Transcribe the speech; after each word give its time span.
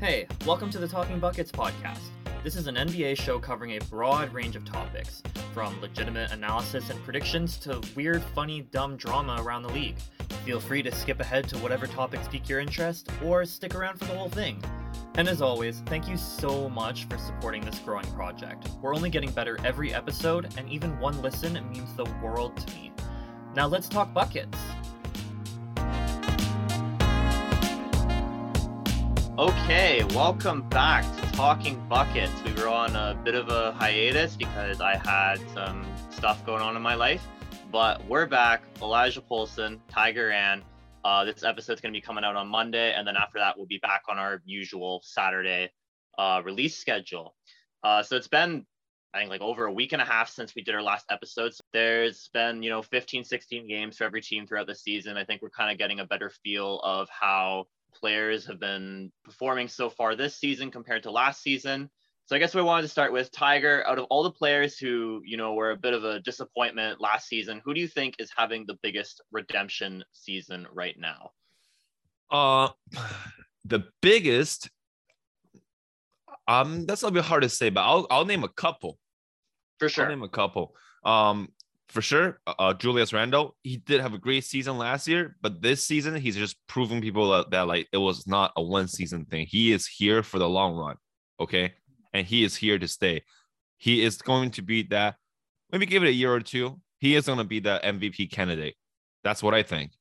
Hey, 0.00 0.26
welcome 0.46 0.70
to 0.70 0.78
the 0.78 0.88
Talking 0.88 1.18
Buckets 1.18 1.52
podcast. 1.52 2.00
This 2.42 2.56
is 2.56 2.68
an 2.68 2.76
NBA 2.76 3.20
show 3.20 3.38
covering 3.38 3.72
a 3.72 3.80
broad 3.90 4.32
range 4.32 4.56
of 4.56 4.64
topics, 4.64 5.22
from 5.52 5.78
legitimate 5.82 6.32
analysis 6.32 6.88
and 6.88 6.98
predictions 7.04 7.58
to 7.58 7.82
weird, 7.94 8.22
funny, 8.34 8.62
dumb 8.62 8.96
drama 8.96 9.36
around 9.42 9.62
the 9.62 9.68
league. 9.68 9.98
Feel 10.46 10.58
free 10.58 10.82
to 10.82 10.90
skip 10.90 11.20
ahead 11.20 11.50
to 11.50 11.58
whatever 11.58 11.86
topics 11.86 12.28
pique 12.28 12.48
your 12.48 12.60
interest, 12.60 13.10
or 13.22 13.44
stick 13.44 13.74
around 13.74 13.98
for 13.98 14.06
the 14.06 14.16
whole 14.16 14.30
thing. 14.30 14.64
And 15.16 15.28
as 15.28 15.42
always, 15.42 15.80
thank 15.84 16.08
you 16.08 16.16
so 16.16 16.70
much 16.70 17.04
for 17.04 17.18
supporting 17.18 17.62
this 17.62 17.78
growing 17.80 18.10
project. 18.12 18.70
We're 18.80 18.94
only 18.94 19.10
getting 19.10 19.32
better 19.32 19.58
every 19.66 19.92
episode, 19.92 20.54
and 20.56 20.66
even 20.70 20.98
one 20.98 21.20
listen 21.20 21.52
means 21.70 21.94
the 21.94 22.10
world 22.22 22.56
to 22.56 22.74
me. 22.74 22.90
Now 23.54 23.66
let's 23.66 23.86
talk 23.86 24.14
buckets. 24.14 24.56
Okay, 29.40 30.04
welcome 30.10 30.68
back 30.68 31.02
to 31.16 31.32
Talking 31.32 31.82
Buckets. 31.88 32.30
We 32.44 32.52
were 32.52 32.68
on 32.68 32.94
a 32.94 33.18
bit 33.24 33.34
of 33.34 33.48
a 33.48 33.72
hiatus 33.72 34.36
because 34.36 34.82
I 34.82 34.96
had 34.96 35.40
some 35.54 35.86
stuff 36.10 36.44
going 36.44 36.60
on 36.60 36.76
in 36.76 36.82
my 36.82 36.94
life, 36.94 37.26
but 37.72 38.04
we're 38.06 38.26
back. 38.26 38.62
Elijah 38.82 39.22
Polson, 39.22 39.80
Tiger 39.88 40.30
Ann. 40.30 40.62
Uh, 41.06 41.24
this 41.24 41.42
episode's 41.42 41.80
going 41.80 41.90
to 41.90 41.96
be 41.96 42.02
coming 42.02 42.22
out 42.22 42.36
on 42.36 42.48
Monday, 42.48 42.92
and 42.92 43.08
then 43.08 43.16
after 43.16 43.38
that, 43.38 43.56
we'll 43.56 43.64
be 43.64 43.78
back 43.78 44.02
on 44.10 44.18
our 44.18 44.42
usual 44.44 45.00
Saturday 45.02 45.70
uh, 46.18 46.42
release 46.44 46.76
schedule. 46.76 47.34
Uh, 47.82 48.02
so 48.02 48.16
it's 48.16 48.28
been, 48.28 48.66
I 49.14 49.20
think, 49.20 49.30
like 49.30 49.40
over 49.40 49.64
a 49.64 49.72
week 49.72 49.94
and 49.94 50.02
a 50.02 50.04
half 50.04 50.28
since 50.28 50.54
we 50.54 50.60
did 50.60 50.74
our 50.74 50.82
last 50.82 51.06
episode. 51.10 51.54
So 51.54 51.64
there's 51.72 52.28
been, 52.34 52.62
you 52.62 52.68
know, 52.68 52.82
15, 52.82 53.24
16 53.24 53.66
games 53.66 53.96
for 53.96 54.04
every 54.04 54.20
team 54.20 54.46
throughout 54.46 54.66
the 54.66 54.74
season. 54.74 55.16
I 55.16 55.24
think 55.24 55.40
we're 55.40 55.48
kind 55.48 55.72
of 55.72 55.78
getting 55.78 56.00
a 56.00 56.04
better 56.04 56.30
feel 56.44 56.78
of 56.80 57.08
how 57.08 57.64
players 57.92 58.46
have 58.46 58.60
been 58.60 59.12
performing 59.24 59.68
so 59.68 59.90
far 59.90 60.14
this 60.14 60.36
season 60.36 60.70
compared 60.70 61.02
to 61.04 61.10
last 61.10 61.42
season. 61.42 61.90
So 62.26 62.36
I 62.36 62.38
guess 62.38 62.54
we 62.54 62.62
wanted 62.62 62.82
to 62.82 62.88
start 62.88 63.12
with 63.12 63.32
Tiger. 63.32 63.84
Out 63.88 63.98
of 63.98 64.04
all 64.04 64.22
the 64.22 64.30
players 64.30 64.78
who, 64.78 65.20
you 65.24 65.36
know, 65.36 65.54
were 65.54 65.72
a 65.72 65.76
bit 65.76 65.94
of 65.94 66.04
a 66.04 66.20
disappointment 66.20 67.00
last 67.00 67.26
season, 67.26 67.60
who 67.64 67.74
do 67.74 67.80
you 67.80 67.88
think 67.88 68.14
is 68.18 68.30
having 68.36 68.64
the 68.66 68.78
biggest 68.82 69.20
redemption 69.32 70.04
season 70.12 70.66
right 70.72 70.94
now? 70.96 71.30
Uh 72.30 72.68
the 73.64 73.84
biggest 74.00 74.70
um 76.46 76.86
that's 76.86 77.02
a 77.02 77.06
little 77.06 77.14
bit 77.14 77.24
hard 77.24 77.42
to 77.42 77.48
say, 77.48 77.68
but 77.68 77.82
I'll 77.82 78.06
I'll 78.10 78.24
name 78.24 78.44
a 78.44 78.48
couple. 78.48 78.98
For 79.80 79.88
sure. 79.88 80.04
I'll 80.04 80.10
name 80.10 80.22
a 80.22 80.28
couple. 80.28 80.76
Um 81.04 81.48
for 81.90 82.02
sure, 82.02 82.40
uh, 82.46 82.54
uh, 82.58 82.74
Julius 82.74 83.12
Randle, 83.12 83.56
he 83.62 83.76
did 83.76 84.00
have 84.00 84.14
a 84.14 84.18
great 84.18 84.44
season 84.44 84.78
last 84.78 85.08
year, 85.08 85.36
but 85.42 85.60
this 85.60 85.84
season 85.84 86.14
he's 86.14 86.36
just 86.36 86.56
proving 86.68 87.00
people 87.00 87.30
that, 87.30 87.50
that 87.50 87.66
like 87.66 87.88
it 87.92 87.98
was 87.98 88.26
not 88.26 88.52
a 88.56 88.62
one 88.62 88.88
season 88.88 89.24
thing. 89.24 89.46
He 89.48 89.72
is 89.72 89.86
here 89.86 90.22
for 90.22 90.38
the 90.38 90.48
long 90.48 90.76
run, 90.76 90.96
okay, 91.40 91.74
and 92.12 92.26
he 92.26 92.44
is 92.44 92.54
here 92.54 92.78
to 92.78 92.86
stay. 92.86 93.24
He 93.78 94.04
is 94.04 94.22
going 94.22 94.52
to 94.52 94.62
be 94.62 94.82
that. 94.84 95.16
Maybe 95.72 95.86
give 95.86 96.02
it 96.02 96.08
a 96.08 96.12
year 96.12 96.32
or 96.32 96.40
two. 96.40 96.80
He 96.98 97.14
is 97.14 97.26
going 97.26 97.38
to 97.38 97.44
be 97.44 97.60
the 97.60 97.80
MVP 97.82 98.30
candidate. 98.30 98.76
That's 99.24 99.42
what 99.42 99.54
I 99.54 99.62
think. 99.62 99.92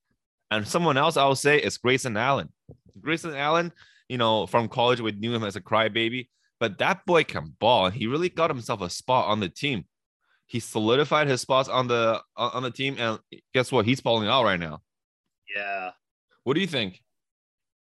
And 0.52 0.68
someone 0.68 0.98
else 0.98 1.18
I 1.18 1.26
will 1.26 1.36
say 1.36 1.58
is 1.58 1.78
Grayson 1.78 2.18
Allen. 2.18 2.50
Grayson 3.00 3.36
Allen, 3.36 3.72
you 4.08 4.18
know, 4.18 4.46
from 4.48 4.68
college 4.68 5.02
we 5.02 5.12
knew 5.14 5.34
him 5.34 5.44
as 5.44 5.56
a 5.56 5.62
crybaby, 5.62 6.28
but 6.60 6.78
that 6.80 7.06
boy 7.06 7.24
can 7.24 7.56
ball. 7.60 7.90
He 7.90 8.08
really 8.08 8.30
got 8.30 8.50
himself 8.50 8.82
a 8.82 8.90
spot 8.90 9.28
on 9.28 9.40
the 9.40 9.50
team 9.50 9.86
he 10.50 10.60
solidified 10.60 11.28
his 11.28 11.42
spots 11.42 11.70
on 11.70 11.88
the 11.88 12.20
on 12.36 12.64
the 12.64 12.72
team, 12.72 12.96
and 12.98 13.20
guess 13.54 13.72
what? 13.72 13.86
He's 13.86 14.02
falling 14.02 14.28
out 14.28 14.44
right 14.44 14.60
now. 14.60 14.82
Yeah. 15.56 15.92
What 16.44 16.56
do 16.56 16.60
you 16.60 16.68
think? 16.68 17.04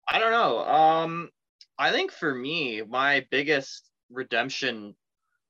I 0.09 0.21
don't 0.21 0.31
know. 0.31 0.61
Um, 0.61 1.31
I 1.79 1.91
think 1.91 2.13
for 2.13 2.33
me, 2.33 2.81
my 2.89 3.27
biggest 3.33 3.91
redemption 4.09 4.95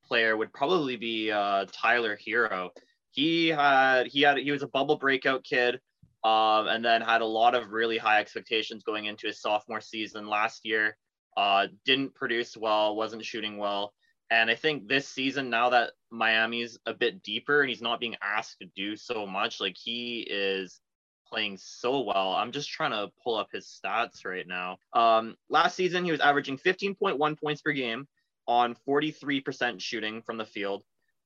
player 0.03 0.35
would 0.35 0.51
probably 0.51 0.95
be 0.95 1.31
uh, 1.31 1.65
Tyler 1.71 2.17
Herro. 2.17 2.69
He 3.11 3.49
had 3.49 4.07
he 4.07 4.23
had 4.23 4.39
he 4.39 4.49
was 4.49 4.63
a 4.63 4.67
bubble 4.67 4.97
breakout 4.97 5.43
kid, 5.43 5.75
um, 6.23 6.67
and 6.67 6.83
then 6.83 7.01
had 7.01 7.21
a 7.21 7.25
lot 7.25 7.53
of 7.53 7.69
really 7.69 7.99
high 7.99 8.19
expectations 8.19 8.83
going 8.83 9.05
into 9.05 9.27
his 9.27 9.39
sophomore 9.39 9.81
season 9.81 10.27
last 10.27 10.61
year. 10.65 10.97
Uh, 11.37 11.67
didn't 11.85 12.15
produce 12.15 12.57
well, 12.57 12.95
wasn't 12.95 13.23
shooting 13.23 13.59
well, 13.59 13.93
and 14.31 14.49
I 14.49 14.55
think 14.55 14.87
this 14.87 15.07
season, 15.07 15.49
now 15.49 15.69
that 15.69 15.91
Miami's 16.15 16.77
a 16.85 16.93
bit 16.93 17.23
deeper 17.23 17.61
and 17.61 17.69
he's 17.69 17.81
not 17.81 17.99
being 17.99 18.15
asked 18.21 18.59
to 18.59 18.67
do 18.75 18.95
so 18.95 19.25
much, 19.25 19.59
like 19.59 19.75
he 19.77 20.25
is 20.29 20.79
playing 21.27 21.57
so 21.57 22.01
well. 22.01 22.33
I'm 22.33 22.51
just 22.51 22.69
trying 22.69 22.91
to 22.91 23.11
pull 23.23 23.35
up 23.35 23.49
his 23.51 23.65
stats 23.65 24.25
right 24.25 24.47
now. 24.47 24.77
Um, 24.93 25.35
last 25.49 25.75
season, 25.75 26.05
he 26.05 26.11
was 26.11 26.19
averaging 26.19 26.57
15.1 26.57 27.39
points 27.39 27.61
per 27.61 27.71
game 27.71 28.07
on 28.47 28.75
43% 28.87 29.81
shooting 29.81 30.21
from 30.21 30.37
the 30.37 30.45
field. 30.45 30.83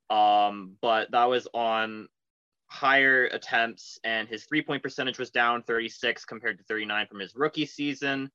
Um, 0.10 0.76
but 0.82 1.12
that 1.12 1.26
was 1.26 1.48
on 1.54 2.08
higher 2.68 3.26
attempts, 3.26 4.00
and 4.04 4.28
his 4.28 4.46
three 4.46 4.62
point 4.62 4.82
percentage 4.82 5.20
was 5.20 5.30
down 5.30 5.64
36 5.64 6.26
compared 6.26 6.58
to 6.58 6.64
39 6.64 7.08
from 7.08 7.20
his 7.20 7.36
rookie 7.36 7.66
season. 7.66 8.30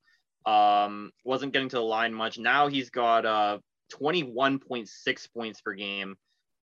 Um, 0.46 1.10
wasn't 1.24 1.52
getting 1.52 1.70
to 1.70 1.76
the 1.76 1.82
line 1.82 2.12
much. 2.12 2.38
Now 2.38 2.68
he's 2.68 2.90
got 2.90 3.24
uh 3.24 3.58
21.6 3.92 5.32
points 5.32 5.60
per 5.60 5.74
game 5.74 6.16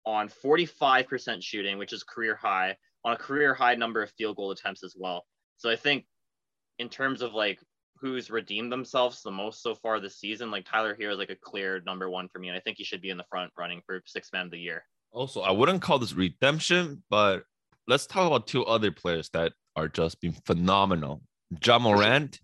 on 0.05 0.29
45% 0.29 1.43
shooting, 1.43 1.77
which 1.77 1.93
is 1.93 2.03
career 2.03 2.35
high, 2.35 2.75
on 3.03 3.13
a 3.13 3.17
career 3.17 3.53
high 3.53 3.75
number 3.75 4.01
of 4.01 4.11
field 4.17 4.37
goal 4.37 4.51
attempts 4.51 4.83
as 4.83 4.95
well. 4.97 5.25
So 5.57 5.69
I 5.69 5.75
think 5.75 6.05
in 6.79 6.89
terms 6.89 7.21
of 7.21 7.33
like 7.33 7.59
who's 7.99 8.31
redeemed 8.31 8.71
themselves 8.71 9.21
the 9.21 9.31
most 9.31 9.61
so 9.61 9.75
far 9.75 9.99
this 9.99 10.17
season, 10.17 10.49
like 10.49 10.65
Tyler 10.65 10.95
Herro 10.99 11.13
is 11.13 11.19
like 11.19 11.29
a 11.29 11.35
clear 11.35 11.81
number 11.85 12.09
one 12.09 12.27
for 12.29 12.39
me. 12.39 12.49
And 12.49 12.57
I 12.57 12.61
think 12.61 12.77
he 12.77 12.83
should 12.83 13.01
be 13.01 13.09
in 13.09 13.17
the 13.17 13.25
front 13.29 13.51
running 13.57 13.81
for 13.85 14.01
six 14.05 14.29
man 14.33 14.45
of 14.45 14.51
the 14.51 14.59
year. 14.59 14.83
Also, 15.11 15.41
I 15.41 15.51
wouldn't 15.51 15.81
call 15.81 15.99
this 15.99 16.13
redemption, 16.13 17.03
but 17.09 17.43
let's 17.87 18.07
talk 18.07 18.25
about 18.25 18.47
two 18.47 18.65
other 18.65 18.91
players 18.91 19.29
that 19.29 19.53
are 19.75 19.87
just 19.87 20.19
being 20.21 20.35
phenomenal. 20.45 21.21
Ja 21.63 21.77
Morant 21.79 22.39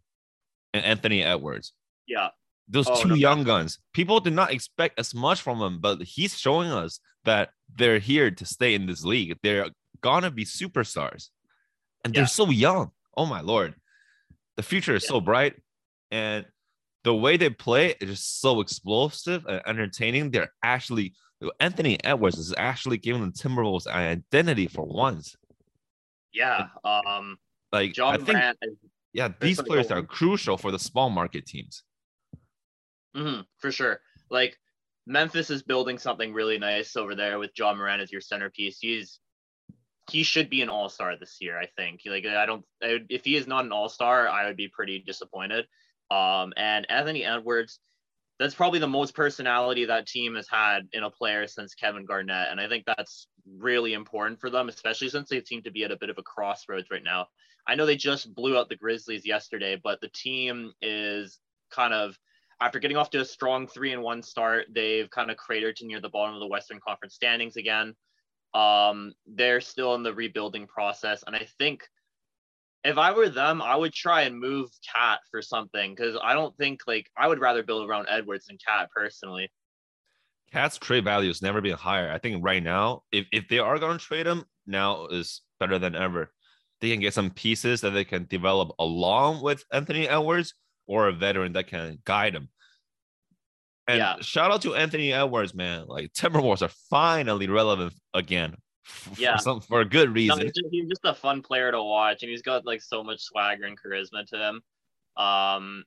and 0.73 0.83
Anthony 0.83 1.23
Edwards. 1.23 1.73
Yeah 2.07 2.29
those 2.67 2.87
oh, 2.89 3.01
two 3.01 3.09
no, 3.09 3.15
young 3.15 3.43
guns. 3.43 3.79
People 3.93 4.19
did 4.19 4.33
not 4.33 4.51
expect 4.51 4.99
as 4.99 5.13
much 5.13 5.41
from 5.41 5.61
him, 5.61 5.79
but 5.79 6.01
he's 6.01 6.37
showing 6.37 6.69
us 6.69 6.99
that 7.27 7.49
they're 7.77 7.99
here 7.99 8.31
to 8.31 8.45
stay 8.45 8.73
in 8.73 8.87
this 8.87 9.03
league. 9.03 9.37
They're 9.43 9.69
gonna 10.01 10.31
be 10.31 10.45
superstars, 10.45 11.29
and 12.03 12.13
yeah. 12.13 12.21
they're 12.21 12.27
so 12.27 12.49
young. 12.49 12.91
Oh 13.15 13.25
my 13.25 13.41
lord, 13.41 13.75
the 14.55 14.63
future 14.63 14.95
is 14.95 15.03
yeah. 15.03 15.09
so 15.09 15.21
bright, 15.21 15.55
and 16.09 16.45
the 17.03 17.13
way 17.13 17.37
they 17.37 17.49
play 17.49 17.95
is 18.01 18.09
just 18.09 18.41
so 18.41 18.61
explosive 18.61 19.45
and 19.45 19.61
entertaining. 19.67 20.31
They're 20.31 20.53
actually 20.63 21.13
Anthony 21.59 22.03
Edwards 22.03 22.37
is 22.37 22.53
actually 22.57 22.97
giving 22.97 23.23
the 23.25 23.31
Timberwolves 23.31 23.85
an 23.85 24.23
identity 24.33 24.67
for 24.67 24.85
once. 24.85 25.35
Yeah, 26.33 26.67
um, 26.83 27.37
like 27.71 27.93
John 27.93 28.15
I 28.15 28.17
think, 28.23 28.39
yeah, 29.13 29.29
these 29.39 29.61
players 29.61 29.91
are 29.91 30.01
crucial 30.01 30.57
for 30.57 30.71
the 30.71 30.79
small 30.79 31.09
market 31.09 31.45
teams. 31.45 31.83
Mm-hmm, 33.15 33.41
for 33.57 33.71
sure. 33.71 33.99
Like 34.29 34.57
Memphis 35.07 35.49
is 35.49 35.63
building 35.63 35.97
something 35.97 36.33
really 36.33 36.59
nice 36.59 36.97
over 36.97 37.15
there 37.15 37.39
with 37.39 37.51
Ja 37.57 37.73
Morant 37.73 38.01
as 38.01 38.11
your 38.11 38.21
centerpiece. 38.21 38.77
He's 38.79 39.19
he 40.09 40.23
should 40.23 40.49
be 40.49 40.61
an 40.61 40.69
all 40.69 40.89
star 40.89 41.17
this 41.17 41.37
year. 41.39 41.57
I 41.57 41.67
think. 41.77 42.01
Like 42.05 42.25
I 42.25 42.45
don't. 42.45 42.65
I, 42.83 42.99
if 43.09 43.23
he 43.23 43.35
is 43.35 43.47
not 43.47 43.65
an 43.65 43.71
all 43.71 43.89
star, 43.89 44.27
I 44.27 44.45
would 44.47 44.57
be 44.57 44.67
pretty 44.67 44.99
disappointed. 44.99 45.65
Um, 46.11 46.53
and 46.57 46.89
Anthony 46.89 47.23
Edwards, 47.25 47.79
that's 48.39 48.55
probably 48.55 48.79
the 48.79 48.87
most 48.87 49.15
personality 49.15 49.85
that 49.85 50.07
team 50.07 50.35
has 50.35 50.47
had 50.49 50.87
in 50.93 51.03
a 51.03 51.09
player 51.09 51.47
since 51.47 51.73
Kevin 51.73 52.05
Garnett, 52.05 52.49
and 52.51 52.59
I 52.59 52.67
think 52.67 52.85
that's 52.85 53.27
really 53.57 53.93
important 53.93 54.39
for 54.39 54.49
them, 54.49 54.69
especially 54.69 55.09
since 55.09 55.29
they 55.29 55.43
seem 55.43 55.63
to 55.63 55.71
be 55.71 55.83
at 55.83 55.91
a 55.91 55.97
bit 55.97 56.09
of 56.09 56.17
a 56.17 56.23
crossroads 56.23 56.89
right 56.91 57.03
now. 57.03 57.27
I 57.67 57.75
know 57.75 57.85
they 57.85 57.97
just 57.97 58.33
blew 58.33 58.57
out 58.57 58.69
the 58.69 58.77
Grizzlies 58.77 59.25
yesterday, 59.25 59.79
but 59.81 59.99
the 59.99 60.09
team 60.09 60.71
is 60.81 61.39
kind 61.71 61.93
of 61.93 62.17
after 62.59 62.79
getting 62.79 62.97
off 62.97 63.09
to 63.11 63.21
a 63.21 63.25
strong 63.25 63.67
three 63.67 63.93
and 63.93 64.01
one 64.01 64.23
start, 64.23 64.65
they've 64.73 65.09
kind 65.09 65.29
of 65.29 65.37
cratered 65.37 65.75
to 65.77 65.85
near 65.85 66.01
the 66.01 66.09
bottom 66.09 66.35
of 66.35 66.39
the 66.39 66.47
Western 66.47 66.79
Conference 66.85 67.13
standings 67.13 67.55
again. 67.55 67.93
Um, 68.53 69.13
they're 69.27 69.61
still 69.61 69.95
in 69.95 70.03
the 70.03 70.13
rebuilding 70.13 70.67
process, 70.67 71.23
and 71.27 71.35
I 71.35 71.47
think 71.57 71.83
if 72.83 72.97
I 72.97 73.11
were 73.11 73.29
them, 73.29 73.61
I 73.61 73.75
would 73.75 73.93
try 73.93 74.21
and 74.21 74.39
move 74.39 74.69
KAT 74.95 75.19
for 75.29 75.41
something 75.41 75.93
because 75.93 76.17
I 76.23 76.33
don't 76.33 76.55
think 76.57 76.81
like 76.87 77.09
I 77.17 77.27
would 77.27 77.39
rather 77.39 77.61
build 77.61 77.87
around 77.87 78.07
Edwards 78.09 78.45
than 78.45 78.57
KAT 78.65 78.89
personally. 78.95 79.51
KAT's 80.53 80.77
trade 80.77 81.03
value 81.03 81.29
has 81.29 81.41
never 81.41 81.59
been 81.59 81.75
higher. 81.75 82.09
I 82.09 82.17
think 82.17 82.43
right 82.43 82.63
now, 82.63 83.03
if, 83.11 83.25
if 83.31 83.49
they 83.49 83.59
are 83.59 83.77
going 83.77 83.97
to 83.97 84.03
trade 84.03 84.25
him, 84.25 84.45
now 84.65 85.07
is 85.07 85.41
better 85.59 85.77
than 85.77 85.95
ever. 85.95 86.31
They 86.79 86.91
can 86.91 87.01
get 87.01 87.13
some 87.13 87.31
pieces 87.31 87.81
that 87.81 87.89
they 87.89 88.05
can 88.05 88.25
develop 88.29 88.71
along 88.79 89.41
with 89.41 89.65
Anthony 89.73 90.07
Edwards 90.07 90.53
or 90.87 91.07
a 91.07 91.13
veteran 91.13 91.53
that 91.53 91.67
can 91.67 91.99
guide 92.05 92.33
him. 92.33 92.49
And 93.87 93.99
yeah. 93.99 94.15
shout 94.21 94.51
out 94.51 94.61
to 94.63 94.75
Anthony 94.75 95.13
Edwards, 95.13 95.53
man. 95.53 95.85
Like 95.87 96.11
Timberwolves 96.13 96.61
are 96.61 96.71
finally 96.89 97.47
relevant 97.47 97.93
again. 98.13 98.55
For 98.83 99.21
yeah, 99.21 99.35
some 99.37 99.59
for 99.59 99.81
a 99.81 99.85
good 99.85 100.13
reason. 100.13 100.37
No, 100.37 100.43
he's, 100.43 100.53
just, 100.53 100.67
he's, 100.71 100.87
just, 100.87 101.01
a 101.03 101.13
fun 101.13 101.41
player 101.41 101.71
to 101.71 101.83
watch, 101.83 102.23
and 102.23 102.29
he's 102.29 102.41
got 102.41 102.65
like 102.65 102.81
so 102.81 103.03
much 103.03 103.21
swagger 103.21 103.65
and 103.65 103.77
charisma 103.77 104.25
to 104.27 104.37
him. 104.37 104.61
Um, 105.21 105.83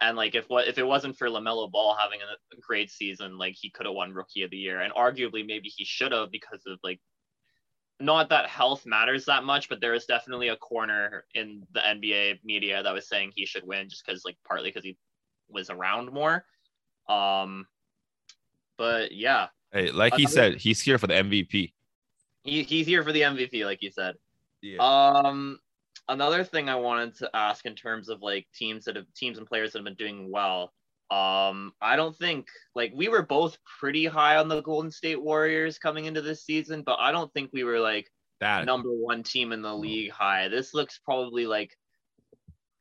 and 0.00 0.16
like 0.16 0.34
if 0.36 0.48
what 0.48 0.68
if 0.68 0.78
it 0.78 0.86
wasn't 0.86 1.16
for 1.16 1.28
LaMelo 1.28 1.70
Ball 1.70 1.96
having 2.00 2.20
a 2.20 2.60
great 2.60 2.90
season, 2.90 3.38
like 3.38 3.54
he 3.58 3.70
could 3.70 3.86
have 3.86 3.94
won 3.94 4.14
Rookie 4.14 4.42
of 4.42 4.50
the 4.50 4.56
Year, 4.56 4.80
and 4.80 4.92
arguably 4.94 5.44
maybe 5.44 5.68
he 5.68 5.84
should 5.84 6.12
have 6.12 6.30
because 6.30 6.62
of 6.66 6.78
like 6.84 7.00
not 8.00 8.28
that 8.28 8.48
health 8.48 8.86
matters 8.86 9.24
that 9.24 9.44
much, 9.44 9.68
but 9.68 9.80
there 9.80 9.94
is 9.94 10.04
definitely 10.06 10.48
a 10.48 10.56
corner 10.56 11.24
in 11.34 11.66
the 11.72 11.80
NBA 11.80 12.40
media 12.44 12.82
that 12.82 12.92
was 12.94 13.08
saying 13.08 13.32
he 13.34 13.44
should 13.44 13.66
win 13.66 13.88
just 13.88 14.06
because 14.06 14.24
like 14.24 14.36
partly 14.46 14.70
because 14.70 14.84
he 14.84 14.96
was 15.50 15.70
around 15.70 16.12
more. 16.12 16.44
Um, 17.08 17.66
but 18.76 19.12
yeah, 19.12 19.48
Hey, 19.72 19.90
like 19.90 20.14
he 20.14 20.26
said, 20.26 20.56
he's 20.56 20.80
here 20.80 20.96
for 20.98 21.06
the 21.08 21.14
MVP. 21.14 21.72
he, 22.44 22.62
he's 22.62 22.86
here 22.86 23.02
for 23.02 23.12
the 23.12 23.20
MVP, 23.22 23.64
like 23.64 23.82
you 23.82 23.90
said. 23.90 24.14
Yeah. 24.62 24.78
Um, 24.80 25.58
another 26.08 26.42
thing 26.44 26.68
I 26.68 26.76
wanted 26.76 27.16
to 27.18 27.30
ask 27.34 27.66
in 27.66 27.74
terms 27.74 28.08
of 28.08 28.22
like 28.22 28.46
teams 28.54 28.84
that 28.86 28.96
have 28.96 29.04
teams 29.14 29.36
and 29.38 29.46
players 29.46 29.72
that 29.72 29.78
have 29.78 29.84
been 29.84 29.94
doing 29.94 30.30
well. 30.30 30.72
Um, 31.10 31.72
I 31.80 31.96
don't 31.96 32.14
think 32.16 32.48
like 32.74 32.92
we 32.94 33.08
were 33.08 33.22
both 33.22 33.56
pretty 33.80 34.04
high 34.04 34.36
on 34.36 34.48
the 34.48 34.60
Golden 34.60 34.90
State 34.90 35.20
Warriors 35.22 35.78
coming 35.78 36.04
into 36.04 36.20
this 36.20 36.44
season, 36.44 36.82
but 36.84 36.98
I 37.00 37.12
don't 37.12 37.32
think 37.32 37.50
we 37.52 37.64
were 37.64 37.80
like 37.80 38.06
that 38.40 38.66
number 38.66 38.90
one 38.90 39.22
team 39.22 39.52
in 39.52 39.62
the 39.62 39.74
league 39.74 40.10
high. 40.10 40.48
This 40.48 40.74
looks 40.74 41.00
probably 41.04 41.46
like 41.46 41.74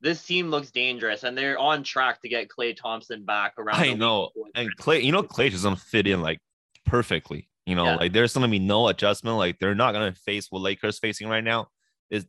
this 0.02 0.24
team 0.24 0.50
looks 0.50 0.72
dangerous, 0.72 1.24
and 1.24 1.38
they're 1.38 1.58
on 1.58 1.84
track 1.84 2.22
to 2.22 2.30
get 2.30 2.50
Klay 2.50 2.76
Thompson 2.76 3.24
back 3.26 3.54
around. 3.58 3.80
I 3.82 3.94
know. 3.94 4.30
and 4.56 4.70
Klay, 4.78 5.04
you 5.04 5.12
know, 5.12 5.24
Klay 5.24 5.50
just 5.50 5.64
gonna 5.64 5.76
fit 5.76 6.06
in 6.06 6.22
like 6.22 6.40
perfectly. 6.86 7.50
You 7.66 7.76
know, 7.76 7.86
Yeah. 7.86 7.96
like 7.96 8.14
there's 8.14 8.34
gonna 8.34 8.48
be 8.50 8.60
no 8.60 8.90
adjustment. 8.90 9.38
Like 9.38 9.58
they're 9.60 9.74
not 9.76 9.94
gonna 9.94 10.14
face 10.14 10.48
what 10.52 10.62
Lakers 10.62 11.00
facing 11.00 11.30
right 11.30 11.44
now. 11.44 11.68
Is 12.10 12.26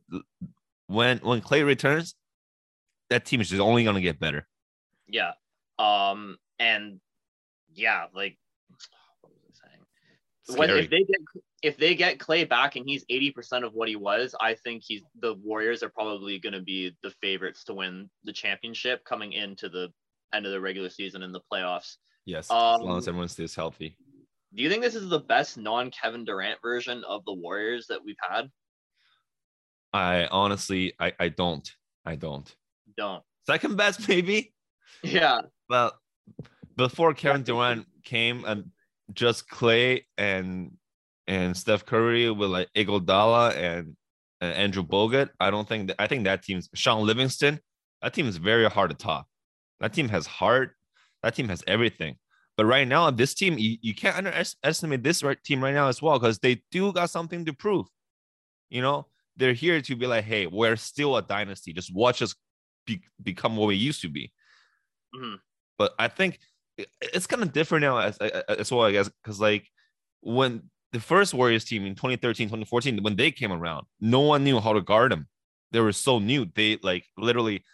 when 0.86 1.18
when 1.18 1.40
Klay 1.40 1.66
returns, 1.66 2.14
that 3.10 3.24
team 3.24 3.40
is 3.40 3.48
just 3.50 3.60
only 3.60 3.84
gonna 3.84 4.00
get 4.00 4.18
better. 4.20 4.46
Yeah. 5.08 5.32
Um, 5.78 6.36
and 6.58 7.00
yeah, 7.72 8.06
like 8.14 8.36
what 9.20 9.32
was 9.32 9.60
I 9.64 9.68
saying? 9.68 10.58
When 10.58 10.70
if 10.70 10.90
they 10.90 11.04
get 11.04 11.42
if 11.62 11.76
they 11.76 11.94
get 11.94 12.18
Klay 12.18 12.48
back 12.48 12.76
and 12.76 12.84
he's 12.86 13.04
eighty 13.08 13.30
percent 13.30 13.64
of 13.64 13.74
what 13.74 13.88
he 13.88 13.96
was, 13.96 14.34
I 14.40 14.54
think 14.54 14.82
he's 14.86 15.02
the 15.20 15.34
Warriors 15.34 15.82
are 15.82 15.88
probably 15.88 16.38
going 16.38 16.52
to 16.52 16.62
be 16.62 16.94
the 17.02 17.12
favorites 17.22 17.64
to 17.64 17.74
win 17.74 18.08
the 18.24 18.32
championship 18.32 19.04
coming 19.04 19.32
into 19.32 19.68
the 19.68 19.88
end 20.34 20.46
of 20.46 20.52
the 20.52 20.60
regular 20.60 20.90
season 20.90 21.22
and 21.22 21.34
the 21.34 21.40
playoffs. 21.52 21.96
yes, 22.26 22.46
as 22.46 22.50
long 22.50 22.90
um, 22.90 22.98
as 22.98 23.08
everyone 23.08 23.28
stays 23.28 23.54
healthy. 23.54 23.96
Do 24.54 24.62
you 24.62 24.70
think 24.70 24.82
this 24.82 24.94
is 24.94 25.08
the 25.08 25.20
best 25.20 25.58
non 25.58 25.90
Kevin 25.90 26.24
Durant 26.24 26.60
version 26.62 27.04
of 27.06 27.24
the 27.26 27.34
Warriors 27.34 27.86
that 27.88 28.02
we've 28.04 28.16
had? 28.28 28.48
I 29.92 30.26
honestly, 30.26 30.94
I 30.98 31.12
I 31.18 31.28
don't, 31.28 31.70
I 32.04 32.14
don't. 32.14 32.54
Don't. 32.96 33.22
Second 33.46 33.76
best 33.76 34.08
maybe. 34.08 34.52
Yeah. 35.02 35.40
Well, 35.68 35.92
before 36.76 37.14
Kevin 37.14 37.42
Durant 37.42 37.86
came 38.04 38.44
and 38.44 38.70
just 39.12 39.48
Klay 39.48 40.04
and 40.16 40.72
and 41.26 41.56
Steph 41.56 41.84
Curry 41.84 42.30
with 42.30 42.50
like 42.50 42.68
Iguodala 42.74 43.54
and, 43.54 43.96
and 44.40 44.54
Andrew 44.54 44.82
Bogut, 44.82 45.28
I 45.38 45.50
don't 45.50 45.68
think 45.68 45.88
that, 45.88 45.96
I 45.98 46.06
think 46.06 46.24
that 46.24 46.42
team's 46.42 46.70
Shaun 46.74 47.04
Livingston. 47.04 47.60
That 48.00 48.14
team 48.14 48.26
is 48.26 48.38
very 48.38 48.64
hard 48.70 48.90
to 48.90 48.96
top. 48.96 49.26
That 49.80 49.92
team 49.92 50.08
has 50.08 50.26
heart. 50.26 50.74
That 51.22 51.34
team 51.34 51.48
has 51.48 51.62
everything. 51.66 52.16
But 52.56 52.66
right 52.66 52.88
now, 52.88 53.10
this 53.10 53.34
team, 53.34 53.58
you, 53.58 53.76
you 53.82 53.94
can't 53.94 54.16
underestimate 54.16 55.02
this 55.02 55.22
right 55.22 55.38
team 55.44 55.62
right 55.62 55.74
now 55.74 55.88
as 55.88 56.00
well 56.00 56.18
because 56.18 56.38
they 56.38 56.62
do 56.70 56.92
got 56.92 57.10
something 57.10 57.44
to 57.44 57.52
prove. 57.52 57.86
You 58.70 58.82
know, 58.82 59.06
they're 59.36 59.52
here 59.52 59.80
to 59.80 59.96
be 59.96 60.06
like, 60.06 60.24
hey, 60.24 60.46
we're 60.46 60.76
still 60.76 61.16
a 61.16 61.22
dynasty. 61.22 61.72
Just 61.72 61.94
watch 61.94 62.22
us 62.22 62.34
be, 62.86 63.02
become 63.22 63.56
what 63.56 63.66
we 63.68 63.76
used 63.76 64.00
to 64.02 64.08
be 64.08 64.32
Mhm. 65.14 65.38
but 65.78 65.94
I 65.98 66.08
think 66.08 66.38
it's 67.00 67.26
kind 67.26 67.42
of 67.42 67.52
different 67.52 67.82
now 67.82 67.98
as 67.98 68.16
as 68.18 68.70
well, 68.70 68.82
I 68.82 68.92
guess, 68.92 69.08
because 69.08 69.40
like 69.40 69.68
when 70.20 70.70
the 70.92 71.00
first 71.00 71.34
Warriors 71.34 71.64
team 71.64 71.84
in 71.86 71.94
2013, 71.94 72.48
2014, 72.48 73.02
when 73.02 73.16
they 73.16 73.30
came 73.30 73.52
around, 73.52 73.86
no 74.00 74.20
one 74.20 74.44
knew 74.44 74.60
how 74.60 74.72
to 74.72 74.80
guard 74.80 75.12
them. 75.12 75.28
They 75.72 75.80
were 75.80 75.92
so 75.92 76.18
new. 76.18 76.46
They 76.54 76.78
like 76.82 77.04
literally 77.16 77.64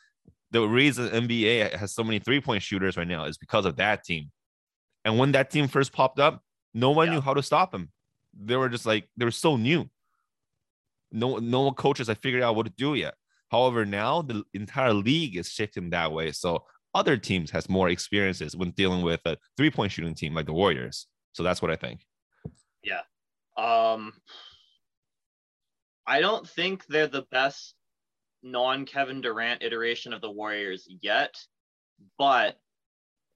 the 0.51 0.67
reason 0.67 1.09
NBA 1.11 1.77
has 1.77 1.93
so 1.95 2.03
many 2.05 2.19
three 2.19 2.41
point 2.41 2.63
shooters 2.63 2.97
right 2.97 3.07
now 3.09 3.25
is 3.25 3.37
because 3.39 3.67
of 3.67 3.77
that 3.77 4.05
team. 4.05 4.31
And 5.05 5.19
when 5.19 5.33
that 5.33 5.51
team 5.51 5.69
first 5.69 5.93
popped 5.93 6.19
up, 6.19 6.43
no 6.73 6.91
one 6.91 7.09
Yeah. 7.09 7.15
knew 7.15 7.21
how 7.21 7.35
to 7.35 7.43
stop 7.43 7.73
them. 7.73 7.93
They 8.33 8.57
were 8.57 8.69
just 8.69 8.87
like 8.87 9.09
they 9.17 9.25
were 9.25 9.31
so 9.31 9.57
new. 9.57 9.91
No, 11.13 11.37
no 11.39 11.71
coaches 11.73 12.09
have 12.09 12.19
figured 12.19 12.43
out 12.43 12.57
what 12.57 12.67
to 12.67 12.73
do 12.77 12.95
yet. 12.95 13.15
However, 13.51 13.85
now 13.85 14.23
the 14.23 14.43
entire 14.53 14.93
league 14.93 15.37
is 15.37 15.49
shifting 15.51 15.91
that 15.91 16.11
way. 16.13 16.33
So 16.33 16.65
other 16.95 17.17
teams 17.17 17.51
has 17.51 17.69
more 17.69 17.89
experiences 17.89 18.57
when 18.57 18.71
dealing 18.71 19.03
with 19.03 19.21
a 19.25 19.37
three-point 19.57 19.93
shooting 19.93 20.15
team 20.15 20.35
like 20.35 20.47
the 20.47 20.53
Warriors. 20.53 21.07
So 21.33 21.43
that's 21.43 21.61
what 21.61 21.71
I 21.71 21.77
think. 21.77 22.01
Yeah. 22.83 23.01
Um, 23.57 24.13
I 26.07 26.21
don't 26.21 26.49
think 26.49 26.87
they're 26.87 27.07
the 27.07 27.27
best 27.31 27.75
non 28.43 28.85
Kevin 28.85 29.21
Durant 29.21 29.63
iteration 29.63 30.13
of 30.13 30.21
the 30.21 30.31
Warriors 30.31 30.87
yet, 31.01 31.35
but 32.19 32.57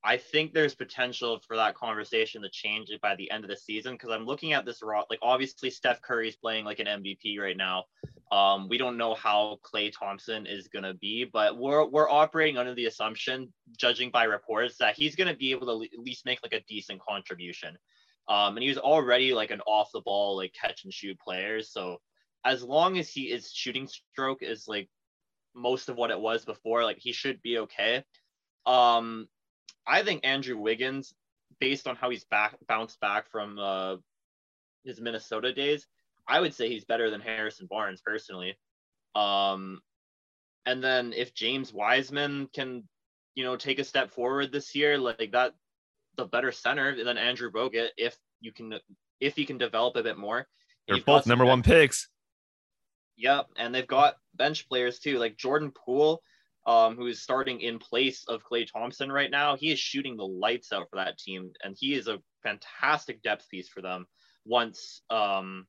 I 0.04 0.16
think 0.16 0.52
there's 0.52 0.74
potential 0.74 1.40
for 1.46 1.56
that 1.56 1.74
conversation 1.74 2.42
to 2.42 2.50
change 2.50 2.90
by 3.02 3.16
the 3.16 3.30
end 3.30 3.44
of 3.44 3.50
the 3.50 3.56
season 3.56 3.94
because 3.94 4.10
I'm 4.10 4.26
looking 4.26 4.52
at 4.52 4.64
this 4.64 4.80
raw. 4.82 5.02
Like 5.10 5.18
obviously 5.22 5.70
Steph 5.70 6.00
Curry's 6.02 6.36
playing 6.36 6.64
like 6.64 6.78
an 6.78 6.86
MVP 6.86 7.38
right 7.40 7.56
now. 7.56 7.84
Um, 8.30 8.68
we 8.68 8.76
don't 8.76 8.98
know 8.98 9.14
how 9.14 9.58
Klay 9.64 9.92
Thompson 9.96 10.46
is 10.46 10.68
gonna 10.68 10.94
be, 10.94 11.24
but 11.24 11.56
we're 11.56 11.86
we're 11.86 12.10
operating 12.10 12.58
under 12.58 12.74
the 12.74 12.86
assumption, 12.86 13.52
judging 13.78 14.10
by 14.10 14.24
reports, 14.24 14.76
that 14.78 14.96
he's 14.96 15.16
gonna 15.16 15.36
be 15.36 15.50
able 15.50 15.66
to 15.66 15.84
at 15.84 15.98
least 15.98 16.26
make 16.26 16.40
like 16.42 16.52
a 16.52 16.64
decent 16.68 17.00
contribution. 17.00 17.76
Um, 18.28 18.56
and 18.56 18.62
he 18.62 18.68
was 18.68 18.78
already 18.78 19.32
like 19.32 19.50
an 19.50 19.62
off 19.62 19.90
the 19.92 20.02
ball, 20.02 20.36
like 20.36 20.52
catch 20.52 20.84
and 20.84 20.92
shoot 20.92 21.18
player. 21.18 21.62
So 21.62 21.98
as 22.44 22.62
long 22.62 22.98
as 22.98 23.08
he 23.08 23.32
is 23.32 23.50
shooting 23.52 23.88
stroke 23.88 24.42
is 24.42 24.68
like 24.68 24.88
most 25.54 25.88
of 25.88 25.96
what 25.96 26.10
it 26.10 26.20
was 26.20 26.44
before, 26.44 26.84
like 26.84 26.98
he 26.98 27.12
should 27.12 27.40
be 27.42 27.58
okay. 27.58 28.04
Um, 28.66 29.28
I 29.86 30.02
think 30.02 30.26
Andrew 30.26 30.58
Wiggins, 30.58 31.14
based 31.60 31.88
on 31.88 31.96
how 31.96 32.10
he's 32.10 32.24
back 32.24 32.56
bounced 32.66 33.00
back 33.00 33.30
from 33.30 33.58
uh, 33.58 33.96
his 34.84 35.00
Minnesota 35.00 35.52
days, 35.52 35.86
I 36.28 36.40
would 36.40 36.54
say 36.54 36.68
he's 36.68 36.84
better 36.84 37.10
than 37.10 37.20
Harrison 37.20 37.66
Barnes 37.68 38.02
personally. 38.04 38.58
Um, 39.14 39.80
and 40.66 40.84
then 40.84 41.14
if 41.16 41.34
James 41.34 41.72
Wiseman 41.72 42.48
can, 42.54 42.84
you 43.34 43.44
know, 43.44 43.56
take 43.56 43.78
a 43.78 43.84
step 43.84 44.10
forward 44.10 44.52
this 44.52 44.74
year, 44.74 44.98
like 44.98 45.32
that, 45.32 45.54
the 46.16 46.26
better 46.26 46.52
center 46.52 47.02
than 47.02 47.16
Andrew 47.16 47.50
Bogut, 47.50 47.88
if 47.96 48.16
you 48.40 48.52
can, 48.52 48.74
if 49.20 49.34
he 49.34 49.46
can 49.46 49.56
develop 49.56 49.96
a 49.96 50.02
bit 50.02 50.18
more. 50.18 50.46
They're 50.86 51.00
both 51.00 51.26
number 51.26 51.46
one 51.46 51.62
picks. 51.62 52.08
Yep, 53.16 53.46
and 53.56 53.74
they've 53.74 53.86
got 53.86 54.14
bench 54.34 54.68
players 54.68 54.98
too, 54.98 55.18
like 55.18 55.36
Jordan 55.36 55.72
Poole, 55.72 56.20
um, 56.66 56.96
who 56.96 57.06
is 57.06 57.22
starting 57.22 57.60
in 57.60 57.78
place 57.78 58.24
of 58.28 58.42
Klay 58.44 58.66
Thompson 58.70 59.10
right 59.10 59.30
now. 59.30 59.56
He 59.56 59.72
is 59.72 59.78
shooting 59.78 60.16
the 60.16 60.26
lights 60.26 60.72
out 60.72 60.88
for 60.90 60.96
that 60.96 61.18
team, 61.18 61.50
and 61.64 61.74
he 61.78 61.94
is 61.94 62.08
a 62.08 62.18
fantastic 62.42 63.22
depth 63.22 63.48
piece 63.50 63.68
for 63.68 63.82
them 63.82 64.06
once 64.44 65.02
um 65.10 65.66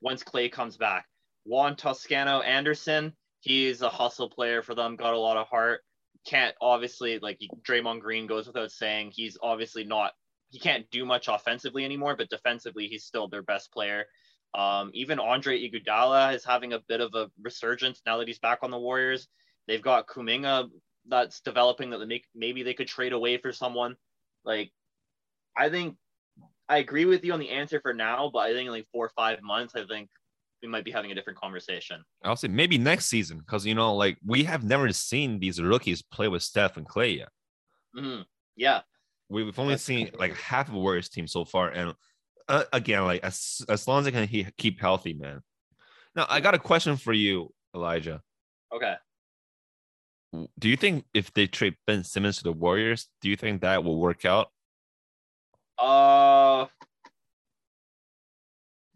once 0.00 0.22
Klay 0.22 0.50
comes 0.50 0.76
back. 0.76 1.06
Juan 1.44 1.76
Toscano 1.76 2.40
Anderson, 2.40 3.14
he's 3.40 3.82
a 3.82 3.88
hustle 3.88 4.30
player 4.30 4.62
for 4.62 4.74
them, 4.74 4.96
got 4.96 5.14
a 5.14 5.18
lot 5.18 5.36
of 5.36 5.48
heart. 5.48 5.80
Can't 6.26 6.54
obviously 6.60 7.18
like 7.18 7.38
Draymond 7.66 8.00
Green 8.00 8.26
goes 8.26 8.46
without 8.46 8.70
saying, 8.70 9.12
he's 9.14 9.38
obviously 9.42 9.84
not 9.84 10.12
he 10.50 10.58
can't 10.58 10.90
do 10.90 11.06
much 11.06 11.28
offensively 11.28 11.84
anymore, 11.84 12.16
but 12.16 12.28
defensively 12.28 12.88
he's 12.88 13.04
still 13.04 13.28
their 13.28 13.42
best 13.42 13.72
player. 13.72 14.06
Um, 14.52 14.90
even 14.94 15.20
Andre 15.20 15.60
Iguodala 15.60 16.34
is 16.34 16.44
having 16.44 16.72
a 16.72 16.80
bit 16.88 17.00
of 17.00 17.14
a 17.14 17.30
resurgence 17.40 18.02
now 18.04 18.18
that 18.18 18.26
he's 18.26 18.40
back 18.40 18.58
on 18.62 18.72
the 18.72 18.78
Warriors. 18.78 19.28
They've 19.68 19.80
got 19.80 20.08
Kuminga 20.08 20.68
that's 21.06 21.40
developing 21.40 21.90
that 21.90 21.98
they 21.98 22.06
make, 22.06 22.24
maybe 22.34 22.64
they 22.64 22.74
could 22.74 22.88
trade 22.88 23.12
away 23.12 23.38
for 23.38 23.52
someone. 23.52 23.94
Like, 24.44 24.72
I 25.56 25.68
think 25.68 25.96
I 26.70 26.78
agree 26.78 27.04
with 27.04 27.24
you 27.24 27.32
on 27.32 27.40
the 27.40 27.50
answer 27.50 27.80
for 27.80 27.92
now, 27.92 28.30
but 28.32 28.38
I 28.38 28.52
think 28.52 28.66
in 28.66 28.72
like 28.72 28.86
four 28.92 29.04
or 29.06 29.12
five 29.16 29.42
months, 29.42 29.74
I 29.74 29.84
think 29.84 30.08
we 30.62 30.68
might 30.68 30.84
be 30.84 30.90
having 30.90 31.10
a 31.10 31.14
different 31.14 31.38
conversation. 31.38 32.02
I'll 32.24 32.36
say 32.36 32.48
maybe 32.48 32.78
next 32.78 33.06
season 33.06 33.38
because 33.38 33.66
you 33.66 33.74
know, 33.74 33.94
like 33.94 34.16
we 34.24 34.44
have 34.44 34.62
never 34.64 34.90
seen 34.92 35.40
these 35.40 35.60
rookies 35.60 36.00
play 36.00 36.28
with 36.28 36.42
Steph 36.42 36.76
and 36.76 36.88
Klay 36.88 37.18
yet. 37.18 37.28
Mhm. 37.96 38.24
Yeah, 38.56 38.82
We've 39.30 39.56
only 39.60 39.74
That's 39.74 39.84
seen 39.84 40.10
like 40.18 40.36
half 40.36 40.68
of 40.68 40.74
Warriors 40.74 41.08
team 41.08 41.28
so 41.28 41.44
far, 41.44 41.70
and 41.70 41.94
uh, 42.48 42.64
again, 42.72 43.04
like 43.04 43.22
as 43.22 43.62
as 43.68 43.86
long 43.86 44.00
as 44.00 44.04
they 44.06 44.10
can 44.10 44.26
he, 44.26 44.46
keep 44.58 44.80
healthy, 44.80 45.14
man. 45.14 45.40
Now, 46.16 46.26
I 46.28 46.40
got 46.40 46.54
a 46.54 46.58
question 46.58 46.96
for 46.96 47.12
you, 47.12 47.52
Elijah. 47.74 48.22
okay. 48.74 48.96
Do 50.58 50.68
you 50.68 50.76
think 50.76 51.04
if 51.14 51.32
they 51.32 51.46
trade 51.46 51.76
Ben 51.86 52.02
Simmons 52.02 52.38
to 52.38 52.44
the 52.44 52.52
Warriors, 52.52 53.08
do 53.20 53.28
you 53.28 53.36
think 53.36 53.62
that 53.62 53.84
will 53.84 53.98
work 53.98 54.24
out? 54.24 54.50
Uh, 55.80 56.66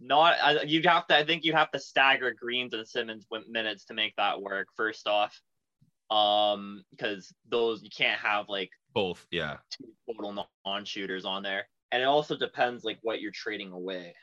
not 0.00 0.68
you'd 0.68 0.86
have 0.86 1.06
to. 1.06 1.16
I 1.16 1.24
think 1.24 1.44
you'd 1.44 1.54
have 1.54 1.70
to 1.70 1.78
stagger 1.78 2.34
Greens 2.38 2.74
and 2.74 2.86
Simmons 2.86 3.26
minutes 3.48 3.86
to 3.86 3.94
make 3.94 4.14
that 4.16 4.40
work. 4.42 4.68
First 4.76 5.06
off, 5.08 5.40
Um, 6.10 6.84
because 6.90 7.32
those 7.48 7.82
you 7.82 7.90
can't 7.90 8.20
have 8.20 8.48
like 8.48 8.70
Both, 8.92 9.26
yeah. 9.30 9.56
two 9.70 9.86
total 10.06 10.46
non-shooters 10.66 11.24
on 11.24 11.42
there, 11.42 11.66
and 11.90 12.02
it 12.02 12.06
also 12.06 12.36
depends 12.36 12.84
like 12.84 12.98
what 13.02 13.20
you're 13.20 13.32
trading 13.32 13.72
away. 13.72 14.14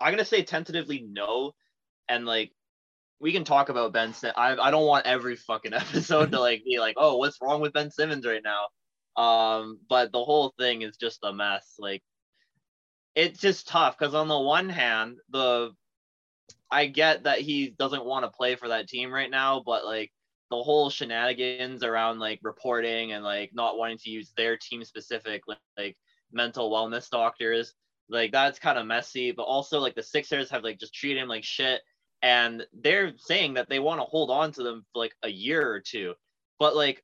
I'm 0.00 0.12
gonna 0.12 0.24
say 0.24 0.42
tentatively 0.42 1.06
no, 1.08 1.54
and 2.08 2.26
like 2.26 2.52
we 3.18 3.32
can 3.32 3.44
talk 3.44 3.70
about 3.70 3.94
Ben. 3.94 4.12
Sim- 4.12 4.34
I 4.36 4.54
I 4.56 4.70
don't 4.70 4.86
want 4.86 5.06
every 5.06 5.36
fucking 5.36 5.72
episode 6.20 6.32
to 6.32 6.40
like 6.40 6.62
be 6.64 6.78
like, 6.78 6.96
oh, 6.98 7.16
what's 7.16 7.38
wrong 7.40 7.62
with 7.62 7.72
Ben 7.72 7.90
Simmons 7.90 8.26
right 8.26 8.42
now? 8.44 8.66
Um, 9.16 9.78
but 9.88 10.12
the 10.12 10.22
whole 10.22 10.52
thing 10.58 10.82
is 10.82 10.96
just 10.96 11.20
a 11.22 11.32
mess. 11.32 11.74
Like, 11.78 12.02
it's 13.14 13.40
just 13.40 13.68
tough 13.68 13.98
because 13.98 14.14
on 14.14 14.28
the 14.28 14.38
one 14.38 14.68
hand, 14.68 15.16
the 15.30 15.72
I 16.70 16.86
get 16.86 17.24
that 17.24 17.38
he 17.40 17.70
doesn't 17.78 18.04
want 18.04 18.24
to 18.24 18.30
play 18.30 18.56
for 18.56 18.68
that 18.68 18.88
team 18.88 19.12
right 19.12 19.30
now, 19.30 19.62
but 19.64 19.84
like 19.84 20.12
the 20.50 20.62
whole 20.62 20.90
shenanigans 20.90 21.82
around 21.82 22.18
like 22.18 22.40
reporting 22.42 23.12
and 23.12 23.24
like 23.24 23.50
not 23.54 23.78
wanting 23.78 23.98
to 23.98 24.10
use 24.10 24.32
their 24.36 24.56
team 24.56 24.84
specific 24.84 25.42
like, 25.48 25.58
like 25.76 25.96
mental 26.32 26.70
wellness 26.70 27.08
doctors 27.10 27.74
like 28.08 28.30
that's 28.30 28.58
kind 28.58 28.78
of 28.78 28.86
messy 28.86 29.32
but 29.32 29.42
also 29.42 29.80
like 29.80 29.94
the 29.96 30.02
sixers 30.02 30.48
have 30.50 30.62
like 30.62 30.78
just 30.78 30.94
treated 30.94 31.20
him 31.20 31.28
like 31.28 31.42
shit 31.42 31.80
and 32.22 32.64
they're 32.80 33.12
saying 33.16 33.54
that 33.54 33.68
they 33.68 33.80
want 33.80 34.00
to 34.00 34.04
hold 34.04 34.30
on 34.30 34.52
to 34.52 34.62
them 34.62 34.84
for 34.92 35.00
like 35.00 35.14
a 35.24 35.28
year 35.28 35.68
or 35.68 35.80
two 35.80 36.14
but 36.60 36.76
like 36.76 37.02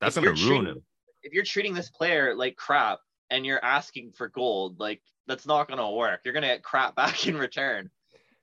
That's 0.00 0.16
gonna 0.16 0.28
ruin 0.28 0.36
treating- 0.36 0.66
him. 0.66 0.82
If 1.22 1.32
you're 1.32 1.44
treating 1.44 1.74
this 1.74 1.90
player 1.90 2.34
like 2.34 2.56
crap 2.56 2.98
and 3.30 3.44
you're 3.46 3.64
asking 3.64 4.12
for 4.12 4.28
gold 4.28 4.78
like 4.80 5.00
that's 5.26 5.46
not 5.46 5.68
gonna 5.68 5.90
work 5.90 6.20
you're 6.24 6.34
gonna 6.34 6.46
get 6.46 6.62
crap 6.62 6.94
back 7.02 7.26
in 7.26 7.36
return 7.36 7.90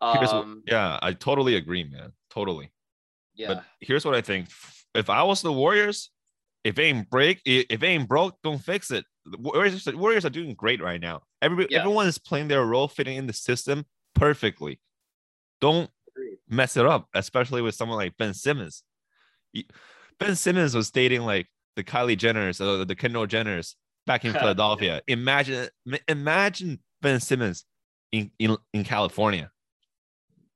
um 0.02 0.64
yeah, 0.66 0.98
I 1.02 1.12
totally 1.12 1.56
agree, 1.56 1.84
man. 1.84 2.14
Totally. 2.30 2.72
yeah 3.36 3.48
But 3.50 3.64
here's 3.82 4.06
what 4.06 4.16
I 4.16 4.22
think: 4.22 4.48
if 4.96 5.10
I 5.10 5.24
was 5.24 5.42
the 5.42 5.52
Warriors, 5.52 6.10
if 6.64 6.80
it 6.80 6.84
ain't 6.84 7.10
break, 7.10 7.42
if 7.46 7.66
it 7.70 7.84
ain't 7.86 8.08
broke, 8.08 8.36
don't 8.42 8.60
fix 8.64 8.92
it. 8.92 9.04
The 9.26 9.38
Warriors, 9.38 9.84
the 9.84 9.98
Warriors 9.98 10.24
are 10.26 10.30
doing 10.30 10.54
great 10.54 10.82
right 10.82 11.02
now. 11.02 11.24
Everybody, 11.42 11.74
Yeah. 11.74 11.80
everyone 11.82 12.08
is 12.08 12.18
playing 12.18 12.48
their 12.48 12.66
role, 12.66 12.88
fitting 12.88 13.18
in 13.18 13.28
the 13.28 13.34
system 13.34 13.86
perfectly. 14.16 14.80
Don't 15.60 15.90
Agreed. 16.16 16.38
mess 16.48 16.78
it 16.78 16.86
up, 16.86 17.10
especially 17.14 17.62
with 17.62 17.76
someone 17.76 17.98
like 17.98 18.16
Ben 18.18 18.34
Simmons. 18.34 18.84
Ben 20.18 20.36
Simmons 20.38 20.76
was 20.76 20.88
stating 20.88 21.24
like 21.24 21.48
the 21.80 21.84
Kylie 21.84 22.18
Jenners, 22.18 22.60
uh, 22.60 22.84
the 22.84 22.96
Kendall 22.96 23.26
Jenners 23.26 23.76
back 24.06 24.26
in. 24.26 24.34
Philadelphia. 24.40 25.02
Imagine, 25.08 25.70
imagine 26.10 26.80
Ben 27.02 27.20
Simmons 27.22 27.64
in, 28.12 28.32
in, 28.38 28.58
in 28.74 28.84
California. 28.84 29.50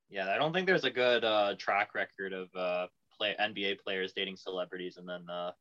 Yeah, 0.10 0.30
I 0.30 0.38
don't 0.38 0.54
think 0.54 0.68
there's 0.68 0.84
a 0.84 0.92
good 0.92 1.24
uh, 1.24 1.56
track 1.58 1.96
record 1.96 2.34
of 2.34 2.50
uh, 2.56 2.88
play 3.18 3.36
NBA 3.40 3.80
players 3.80 4.12
dating 4.14 4.36
celebrities 4.36 4.98
and 4.98 5.08
then 5.08 5.28
uh, 5.30 5.52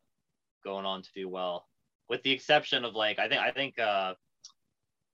going 0.64 0.84
on 0.84 1.02
to 1.02 1.08
do 1.14 1.28
well. 1.28 1.66
With 2.08 2.22
the 2.24 2.32
exception 2.32 2.84
of 2.84 2.94
like, 2.94 3.18
I 3.18 3.28
think 3.28 3.40
I 3.40 3.52
think 3.52 3.78
uh, 3.78 4.14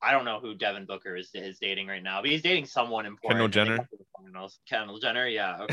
I 0.03 0.13
don't 0.13 0.25
know 0.25 0.41
who 0.41 0.55
Devin 0.55 0.87
Booker 0.87 1.15
is 1.15 1.29
is 1.35 1.59
dating 1.61 1.87
right 1.87 2.03
now, 2.03 2.21
but 2.23 2.31
he's 2.31 2.43
dating 2.43 2.65
someone 2.65 3.05
important. 3.07 3.39
Kendall 3.39 3.49
Jenner? 3.49 3.77
got 3.77 3.91
to 3.91 3.97
the 3.99 4.05
finals. 4.17 4.59
Kendall 4.69 4.99
Jenner, 4.99 5.29
yeah. 5.29 5.59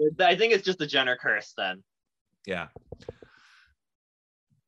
Okay. 0.00 0.24
I 0.24 0.34
think 0.34 0.54
it's 0.54 0.64
just 0.64 0.78
the 0.78 0.86
Jenner 0.86 1.16
curse 1.16 1.52
then. 1.56 1.84
yeah. 2.46 2.68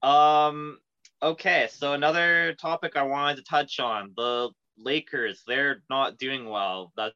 Um. 0.02 0.78
Okay, 1.22 1.68
so 1.70 1.92
another 1.92 2.54
topic 2.54 2.96
I 2.96 3.02
wanted 3.02 3.36
to 3.36 3.42
touch 3.42 3.78
on 3.78 4.12
the 4.16 4.48
Lakers. 4.78 5.42
They're 5.46 5.82
not 5.90 6.16
doing 6.16 6.48
well. 6.48 6.92
That's 6.96 7.14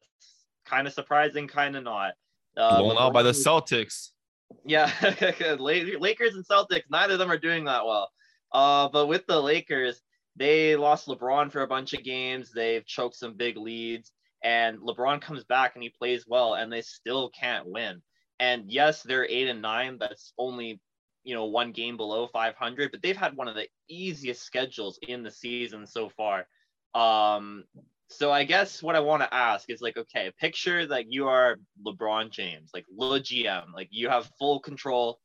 kind 0.65 0.87
of 0.87 0.93
surprising, 0.93 1.47
kind 1.47 1.75
of 1.75 1.83
not. 1.83 2.13
Uh, 2.55 2.81
Blown 2.81 2.97
out 2.99 3.13
by 3.13 3.23
the 3.23 3.31
Celtics. 3.31 4.11
Yeah, 4.63 4.91
Lakers 5.59 6.35
and 6.35 6.45
Celtics, 6.45 6.83
neither 6.89 7.13
of 7.13 7.19
them 7.19 7.31
are 7.31 7.37
doing 7.37 7.65
that 7.65 7.85
well. 7.85 8.09
Uh, 8.53 8.87
but 8.89 9.07
with 9.07 9.25
the 9.27 9.41
Lakers, 9.41 10.01
they 10.35 10.75
lost 10.75 11.07
LeBron 11.07 11.51
for 11.51 11.61
a 11.61 11.67
bunch 11.67 11.93
of 11.93 12.03
games. 12.03 12.51
They've 12.51 12.85
choked 12.85 13.15
some 13.15 13.35
big 13.35 13.57
leads, 13.57 14.11
and 14.43 14.77
LeBron 14.79 15.21
comes 15.21 15.43
back 15.43 15.75
and 15.75 15.83
he 15.83 15.89
plays 15.89 16.25
well, 16.27 16.55
and 16.55 16.71
they 16.71 16.81
still 16.81 17.29
can't 17.29 17.67
win. 17.67 18.01
And 18.39 18.69
yes, 18.69 19.01
they're 19.01 19.27
eight 19.27 19.47
and 19.47 19.61
nine. 19.61 19.97
That's 19.99 20.33
only 20.37 20.79
you 21.25 21.33
know 21.35 21.45
one 21.45 21.71
game 21.71 21.97
below 21.97 22.27
500, 22.27 22.91
but 22.91 23.01
they've 23.01 23.17
had 23.17 23.35
one 23.35 23.47
of 23.47 23.55
the 23.55 23.67
easiest 23.89 24.43
schedules 24.43 24.97
in 25.07 25.23
the 25.23 25.31
season 25.31 25.85
so 25.85 26.07
far. 26.07 26.47
Um, 26.93 27.65
so 28.09 28.31
I 28.31 28.43
guess 28.43 28.81
what 28.83 28.95
I 28.95 28.99
want 28.99 29.23
to 29.23 29.33
ask 29.33 29.69
is 29.69 29.81
like, 29.81 29.97
okay, 29.97 30.31
picture 30.39 30.85
that 30.87 31.11
you 31.11 31.27
are 31.27 31.57
LeBron 31.85 32.29
James, 32.29 32.69
like 32.73 32.85
Le 32.95 33.19
GM, 33.19 33.73
like 33.73 33.89
you 33.91 34.07
have 34.07 34.29
full 34.37 34.59
control 34.59 35.19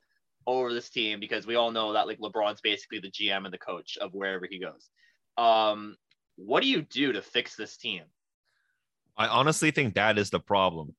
over 0.46 0.72
this 0.72 0.88
team 0.88 1.20
because 1.20 1.46
we 1.46 1.56
all 1.56 1.70
know 1.70 1.92
that 1.92 2.06
like 2.06 2.18
LeBron's 2.18 2.62
basically 2.62 2.98
the 2.98 3.10
GM 3.10 3.44
and 3.44 3.52
the 3.52 3.58
coach 3.58 3.98
of 4.00 4.14
wherever 4.14 4.46
he 4.50 4.58
goes. 4.58 4.88
Um, 5.36 5.96
what 6.36 6.62
do 6.62 6.68
you 6.68 6.82
do 6.82 7.12
to 7.12 7.20
fix 7.20 7.54
this 7.54 7.76
team? 7.76 8.02
I 9.16 9.28
honestly 9.28 9.70
think 9.70 9.94
that 9.94 10.18
is 10.18 10.30
the 10.30 10.40
problem. 10.40 10.94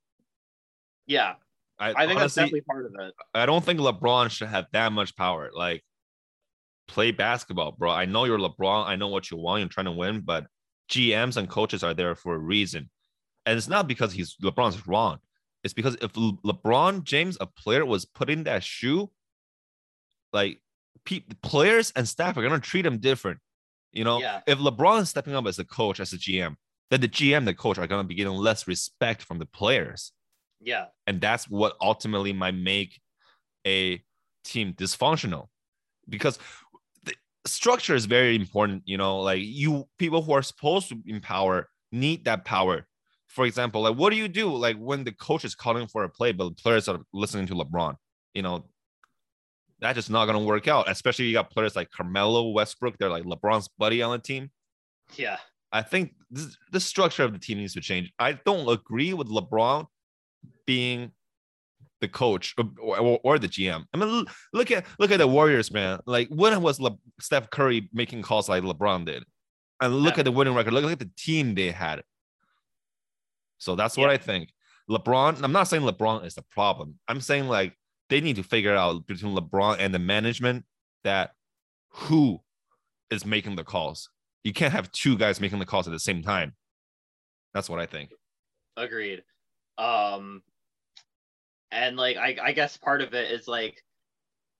Yeah, 1.08 1.34
I, 1.82 2.04
I 2.04 2.08
think 2.08 2.20
that's 2.20 2.36
definitely 2.36 2.62
part 2.62 2.86
of 2.86 2.94
it. 3.00 3.14
I 3.34 3.46
don't 3.46 3.64
think 3.64 3.80
LeBron 3.80 4.30
should 4.30 4.50
have 4.50 4.68
that 4.72 4.92
much 4.92 5.16
power. 5.16 5.50
Like, 5.54 5.84
play 6.88 7.12
basketball, 7.12 7.72
bro. 7.72 7.90
I 7.90 8.06
know 8.06 8.26
you're 8.26 8.38
LeBron. 8.38 8.86
I 8.86 8.96
know 8.96 9.08
what 9.08 9.32
you 9.32 9.38
want. 9.38 9.62
You're 9.62 9.70
trying 9.70 9.88
to 9.88 9.92
win, 9.92 10.22
but 10.22 10.46
GMs 10.92 11.38
and 11.38 11.50
coaches 11.50 11.84
are 11.84 11.94
there 11.94 12.14
for 12.16 12.36
a 12.36 12.40
reason, 12.40 12.90
and 13.46 13.58
it's 13.58 13.68
not 13.68 13.88
because 13.88 14.14
he's 14.14 14.36
LeBron's 14.44 14.86
wrong. 14.88 15.18
It's 15.64 15.74
because 15.74 15.96
if 16.02 16.14
LeBron 16.14 17.04
James, 17.04 17.38
a 17.42 17.46
player, 17.48 17.86
was 17.86 18.06
put 18.06 18.30
in 18.30 18.44
that 18.44 18.64
shoe, 18.64 19.10
like 20.34 20.60
pe- 21.06 21.24
players 21.42 21.92
and 21.96 22.08
staff 22.08 22.38
are 22.38 22.42
gonna 22.44 22.60
treat 22.60 22.86
him 22.86 23.00
different. 23.00 23.40
You 23.92 24.04
know, 24.04 24.20
Yeah. 24.20 24.42
if 24.48 24.60
LeBron 24.60 25.02
is 25.02 25.10
stepping 25.10 25.36
up 25.36 25.46
as 25.48 25.60
a 25.60 25.66
coach, 25.66 26.00
as 26.00 26.14
a 26.14 26.18
GM, 26.18 26.56
then 26.90 27.02
the 27.02 27.08
GM, 27.08 27.46
the 27.46 27.54
coach, 27.54 27.78
are 27.78 27.88
gonna 27.88 28.04
be 28.04 28.16
getting 28.16 28.34
less 28.34 28.68
respect 28.68 29.22
from 29.24 29.40
the 29.40 29.46
players 29.46 30.12
Yeah, 30.62 30.86
and 31.08 31.20
that's 31.20 31.50
what 31.50 31.75
ultimately 31.82 32.34
might 32.34 32.56
make 32.56 33.00
a 33.65 34.01
team 34.44 34.74
dysfunctional. 34.74 35.48
Because 36.08 36.39
the 37.03 37.13
structure 37.46 37.96
is 37.96 38.06
very 38.06 38.36
important 38.36 38.84
you 38.86 38.98
know 38.98 39.20
like 39.22 39.41
you 39.41 39.88
people 39.98 40.22
who 40.22 40.34
are 40.34 40.41
supposed 40.41 40.89
to 40.89 40.98
empower 41.06 41.68
need 41.91 42.25
that 42.25 42.46
power. 42.46 42.88
For 43.27 43.46
example 43.46 43.82
like 43.82 43.96
what 43.96 44.10
do 44.10 44.18
you 44.18 44.27
do 44.27 44.53
like 44.53 44.77
when 44.77 45.03
the 45.03 45.13
coach 45.13 45.46
is 45.46 45.56
calling 45.56 45.88
for 45.88 46.03
a 46.03 46.10
play 46.10 46.34
but 46.34 46.50
the 46.50 46.62
players 46.62 46.88
are 46.88 47.00
listening 47.13 47.48
to 47.48 47.56
lebron 47.56 47.96
you 48.34 48.41
know? 48.41 48.65
That's 49.80 49.96
just 49.96 50.10
not 50.10 50.25
going 50.25 50.38
to 50.38 50.46
work 50.46 50.68
out 50.68 50.89
especially 50.89 51.25
you 51.25 51.34
got 51.34 51.50
players 51.50 51.75
like 51.75 51.89
carmelo 51.91 52.50
westbrook 52.50 52.98
they're 52.98 53.10
like 53.10 53.24
lebron's 53.24 53.70
buddy 53.80 54.01
on 54.01 54.12
the 54.12 54.20
team. 54.20 54.51
Yeah, 55.15 55.38
I 55.72 55.82
think 55.82 56.13
this, 56.30 56.58
the 56.72 56.80
structure 56.80 57.24
of 57.24 57.34
the 57.34 57.39
team 57.39 57.58
needs 57.58 57.74
to 57.74 57.82
change. 57.82 58.12
I 58.20 58.34
don't 58.34 58.68
agree 58.70 59.13
with 59.13 59.27
LeBron 59.27 59.88
being 60.66 61.12
the 62.02 62.08
coach 62.08 62.56
or, 62.58 62.66
or, 62.82 63.20
or 63.24 63.40
the 63.40 63.48
GM. 63.48 63.86
I 63.94 63.98
mean, 63.98 64.26
look 64.54 64.72
at 64.72 64.86
look 65.00 65.12
at 65.12 65.18
the 65.18 65.28
Warriors, 65.28 65.72
man. 65.72 66.00
Like 66.06 66.28
when 66.30 66.60
was 66.62 66.80
Le- 66.80 66.98
Steph 67.20 67.50
Curry 67.52 67.90
making 67.94 68.24
calls 68.24 68.50
like 68.50 68.64
LeBron 68.64 69.06
did? 69.06 69.24
And 69.80 69.96
look 69.96 70.16
Yeah. 70.16 70.22
at 70.22 70.26
the 70.26 70.32
winning 70.32 70.54
record. 70.56 70.74
Look 70.74 70.92
at 70.92 71.00
the 71.00 71.10
team 71.18 71.54
they 71.56 71.72
had. 71.72 72.02
So 73.58 73.76
that's 73.76 73.98
what 73.98 74.08
Yeah. 74.08 74.14
I 74.14 74.18
think. 74.18 74.52
LeBron. 74.90 75.44
I'm 75.44 75.52
not 75.52 75.68
saying 75.68 75.84
LeBron 75.84 76.26
is 76.26 76.36
the 76.36 76.42
problem. 76.52 77.00
I'm 77.08 77.22
saying 77.22 77.48
like 77.48 77.78
they 78.10 78.20
need 78.22 78.36
to 78.38 78.44
figure 78.44 78.76
out 78.76 79.06
between 79.08 79.36
LeBron 79.36 79.78
and 79.80 79.94
the 79.94 80.00
management 80.00 80.66
that 81.04 81.32
who 81.90 82.42
is 83.10 83.26
making 83.26 83.56
the 83.56 83.64
calls. 83.64 84.10
You 84.44 84.54
can't 84.54 84.74
have 84.74 84.92
two 84.92 85.18
guys 85.18 85.40
making 85.40 85.60
the 85.60 85.66
calls 85.66 85.88
at 85.88 85.92
the 85.92 86.00
same 86.00 86.24
time. 86.24 86.56
That's 87.54 87.70
what 87.70 87.80
I 87.80 87.86
think. 87.86 88.12
agreed. 88.78 89.24
Um, 89.78 90.44
and 91.72 91.96
like 91.96 92.18
I, 92.18 92.38
I 92.42 92.51
guess 92.51 92.78
part 92.78 93.01
of 93.01 93.13
it 93.13 93.32
is 93.32 93.48
like 93.48 93.82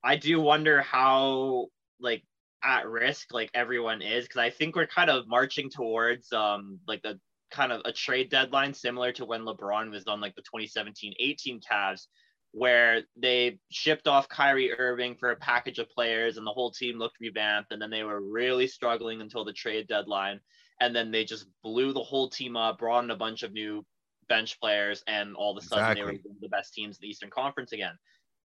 I 0.04 0.16
do 0.16 0.40
wonder 0.40 0.82
how 0.82 1.68
like 2.00 2.24
at 2.64 2.88
risk 2.88 3.34
like 3.34 3.50
everyone 3.54 4.02
is 4.02 4.26
because 4.26 4.40
I 4.40 4.50
think 4.50 4.76
we're 4.76 4.88
kind 4.88 5.10
of 5.10 5.28
marching 5.28 5.70
towards 5.70 6.32
um 6.32 6.80
like 6.88 7.02
the 7.02 7.20
kind 7.52 7.72
of 7.72 7.82
a 7.86 7.92
trade 7.92 8.30
deadline 8.30 8.74
similar 8.74 9.12
to 9.12 9.26
when 9.26 9.42
LeBron 9.42 9.92
was 9.92 10.06
on 10.08 10.22
like 10.22 10.36
the 10.36 10.44
2017-18 10.44 11.62
Cavs 11.70 12.08
where 12.54 13.02
they 13.18 13.60
shipped 13.70 14.08
off 14.08 14.30
Kyrie 14.30 14.74
Irving 14.78 15.16
for 15.16 15.32
a 15.32 15.36
package 15.36 15.80
of 15.80 15.90
players 15.90 16.38
and 16.38 16.48
the 16.48 16.52
whole 16.52 16.72
team 16.72 16.98
looked 16.98 17.20
revamped 17.20 17.72
and 17.72 17.82
then 17.82 17.90
they 17.90 18.04
were 18.04 18.22
really 18.22 18.68
struggling 18.68 19.22
until 19.22 19.44
the 19.44 19.54
trade 19.54 19.88
deadline 19.88 20.40
and 20.80 20.96
then 20.96 21.12
they 21.12 21.24
just 21.24 21.46
blew 21.64 21.94
the 21.94 22.04
whole 22.04 22.30
team 22.30 22.58
up, 22.58 22.80
brought 22.80 23.04
in 23.04 23.12
a 23.12 23.16
bunch 23.16 23.44
of 23.44 23.54
new 23.54 23.86
bench 24.32 24.58
players, 24.62 25.04
and 25.08 25.36
all 25.36 25.52
of 25.52 25.62
a 25.62 25.68
sudden 25.68 25.94
they 25.94 26.04
were 26.04 26.14
one 26.24 26.36
of 26.38 26.42
the 26.42 26.48
best 26.48 26.74
teams 26.74 26.96
in 26.96 27.02
the 27.02 27.10
Eastern 27.10 27.30
Conference 27.30 27.74
again. 27.74 27.98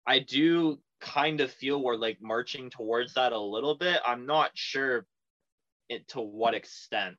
I 0.07 0.17
do 0.17 0.79
kind 0.99 1.41
of 1.41 1.51
feel 1.51 1.83
we're 1.83 1.95
like 1.95 2.17
marching 2.21 2.71
towards 2.71 3.13
that 3.13 3.33
a 3.33 3.39
little 3.39 3.75
bit. 3.75 4.01
I'm 4.03 4.25
not 4.25 4.49
sure 4.55 5.05
it, 5.87 6.07
to 6.09 6.21
what 6.21 6.55
extent, 6.55 7.17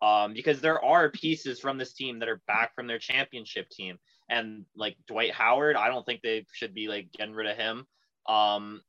um, 0.00 0.32
because 0.32 0.62
there 0.62 0.82
are 0.82 1.10
pieces 1.10 1.60
from 1.60 1.76
this 1.76 1.92
team 1.92 2.18
that 2.20 2.30
are 2.30 2.40
back 2.46 2.74
from 2.74 2.86
their 2.86 2.98
championship 2.98 3.68
team, 3.68 3.98
and 4.30 4.64
like 4.74 4.96
Dwight 5.06 5.34
Howard, 5.34 5.76
I 5.76 5.88
don't 5.88 6.06
think 6.06 6.22
they 6.22 6.46
should 6.52 6.72
be 6.72 6.88
like 6.88 7.12
getting 7.12 7.34
rid 7.34 7.50
of 7.50 7.58
him. 7.58 7.84
Um, 8.26 8.80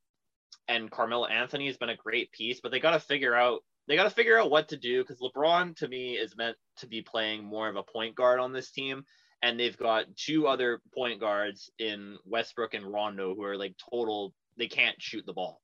and 0.70 0.90
Carmelo 0.90 1.26
Anthony 1.28 1.68
has 1.68 1.78
been 1.78 1.90
a 1.90 1.98
great 1.98 2.32
piece, 2.32 2.62
but 2.62 2.72
they 2.72 2.80
got 2.80 2.92
to 2.92 3.00
figure 3.00 3.36
out 3.36 3.60
they 3.88 3.96
got 3.96 4.04
to 4.04 4.10
figure 4.10 4.40
out 4.40 4.52
what 4.52 4.70
to 4.70 4.78
do 4.78 5.02
because 5.02 5.20
LeBron 5.22 5.76
to 5.78 5.88
me 5.88 6.14
is 6.14 6.36
meant 6.36 6.58
to 6.78 6.88
be 6.88 7.02
playing 7.02 7.44
more 7.44 7.70
of 7.70 7.76
a 7.76 7.84
point 7.84 8.16
guard 8.16 8.40
on 8.40 8.54
this 8.54 8.72
team, 8.72 9.04
and 9.42 9.60
they've 9.60 9.78
got 9.78 10.06
two 10.16 10.48
other 10.48 10.82
point 10.94 11.20
guards 11.20 11.70
in 11.80 12.18
Westbrook 12.26 12.74
and 12.74 12.86
Rondo 12.86 13.36
who 13.36 13.44
are 13.44 13.58
like 13.58 13.76
total 13.90 14.34
they 14.58 14.68
can't 14.68 15.02
shoot 15.02 15.26
the 15.26 15.34
ball. 15.34 15.62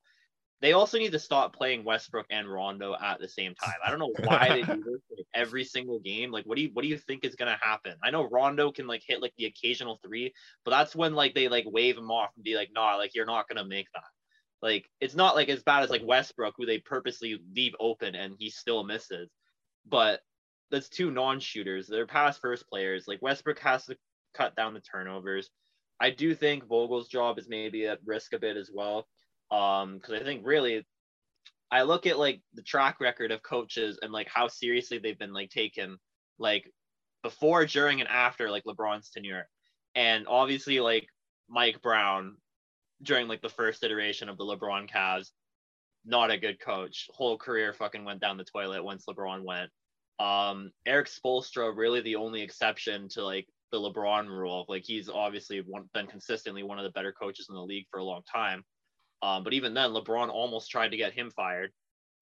They 0.61 0.71
also 0.71 0.97
need 0.97 1.11
to 1.11 1.19
stop 1.19 1.53
playing 1.53 1.83
Westbrook 1.83 2.27
and 2.29 2.49
Rondo 2.49 2.95
at 2.95 3.19
the 3.19 3.27
same 3.27 3.53
time. 3.53 3.73
I 3.85 3.89
don't 3.89 3.99
know 3.99 4.13
why 4.23 4.47
they 4.47 4.61
do 4.61 4.81
this 4.81 5.01
like, 5.11 5.25
every 5.33 5.65
single 5.65 5.99
game. 5.99 6.31
Like, 6.31 6.45
what 6.45 6.55
do 6.55 6.61
you 6.63 6.69
what 6.71 6.83
do 6.83 6.87
you 6.87 6.97
think 6.97 7.25
is 7.25 7.35
gonna 7.35 7.57
happen? 7.61 7.95
I 8.01 8.11
know 8.11 8.29
Rondo 8.29 8.71
can 8.71 8.87
like 8.87 9.03
hit 9.05 9.21
like 9.21 9.33
the 9.37 9.45
occasional 9.45 9.99
three, 10.01 10.33
but 10.63 10.71
that's 10.71 10.95
when 10.95 11.15
like 11.15 11.35
they 11.35 11.49
like 11.49 11.65
wave 11.67 11.97
him 11.97 12.09
off 12.11 12.29
and 12.35 12.45
be 12.45 12.55
like, 12.55 12.69
nah, 12.73 12.95
like 12.95 13.13
you're 13.13 13.25
not 13.25 13.49
gonna 13.49 13.65
make 13.65 13.87
that. 13.93 14.03
Like 14.63 14.89
it's 15.01 15.13
not 15.13 15.36
like 15.36 15.50
as 15.50 15.62
bad 15.62 15.84
as 15.84 15.89
like 15.89 16.05
Westbrook, 16.05 16.53
who 16.58 16.65
they 16.65 16.79
purposely 16.79 17.38
leave 17.53 17.74
open 17.82 18.15
and 18.15 18.34
he 18.39 18.50
still 18.50 18.86
misses. 18.86 19.29
But 19.86 20.22
that's 20.72 20.88
two 20.88 21.12
non-shooters. 21.12 21.86
They're 21.86 22.08
pass 22.08 22.38
first 22.38 22.70
players. 22.70 23.03
Like 23.05 23.22
Westbrook 23.22 23.60
has 23.60 23.86
to 23.88 23.98
cut 24.34 24.55
down 24.55 24.74
the 24.74 24.79
turnovers. 24.79 25.50
I 26.00 26.12
do 26.12 26.34
think 26.34 26.65
Vogel's 26.65 27.10
job 27.10 27.38
is 27.38 27.50
maybe 27.50 27.88
at 27.88 28.00
risk 28.05 28.32
a 28.32 28.39
bit 28.39 28.55
as 28.55 28.72
well. 28.74 29.05
Um, 29.51 29.96
because 29.96 30.13
I 30.13 30.24
think 30.24 30.43
really 30.46 30.88
I 31.70 31.82
look 31.82 32.08
at 32.08 32.17
like 32.17 32.41
the 32.53 32.63
track 32.63 33.01
record 33.01 33.32
of 33.32 33.43
coaches 33.43 34.00
and 34.01 34.13
like 34.13 34.29
how 34.34 34.48
seriously 34.48 34.98
they've 34.98 35.20
been 35.20 35.34
like 35.34 35.50
taken 35.50 35.98
like 36.39 36.72
before, 37.22 37.65
during, 37.65 38.00
and 38.00 38.10
after 38.10 38.50
like 38.50 38.63
LeBron's 38.63 39.10
tenure. 39.10 39.50
And 39.93 40.25
obviously 40.25 40.79
like 40.79 41.05
Mike 41.50 41.82
Brown 41.82 42.38
during 43.03 43.27
like 43.27 43.41
the 43.41 43.50
first 43.50 43.83
iteration 43.83 44.29
of 44.29 44.38
the 44.38 44.45
LeBron 44.45 44.89
Cavs, 44.89 45.29
not 46.05 46.31
a 46.31 46.38
good 46.38 46.60
coach. 46.60 47.10
Whole 47.13 47.38
career 47.38 47.74
fucking 47.74 48.03
went 48.03 48.22
down 48.22 48.38
the 48.38 48.43
toilet 48.43 48.83
once 48.83 49.05
LeBron 49.07 49.43
went. 49.43 49.69
Um, 50.19 50.72
Erik 50.86 51.07
Spoelstra 51.07 51.75
really 51.75 52.01
the 52.01 52.15
only 52.15 52.41
exception 52.41 53.10
to 53.10 53.24
like 53.24 53.48
the 53.72 53.79
LeBron 53.79 54.27
rule. 54.27 54.65
Like 54.67 54.83
he's 54.83 55.10
obviously 55.10 55.62
one, 55.65 55.89
been 55.93 56.07
consistently 56.07 56.63
one 56.63 56.77
of 56.77 56.83
the 56.83 56.91
better 56.91 57.12
coaches 57.12 57.48
in 57.50 57.55
the 57.55 57.62
league 57.62 57.88
for 57.91 58.00
a 58.00 58.03
long 58.03 58.22
time. 58.31 58.63
Um, 59.22 59.43
but 59.43 59.53
even 59.53 59.74
then, 59.74 59.91
LeBron 59.91 60.29
almost 60.29 60.69
tried 60.69 60.89
to 60.89 60.98
get 60.98 61.13
him 61.13 61.31
fired. 61.31 61.72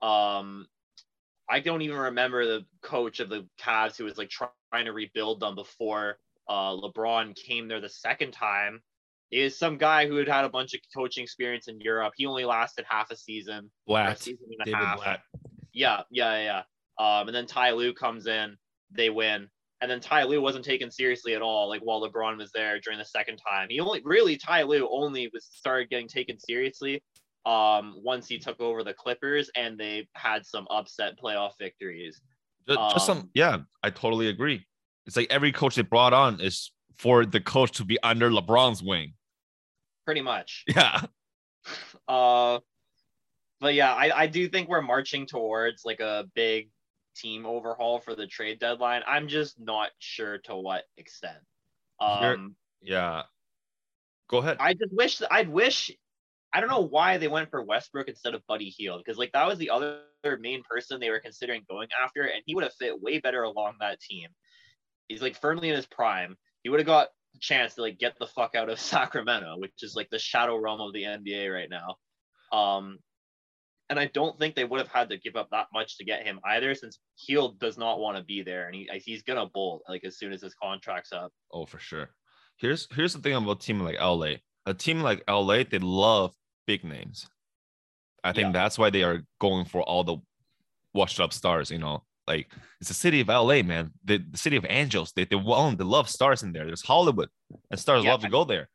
Um, 0.01 0.67
I 1.49 1.59
don't 1.59 1.81
even 1.81 1.97
remember 1.97 2.45
the 2.45 2.65
coach 2.81 3.19
of 3.19 3.29
the 3.29 3.47
Cavs 3.59 3.97
who 3.97 4.05
was 4.05 4.17
like 4.17 4.29
trying 4.29 4.85
to 4.85 4.93
rebuild 4.93 5.39
them 5.39 5.55
before 5.55 6.17
uh, 6.47 6.71
LeBron 6.71 7.35
came 7.35 7.67
there 7.67 7.81
the 7.81 7.89
second 7.89 8.31
time 8.31 8.81
is 9.31 9.57
some 9.57 9.77
guy 9.77 10.07
who 10.07 10.15
had 10.17 10.27
had 10.27 10.45
a 10.45 10.49
bunch 10.49 10.73
of 10.73 10.81
coaching 10.95 11.23
experience 11.23 11.67
in 11.67 11.79
Europe. 11.79 12.13
He 12.17 12.25
only 12.25 12.45
lasted 12.45 12.85
half 12.87 13.11
a 13.11 13.15
season. 13.15 13.71
Blatt. 13.87 14.17
A 14.17 14.21
season 14.21 14.45
and 14.51 14.61
a 14.61 14.65
David 14.65 14.85
half. 14.85 14.97
Blatt. 14.97 15.21
Yeah, 15.73 16.01
yeah, 16.11 16.41
yeah. 16.43 16.63
Um, 16.99 17.27
and 17.27 17.35
then 17.35 17.45
Ty 17.45 17.71
Lue 17.71 17.93
comes 17.93 18.27
in, 18.27 18.57
they 18.91 19.09
win. 19.09 19.47
And 19.81 19.89
then 19.89 19.99
Ty 19.99 20.23
Lue 20.23 20.41
wasn't 20.41 20.65
taken 20.65 20.91
seriously 20.91 21.33
at 21.33 21.41
all, 21.41 21.67
like 21.67 21.81
while 21.81 22.07
LeBron 22.07 22.37
was 22.37 22.51
there 22.53 22.79
during 22.79 22.99
the 22.99 23.05
second 23.05 23.37
time. 23.37 23.67
He 23.69 23.79
only 23.79 24.01
really 24.03 24.37
Ty 24.37 24.63
Lue 24.63 24.87
only 24.91 25.29
was 25.33 25.47
started 25.51 25.89
getting 25.89 26.07
taken 26.07 26.39
seriously 26.39 27.01
um 27.47 27.95
once 27.97 28.27
he 28.27 28.37
took 28.37 28.61
over 28.61 28.83
the 28.83 28.93
Clippers 28.93 29.49
and 29.55 29.75
they 29.75 30.07
had 30.13 30.45
some 30.45 30.67
upset 30.69 31.13
playoff 31.19 31.53
victories. 31.59 32.21
Ju- 32.69 32.75
Just, 32.93 33.07
some, 33.07 33.17
Um, 33.17 33.29
yeah, 33.33 33.57
I 33.81 33.89
totally 33.89 34.27
agree. 34.27 34.63
It's 35.07 35.15
like 35.17 35.31
every 35.31 35.51
coach 35.51 35.73
they 35.75 35.81
brought 35.81 36.13
on 36.13 36.39
is 36.39 36.71
for 36.99 37.25
the 37.25 37.41
coach 37.41 37.71
to 37.77 37.83
be 37.83 37.97
under 38.03 38.29
LeBron's 38.29 38.83
wing. 38.83 39.13
Pretty 40.11 40.23
much. 40.23 40.65
Yeah, 40.75 40.99
Uh, 42.05 42.59
but 43.61 43.75
yeah, 43.75 43.93
I, 43.93 44.23
I 44.23 44.27
do 44.27 44.49
think 44.49 44.67
we're 44.67 44.81
marching 44.81 45.25
towards 45.25 45.85
like 45.85 46.01
a 46.01 46.25
big 46.35 46.69
team 47.15 47.45
overhaul 47.45 48.01
for 48.01 48.13
the 48.13 48.27
trade 48.27 48.59
deadline. 48.59 49.03
I'm 49.07 49.29
just 49.29 49.57
not 49.57 49.91
sure 49.99 50.39
to 50.39 50.55
what 50.57 50.83
extent. 50.97 51.37
Um, 52.01 52.57
yeah. 52.81 53.21
Go 54.27 54.39
ahead. 54.39 54.57
I 54.59 54.73
just 54.73 54.91
wish 54.91 55.19
that 55.19 55.33
I'd 55.33 55.47
wish. 55.47 55.91
I 56.51 56.59
don't 56.59 56.69
know 56.69 56.81
why 56.81 57.17
they 57.17 57.29
went 57.29 57.49
for 57.49 57.63
Westbrook 57.63 58.09
instead 58.09 58.35
of 58.35 58.45
Buddy 58.47 58.67
Hield 58.67 59.01
because 59.05 59.17
like 59.17 59.31
that 59.31 59.47
was 59.47 59.59
the 59.59 59.69
other 59.69 60.01
main 60.41 60.61
person 60.69 60.99
they 60.99 61.09
were 61.09 61.21
considering 61.21 61.63
going 61.69 61.87
after, 62.03 62.23
and 62.23 62.43
he 62.45 62.53
would 62.53 62.65
have 62.65 62.73
fit 62.73 63.01
way 63.01 63.19
better 63.19 63.43
along 63.43 63.75
that 63.79 64.01
team. 64.01 64.27
He's 65.07 65.21
like 65.21 65.39
firmly 65.39 65.69
in 65.69 65.75
his 65.77 65.85
prime. 65.85 66.35
He 66.63 66.69
would 66.69 66.81
have 66.81 66.87
got 66.87 67.07
chance 67.39 67.75
to 67.75 67.81
like 67.81 67.97
get 67.99 68.13
the 68.19 68.27
fuck 68.27 68.55
out 68.55 68.69
of 68.69 68.79
Sacramento, 68.93 69.55
which 69.57 69.71
is 69.81 69.95
like 69.95 70.09
the 70.09 70.19
shadow 70.19 70.57
realm 70.57 70.81
of 70.81 70.93
the 70.93 71.03
NBA 71.03 71.53
right 71.53 71.69
now. 71.69 71.95
Um, 72.57 72.97
and 73.89 73.99
I 73.99 74.05
don't 74.05 74.39
think 74.39 74.55
they 74.55 74.63
would 74.63 74.79
have 74.79 74.87
had 74.87 75.09
to 75.09 75.17
give 75.17 75.35
up 75.35 75.49
that 75.51 75.67
much 75.73 75.97
to 75.97 76.05
get 76.05 76.23
him 76.25 76.39
either, 76.45 76.73
since 76.75 76.99
Hield 77.15 77.59
does 77.59 77.77
not 77.77 77.99
want 77.99 78.17
to 78.17 78.23
be 78.23 78.41
there, 78.41 78.67
and 78.67 78.75
he 78.75 78.87
he's 79.03 79.21
gonna 79.23 79.47
bolt 79.53 79.83
like 79.89 80.03
as 80.05 80.17
soon 80.17 80.31
as 80.31 80.41
his 80.41 80.53
contract's 80.61 81.11
up. 81.11 81.31
Oh, 81.51 81.65
for 81.65 81.79
sure. 81.79 82.09
Here's 82.57 82.87
here's 82.93 83.13
the 83.13 83.19
thing 83.19 83.33
about 83.33 83.57
a 83.57 83.59
team 83.59 83.81
like 83.81 83.99
LA. 83.99 84.35
A 84.65 84.73
team 84.73 85.01
like 85.01 85.23
LA, 85.29 85.63
they 85.63 85.79
love 85.79 86.33
big 86.67 86.83
names. 86.85 87.27
I 88.23 88.31
think 88.31 88.45
Yeah. 88.47 88.51
that's 88.51 88.77
why 88.77 88.91
they 88.91 89.03
are 89.03 89.23
going 89.39 89.65
for 89.65 89.81
all 89.81 90.03
the 90.03 90.17
washed 90.93 91.19
up 91.19 91.33
stars. 91.33 91.69
You 91.71 91.79
know, 91.79 92.03
like 92.27 92.51
it's 92.79 92.87
the 92.89 92.93
city 92.93 93.19
of 93.21 93.27
LA, 93.27 93.61
man. 93.63 93.91
The, 94.05 94.17
the 94.31 94.37
city 94.37 94.55
of 94.55 94.65
angels. 94.69 95.11
They 95.15 95.25
they 95.25 95.35
want 95.35 95.77
they 95.77 95.83
love 95.83 96.09
stars 96.09 96.43
in 96.43 96.51
there. 96.53 96.65
There's 96.65 96.81
Hollywood, 96.83 97.29
and 97.69 97.79
stars 97.79 98.03
Yeah. 98.03 98.11
love 98.11 98.21
to 98.21 98.29
go 98.29 98.43
there. 98.43 98.69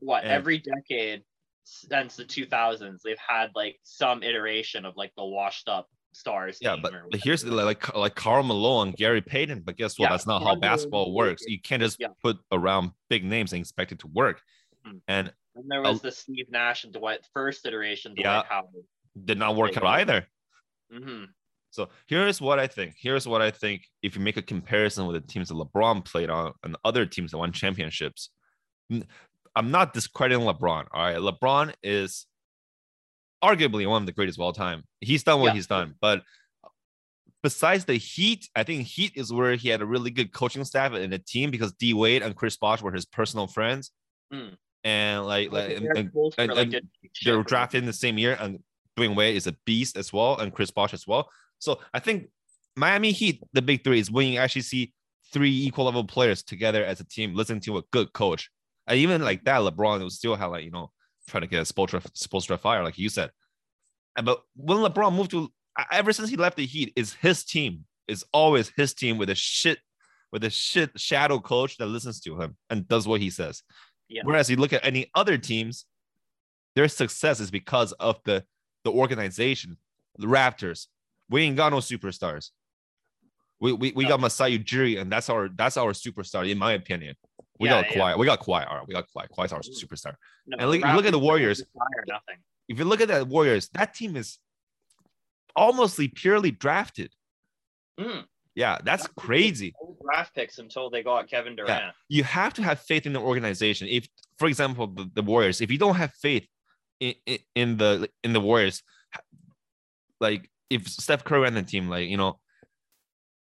what 0.00 0.22
And- 0.24 0.32
every 0.32 0.58
decade 0.58 1.22
since 1.64 2.14
the 2.16 2.24
2000s 2.24 3.00
they've 3.02 3.16
had 3.18 3.50
like 3.54 3.78
some 3.82 4.22
iteration 4.22 4.84
of 4.84 4.94
like 4.96 5.12
the 5.16 5.24
washed 5.24 5.68
up 5.68 5.88
stars 6.12 6.58
Yeah, 6.60 6.76
but 6.80 6.92
but 7.10 7.20
here's 7.22 7.42
the, 7.42 7.50
like 7.50 7.94
like 7.94 8.14
Karl 8.14 8.42
Malone, 8.42 8.92
Gary 8.92 9.20
Payton. 9.20 9.60
But 9.60 9.76
guess 9.76 9.98
what? 9.98 10.06
Yeah, 10.06 10.10
That's 10.10 10.26
not 10.26 10.42
how 10.42 10.54
basketball 10.54 11.12
works. 11.12 11.42
You 11.46 11.60
can't 11.60 11.82
just 11.82 11.98
Yeah. 11.98 12.08
put 12.22 12.38
around 12.52 12.92
big 13.10 13.24
names 13.24 13.52
and 13.52 13.60
expect 13.60 13.92
it 13.92 13.98
to 14.00 14.06
work. 14.06 14.40
Mhm. 14.86 15.00
And 15.08 15.32
and 15.54 15.64
there 15.70 15.80
was 15.82 16.00
the 16.02 16.12
Steve 16.12 16.46
Nash 16.50 16.84
and 16.84 16.92
Dwight 16.92 17.20
first 17.32 17.64
iteration 17.66 18.14
Dwight 18.14 18.24
Yeah. 18.24 18.42
Howard 18.48 18.84
did 19.24 19.38
not 19.38 19.56
work 19.56 19.76
out 19.76 19.84
either. 19.86 20.26
hmm 20.92 21.24
So 21.70 21.88
here's 22.06 22.40
what 22.40 22.58
I 22.58 22.66
think. 22.66 22.94
Here's 22.98 23.26
what 23.28 23.42
I 23.42 23.50
think. 23.50 23.86
If 24.02 24.14
you 24.16 24.22
make 24.22 24.36
a 24.36 24.42
comparison 24.42 25.06
with 25.06 25.14
the 25.20 25.32
teams 25.32 25.48
that 25.48 25.54
LeBron 25.54 26.04
played 26.04 26.30
on 26.30 26.52
and 26.62 26.76
other 26.84 27.04
teams 27.06 27.32
that 27.32 27.38
won 27.38 27.52
championships, 27.52 28.30
I'm 28.90 29.70
not 29.70 29.92
discrediting 29.92 30.44
LeBron. 30.46 30.86
All 30.92 31.02
right, 31.04 31.16
LeBron 31.16 31.74
is 31.82 32.26
arguably 33.44 33.88
one 33.88 34.02
of 34.02 34.06
the 34.06 34.12
greatest 34.12 34.38
of 34.38 34.42
all 34.42 34.52
time. 34.52 34.84
He's 35.00 35.22
done 35.22 35.40
what 35.40 35.48
Yeah. 35.48 35.54
he's 35.54 35.66
done, 35.66 35.94
but 36.00 36.22
besides 37.42 37.84
the 37.84 37.94
Heat, 37.96 38.48
I 38.56 38.62
think 38.62 38.86
Heat 38.86 39.12
is 39.14 39.32
where 39.32 39.54
he 39.56 39.68
had 39.68 39.82
a 39.82 39.86
really 39.86 40.10
good 40.10 40.32
coaching 40.32 40.64
staff 40.64 40.92
and 40.92 41.12
a 41.12 41.18
team 41.18 41.50
because 41.50 41.72
D 41.72 41.92
Wade 41.94 42.22
and 42.22 42.34
Chris 42.34 42.56
Bosh 42.56 42.80
were 42.82 42.92
his 42.92 43.04
personal 43.04 43.46
friends, 43.46 43.90
Mm. 44.32 44.56
and 44.84 45.26
like, 45.26 45.52
like 45.52 45.76
and- 45.76 45.86
and 45.86 46.10
and- 46.38 46.88
they 47.24 47.32
were 47.32 47.42
drafted 47.44 47.80
in 47.80 47.86
the 47.86 47.92
same 47.92 48.18
year, 48.18 48.36
and 48.40 48.62
Dwyane 48.96 49.14
Wade 49.14 49.36
is 49.36 49.46
a 49.46 49.52
beast 49.66 49.96
as 49.96 50.12
well, 50.12 50.38
and 50.38 50.54
Chris 50.54 50.70
Bosh 50.70 50.94
as 50.94 51.06
well. 51.06 51.30
So 51.58 51.80
I 51.92 52.00
think 52.00 52.28
Miami 52.76 53.12
Heat, 53.12 53.42
the 53.52 53.62
big 53.62 53.84
three, 53.84 53.98
is 53.98 54.10
when 54.10 54.28
you 54.28 54.38
actually 54.38 54.62
see 54.62 54.92
three 55.32 55.50
equal 55.50 55.86
level 55.86 56.04
players 56.04 56.42
together 56.42 56.84
as 56.84 57.00
a 57.00 57.04
team, 57.04 57.34
listening 57.34 57.60
to 57.60 57.78
a 57.78 57.82
good 57.90 58.12
coach. 58.12 58.50
And 58.86 58.98
even 58.98 59.22
like 59.22 59.44
that, 59.44 59.60
LeBron 59.60 60.02
was 60.02 60.16
still 60.16 60.36
had 60.36 60.46
like 60.46 60.64
you 60.64 60.70
know 60.70 60.90
trying 61.28 61.42
to 61.42 61.48
get 61.48 61.68
a 61.68 61.72
Spoelstra, 61.72 62.02
Spoelstra 62.12 62.58
fire, 62.58 62.84
like 62.84 62.98
you 62.98 63.08
said. 63.08 63.30
But 64.22 64.42
when 64.54 64.78
LeBron 64.78 65.14
moved 65.14 65.32
to, 65.32 65.52
ever 65.90 66.12
since 66.12 66.30
he 66.30 66.36
left 66.36 66.56
the 66.56 66.66
Heat, 66.66 66.92
is 66.96 67.14
his 67.14 67.44
team. 67.44 67.84
Is 68.08 68.24
always 68.32 68.70
his 68.76 68.94
team 68.94 69.18
with 69.18 69.30
a 69.30 69.34
shit, 69.34 69.78
with 70.30 70.44
a 70.44 70.50
shit 70.50 70.92
shadow 70.94 71.40
coach 71.40 71.76
that 71.78 71.86
listens 71.86 72.20
to 72.20 72.40
him 72.40 72.56
and 72.70 72.86
does 72.86 73.08
what 73.08 73.20
he 73.20 73.30
says. 73.30 73.64
Yeah. 74.08 74.22
Whereas 74.24 74.48
you 74.48 74.54
look 74.54 74.72
at 74.72 74.84
any 74.84 75.10
other 75.16 75.36
teams, 75.36 75.86
their 76.76 76.86
success 76.86 77.40
is 77.40 77.50
because 77.50 77.90
of 77.92 78.20
the 78.24 78.44
the 78.84 78.92
organization. 78.92 79.76
The 80.18 80.28
Raptors, 80.28 80.86
we 81.28 81.42
ain't 81.42 81.56
got 81.56 81.72
no 81.72 81.78
superstars. 81.78 82.50
We 83.60 83.72
we, 83.72 83.92
we 83.92 84.04
No. 84.04 84.10
got 84.10 84.20
Masai 84.20 84.58
Ujiri, 84.58 85.00
and 85.00 85.10
that's 85.10 85.28
our 85.30 85.48
that's 85.48 85.76
our 85.76 85.92
superstar, 85.92 86.48
in 86.48 86.58
my 86.58 86.72
opinion. 86.72 87.14
We 87.58 87.68
Yeah, 87.68 87.82
got 87.82 87.90
yeah. 87.90 87.96
Kawhi. 88.14 88.18
We 88.18 88.26
got 88.26 88.40
Kawhi. 88.40 88.68
All 88.70 88.78
right, 88.78 88.86
we 88.88 88.92
got 88.94 89.06
Kawhi. 89.08 89.26
Kawhi's 89.36 89.52
our 89.52 89.60
superstar. 89.60 90.14
No, 90.46 90.58
and 90.58 90.70
look- 90.70 90.82
look 90.96 91.06
at 91.06 91.12
the 91.12 91.18
Warriors. 91.18 91.62
nothing 92.06 92.38
If 92.68 92.78
you 92.78 92.84
look 92.84 93.00
at 93.00 93.08
the 93.08 93.24
Warriors, 93.24 93.68
that 93.70 93.94
team 93.94 94.16
is 94.16 94.38
almostly 95.56 96.08
purely 96.08 96.50
drafted. 96.50 97.12
Mm. 97.98 98.26
Yeah, 98.54 98.78
that's 98.84 99.06
crazy. 99.16 99.74
Draft 100.02 100.34
picks 100.34 100.58
until 100.58 100.88
they 100.90 101.02
got 101.02 101.28
Kevin 101.28 101.56
Durant 101.56 101.94
you 102.08 102.24
have 102.24 102.52
to 102.54 102.62
have 102.62 102.80
faith 102.80 103.04
in 103.06 103.12
the 103.12 103.20
organization. 103.20 103.86
If, 103.88 104.06
for 104.38 104.48
example, 104.48 104.86
the, 104.86 105.10
the 105.14 105.22
Warriors, 105.22 105.60
if 105.60 105.70
you 105.70 105.78
don't 105.78 105.94
have 105.96 106.12
faith 106.14 106.46
in, 107.00 107.14
in, 107.26 107.38
in 107.54 107.76
the 107.76 108.08
in 108.24 108.32
the 108.32 108.40
Warriors, 108.40 108.82
like 110.20 110.50
if 110.70 110.88
Steph 110.88 111.24
Curry 111.24 111.46
and 111.46 111.56
the 111.56 111.62
team, 111.62 111.88
like 111.88 112.08
you 112.08 112.16
know, 112.16 112.38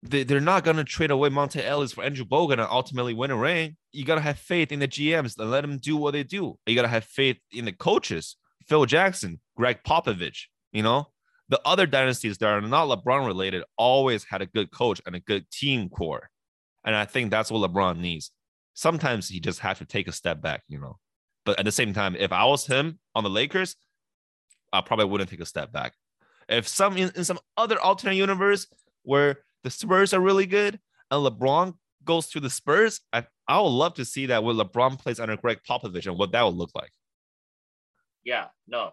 they, 0.03 0.23
they're 0.23 0.39
not 0.39 0.63
gonna 0.63 0.83
trade 0.83 1.11
away 1.11 1.29
Monta 1.29 1.63
Ellis 1.63 1.93
for 1.93 2.03
Andrew 2.03 2.25
Bogut 2.25 2.53
and 2.53 2.61
ultimately 2.61 3.13
win 3.13 3.31
a 3.31 3.35
ring. 3.35 3.77
You 3.91 4.05
gotta 4.05 4.21
have 4.21 4.37
faith 4.37 4.71
in 4.71 4.79
the 4.79 4.87
GMs 4.87 5.37
and 5.37 5.51
let 5.51 5.61
them 5.61 5.77
do 5.77 5.97
what 5.97 6.11
they 6.11 6.23
do. 6.23 6.57
You 6.65 6.75
gotta 6.75 6.87
have 6.87 7.05
faith 7.05 7.37
in 7.51 7.65
the 7.65 7.71
coaches 7.71 8.37
Phil 8.67 8.85
Jackson, 8.85 9.39
Gregg 9.55 9.79
Popovich, 9.83 10.45
you 10.71 10.83
know, 10.83 11.07
the 11.49 11.61
other 11.65 11.85
dynasties 11.85 12.37
that 12.39 12.47
are 12.47 12.61
not 12.61 12.87
LeBron 12.87 13.25
related 13.25 13.63
always 13.77 14.25
had 14.25 14.41
a 14.41 14.45
good 14.45 14.71
coach 14.71 15.01
and 15.05 15.15
a 15.15 15.19
good 15.19 15.49
team 15.49 15.89
core. 15.89 16.29
And 16.83 16.95
I 16.95 17.05
think 17.05 17.31
that's 17.31 17.49
what 17.49 17.69
LeBron 17.69 17.99
needs. 17.99 18.31
Sometimes 18.73 19.29
he 19.29 19.39
just 19.39 19.59
has 19.59 19.77
to 19.79 19.85
take 19.85 20.07
a 20.07 20.11
step 20.11 20.41
back, 20.41 20.63
you 20.67 20.79
know. 20.79 20.97
But 21.45 21.59
at 21.59 21.65
the 21.65 21.71
same 21.71 21.93
time, 21.93 22.15
if 22.17 22.31
I 22.31 22.43
was 22.45 22.67
him 22.67 22.99
on 23.15 23.23
the 23.23 23.29
Lakers, 23.29 23.75
I 24.73 24.81
probably 24.81 25.05
wouldn't 25.05 25.29
take 25.29 25.39
a 25.39 25.45
step 25.45 25.71
back. 25.71 25.93
If 26.49 26.67
some 26.67 26.97
in, 26.97 27.11
in 27.15 27.23
some 27.23 27.39
other 27.57 27.79
alternate 27.79 28.15
universe 28.15 28.67
where 29.03 29.39
the 29.63 29.69
Spurs 29.69 30.13
are 30.13 30.19
really 30.19 30.45
good 30.45 30.79
and 31.11 31.25
LeBron 31.25 31.75
goes 32.03 32.27
to 32.29 32.39
the 32.39 32.49
Spurs, 32.49 33.01
I, 33.11 33.25
I 33.47 33.59
would 33.59 33.67
love 33.69 33.95
to 33.95 34.05
see 34.05 34.27
that 34.27 34.43
when 34.43 34.55
LeBron 34.55 34.99
plays 34.99 35.19
under 35.19 35.37
Gregg 35.37 35.59
Popovich 35.67 36.07
and 36.07 36.17
what 36.17 36.31
that 36.31 36.43
would 36.43 36.55
look 36.55 36.71
like. 36.73 36.91
Yeah, 38.23 38.47
no. 38.67 38.91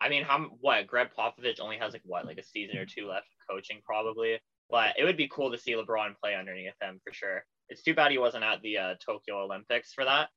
I 0.00 0.08
mean, 0.08 0.22
how 0.22 0.50
what 0.60 0.86
Gregg 0.86 1.08
Popovich 1.18 1.60
only 1.60 1.76
has 1.78 1.92
like 1.92 2.02
what, 2.04 2.26
like 2.26 2.38
a 2.38 2.44
season 2.44 2.78
or 2.78 2.86
two 2.86 3.08
left 3.08 3.26
coaching 3.50 3.80
probably. 3.84 4.38
But 4.70 4.94
it 4.98 5.04
would 5.04 5.16
be 5.16 5.28
cool 5.28 5.50
to 5.50 5.58
see 5.58 5.72
LeBron 5.72 6.18
play 6.22 6.34
underneath 6.34 6.74
him 6.80 7.00
for 7.04 7.12
sure. 7.12 7.44
It's 7.70 7.82
too 7.82 7.94
bad 7.94 8.10
he 8.10 8.18
wasn't 8.18 8.44
at 8.44 8.60
the 8.62 8.78
uh, 8.78 8.94
Tokyo 9.04 9.44
Olympics 9.44 9.92
for 9.94 10.04
that. 10.04 10.28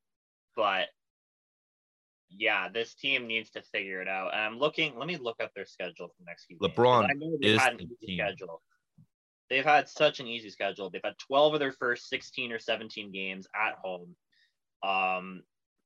But 0.55 0.87
yeah, 2.37 2.69
this 2.69 2.93
team 2.93 3.27
needs 3.27 3.49
to 3.51 3.61
figure 3.61 4.01
it 4.01 4.07
out. 4.07 4.33
And 4.33 4.41
I'm 4.41 4.59
looking. 4.59 4.97
Let 4.97 5.07
me 5.07 5.17
look 5.17 5.41
up 5.41 5.51
their 5.53 5.65
schedule 5.65 6.07
for 6.07 6.15
the 6.19 6.25
next 6.25 6.45
few. 6.45 6.57
LeBron 6.59 7.09
is 7.41 7.59
had 7.59 7.73
an 7.73 7.89
easy 8.01 8.17
schedule. 8.17 8.61
They've 9.49 9.65
had 9.65 9.89
such 9.89 10.19
an 10.19 10.27
easy 10.27 10.49
schedule. 10.49 10.89
They've 10.89 11.01
had 11.03 11.17
12 11.27 11.55
of 11.55 11.59
their 11.59 11.73
first 11.73 12.07
16 12.07 12.53
or 12.53 12.59
17 12.59 13.11
games 13.11 13.47
at 13.53 13.75
home. 13.83 14.15
Um, 14.81 15.43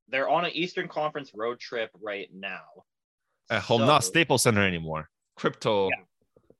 they're 0.07 0.29
on 0.29 0.45
an 0.45 0.51
Eastern 0.53 0.87
Conference 0.87 1.31
road 1.33 1.59
trip 1.59 1.89
right 1.99 2.29
now. 2.31 2.63
At 3.49 3.63
home, 3.63 3.81
so, 3.81 3.87
not 3.87 4.03
Staples 4.03 4.43
Center 4.43 4.65
anymore. 4.65 5.09
Crypto. 5.35 5.89
Yeah, 5.89 6.03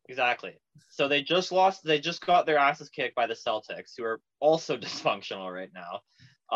exactly. 0.09 0.53
So 0.89 1.07
they 1.07 1.21
just 1.21 1.51
lost. 1.51 1.83
They 1.83 1.99
just 1.99 2.25
got 2.25 2.45
their 2.45 2.57
asses 2.57 2.89
kicked 2.89 3.15
by 3.15 3.27
the 3.27 3.35
Celtics, 3.35 3.93
who 3.97 4.03
are 4.03 4.19
also 4.39 4.75
dysfunctional 4.77 5.53
right 5.53 5.69
now. 5.73 6.01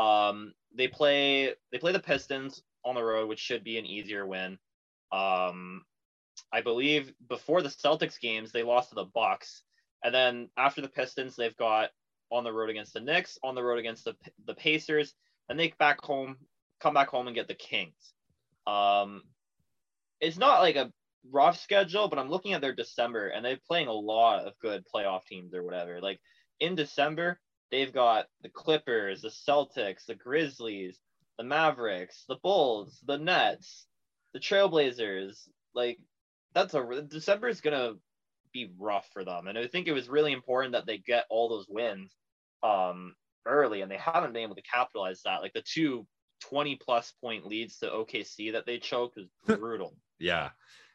Um, 0.02 0.54
they 0.76 0.88
play. 0.88 1.54
They 1.72 1.78
play 1.78 1.92
the 1.92 2.00
Pistons 2.00 2.63
on 2.86 2.96
the 2.96 3.04
road, 3.04 3.28
which 3.28 3.39
should 3.39 3.63
be 3.63 3.78
an 3.78 3.86
easier 3.86 4.26
win. 4.26 4.58
Um, 5.12 5.84
I 6.54 6.62
believe 6.62 7.13
before 7.28 7.62
the 7.62 7.70
Celtics 7.70 8.20
games, 8.20 8.52
they 8.52 8.63
lost 8.63 8.89
to 8.89 8.96
the 8.96 9.06
Bucks, 9.06 9.63
and 10.04 10.13
then 10.13 10.50
after 10.58 10.82
the 10.82 10.88
Pistons, 10.88 11.36
they've 11.36 11.58
got 11.58 11.89
on 12.32 12.44
the 12.44 12.54
road 12.54 12.70
against 12.70 12.94
the 12.94 13.00
Knicks, 13.00 13.38
on 13.44 13.56
the 13.56 13.63
road 13.63 13.80
against 13.80 14.06
the 14.06 14.15
the 14.46 14.54
Pacers, 14.54 15.13
and 15.50 15.60
they 15.60 15.74
back 15.80 16.02
home, 16.02 16.38
come 16.80 16.94
back 16.94 17.10
home 17.10 17.28
and 17.28 17.36
get 17.36 17.48
the 17.48 17.56
Kings. 17.56 18.13
Um, 18.68 19.24
it's 20.22 20.38
not 20.38 20.62
like 20.62 20.76
a 20.76 20.92
rough 21.32 21.60
schedule, 21.60 22.08
but 22.08 22.20
I'm 22.20 22.30
looking 22.30 22.54
at 22.54 22.62
their 22.62 22.74
December, 22.74 23.28
and 23.28 23.44
they're 23.44 23.60
playing 23.68 23.88
a 23.88 23.94
lot 23.94 24.46
of 24.46 24.54
good 24.62 24.84
playoff 24.94 25.26
teams 25.26 25.54
or 25.54 25.63
whatever. 25.63 26.00
Like 26.02 26.20
in 26.60 26.76
December, 26.76 27.39
they've 27.72 27.94
got 27.94 28.26
the 28.42 28.50
Clippers, 28.50 29.22
the 29.22 29.30
Celtics, 29.30 30.06
the 30.06 30.15
Grizzlies, 30.15 31.00
the 31.39 31.45
Mavericks, 31.45 32.25
the 32.28 32.36
Bulls, 32.43 32.99
the 33.08 33.17
Nets, 33.17 33.88
the 34.34 34.39
Trailblazers. 34.39 35.47
Like 35.73 35.97
that's 36.54 36.73
a 36.73 37.02
December 37.08 37.47
is 37.47 37.62
gonna 37.62 37.93
be 38.54 38.71
rough 38.78 39.08
for 39.13 39.23
them, 39.23 39.47
and 39.47 39.58
I 39.58 39.65
think 39.65 39.88
it 39.88 39.93
was 39.93 40.10
really 40.10 40.34
important 40.34 40.73
that 40.73 40.86
they 40.86 40.97
get 40.97 41.25
all 41.30 41.47
those 41.47 41.65
wins 41.69 42.13
um, 42.62 43.15
early, 43.47 43.82
and 43.82 43.89
they 43.89 43.97
haven't 43.97 44.34
been 44.34 44.43
able 44.43 44.56
to 44.56 44.62
capitalize 44.62 45.21
that. 45.23 45.41
Like 45.41 45.54
the 45.54 45.63
two 45.63 46.06
20 46.41 46.75
plus 46.75 47.13
point 47.21 47.47
leads 47.47 47.78
to 47.78 47.88
OKC 47.89 48.52
that 48.52 48.65
they 48.65 48.78
choked 48.78 49.17
was 49.17 49.28
brutal. 49.60 49.95
yeah, 50.19 50.49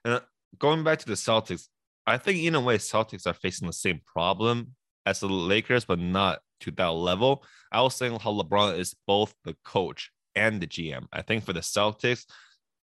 and 0.04 0.14
uh, 0.14 0.20
going 0.58 0.84
back 0.84 0.98
to 0.98 1.06
the 1.06 1.14
Celtics, 1.14 1.68
I 2.06 2.18
think 2.18 2.40
in 2.40 2.54
a 2.54 2.60
way 2.60 2.76
Celtics 2.76 3.26
are 3.26 3.32
facing 3.32 3.66
the 3.66 3.72
same 3.72 4.02
problem 4.04 4.74
as 5.06 5.20
the 5.20 5.26
Lakers, 5.26 5.86
but 5.86 5.98
not 5.98 6.40
to 6.60 6.70
that 6.72 6.88
level. 6.88 7.44
I 7.72 7.80
was 7.80 7.94
saying 7.94 8.18
how 8.20 8.32
LeBron 8.32 8.78
is 8.78 8.94
both 9.06 9.34
the 9.44 9.56
coach 9.64 10.10
and 10.36 10.60
the 10.60 10.66
GM. 10.66 11.06
I 11.12 11.22
think 11.22 11.44
for 11.44 11.52
the 11.52 11.60
Celtics, 11.60 12.24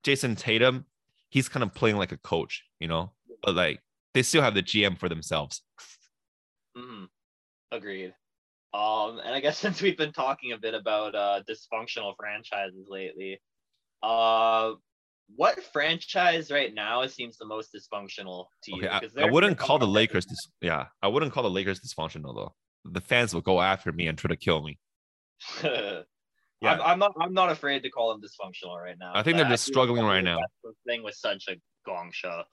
Jayson 0.04 0.36
Tatum, 0.36 0.86
he's 1.30 1.50
kind 1.50 1.64
of 1.64 1.74
playing 1.74 1.98
like 1.98 2.12
a 2.12 2.18
coach, 2.18 2.64
you 2.80 2.88
know, 2.88 3.12
but 3.42 3.56
like 3.56 3.80
they 4.14 4.24
still 4.24 4.42
have 4.42 4.54
the 4.54 4.64
GM 4.64 4.98
for 4.98 5.10
themselves. 5.10 5.62
Mm-hmm. 6.78 7.06
Agreed. 7.72 8.14
Um, 8.74 9.20
and 9.24 9.34
I 9.36 9.40
guess 9.40 9.58
since 9.60 9.82
we've 9.82 9.98
been 9.98 10.12
talking 10.12 10.52
a 10.52 10.58
bit 10.58 10.74
about 10.74 11.16
uh, 11.16 11.42
dysfunctional 11.50 12.14
franchises 12.18 12.88
lately, 12.90 13.40
uh, 14.02 14.74
what 15.36 15.64
franchise 15.72 16.52
right 16.52 16.74
now 16.74 17.06
seems 17.08 17.38
the 17.38 17.46
most 17.46 17.74
dysfunctional 17.74 18.46
to 18.64 18.76
you? 18.76 18.88
Okay, 18.88 19.10
I, 19.18 19.24
I, 19.24 19.32
wouldn't 19.32 19.58
call 19.58 19.80
the 19.80 19.88
Lakers. 19.88 20.26
Dis- 20.26 20.52
yeah, 20.62 20.88
I 21.02 21.08
wouldn't 21.08 21.32
call 21.32 21.44
the 21.44 21.50
Lakers 21.50 21.80
dysfunctional 21.80 22.36
though. 22.36 22.54
The 22.86 23.02
fans 23.02 23.34
will 23.34 23.42
go 23.42 23.62
after 23.62 23.92
me 23.92 24.08
and 24.08 24.18
try 24.18 24.30
to 24.30 24.36
kill 24.36 24.62
me. 24.62 24.78
Yeah. 26.64 26.74
I'm, 26.76 26.82
I'm, 26.82 27.00
not. 27.00 27.14
I'm 27.20 27.34
not 27.34 27.52
afraid 27.52 27.84
to 27.84 27.90
call 27.90 28.10
them 28.14 28.22
dysfunctional 28.22 28.82
right 28.82 28.96
now. 28.98 29.12
I 29.14 29.22
think 29.22 29.38
they're 29.38 29.50
just 29.50 29.66
struggling 29.66 30.06
right 30.06 30.24
now. 30.24 30.40
The 30.64 30.72
thing 30.88 31.04
was 31.04 31.20
such 31.20 31.46
a 31.50 31.56
gong 31.86 32.12
show, 32.14 32.44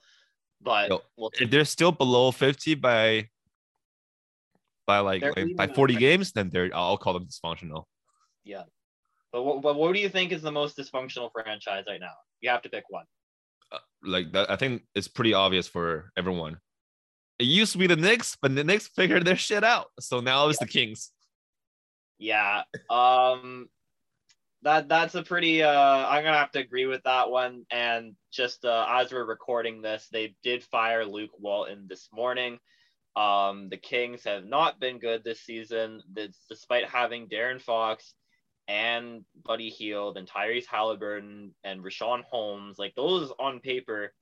but 0.61 0.88
Yo, 0.88 1.01
we'll 1.16 1.31
if 1.40 1.49
they're 1.49 1.64
still 1.64 1.92
below 1.92 2.33
50 2.33 2.75
by 2.75 3.29
by 4.87 4.99
like, 4.99 5.23
like 5.23 5.55
by 5.55 5.68
40 5.68 5.94
games, 5.94 6.33
then 6.33 6.51
they're 6.51 6.70
I'll 6.75 6.99
call 6.99 7.12
them 7.12 7.27
dysfunctional. 7.27 7.85
Yeah, 8.42 8.64
but 9.33 9.44
what, 9.44 9.62
but 9.62 9.77
what 9.77 9.94
do 9.94 10.01
you 10.01 10.09
think 10.09 10.33
is 10.33 10.42
the 10.42 10.51
most 10.51 10.77
dysfunctional 10.77 11.31
franchise 11.33 11.85
right 11.88 12.01
now? 12.01 12.14
You 12.40 12.51
have 12.51 12.62
to 12.62 12.68
pick 12.68 12.85
one. 12.88 13.05
Uh, 13.70 13.79
like 14.03 14.33
that, 14.33 14.51
I 14.51 14.57
think 14.57 14.83
it's 14.96 15.07
pretty 15.07 15.35
obvious 15.35 15.68
for 15.68 16.11
everyone. 16.16 16.59
It 17.38 17.44
used 17.44 17.70
to 17.73 17.79
be 17.79 17.87
the 17.87 17.94
Knicks, 17.94 18.37
but 18.42 18.57
the 18.57 18.64
Knicks 18.64 18.88
figured 18.88 19.25
their 19.25 19.37
shit 19.37 19.62
out, 19.62 19.87
so 20.01 20.18
now 20.18 20.49
it's 20.49 20.59
yeah. 20.61 20.66
the 20.66 20.73
Kings. 20.73 21.12
Yeah. 22.18 22.62
Um 22.90 23.68
that 24.62 24.88
that's 24.88 25.14
a 25.14 25.23
pretty 25.23 25.62
uh 25.62 26.07
i'm 26.07 26.23
gonna 26.23 26.37
have 26.37 26.51
to 26.53 26.59
agree 26.59 26.87
with 26.87 27.03
that 27.05 27.31
one. 27.31 27.64
And 27.70 28.14
just 28.33 28.64
uh, 28.64 28.87
as 28.88 29.12
we're 29.12 29.25
recording 29.25 29.83
this 29.83 30.09
they 30.12 30.35
did 30.42 30.62
fire 30.64 31.05
luke 31.05 31.38
walton 31.38 31.87
this 31.88 32.09
morning. 32.12 32.59
Um 33.16 33.68
the 33.70 33.77
kings 33.77 34.25
have 34.25 34.44
not 34.44 34.79
been 34.79 34.99
good 34.99 35.25
this 35.25 35.40
season 35.40 36.03
despite 36.49 36.88
having 36.88 37.29
De'Aaron 37.29 37.61
Fox 37.61 38.14
and 38.68 39.25
buddy 39.44 39.70
Hield 39.70 40.16
and 40.16 40.29
tyrese 40.29 40.66
halliburton 40.66 41.55
and 41.64 41.83
Richaun 41.83 42.23
holmes. 42.25 42.79
Like 42.79 42.94
those 42.94 43.33
on 43.38 43.61
paper 43.61 44.12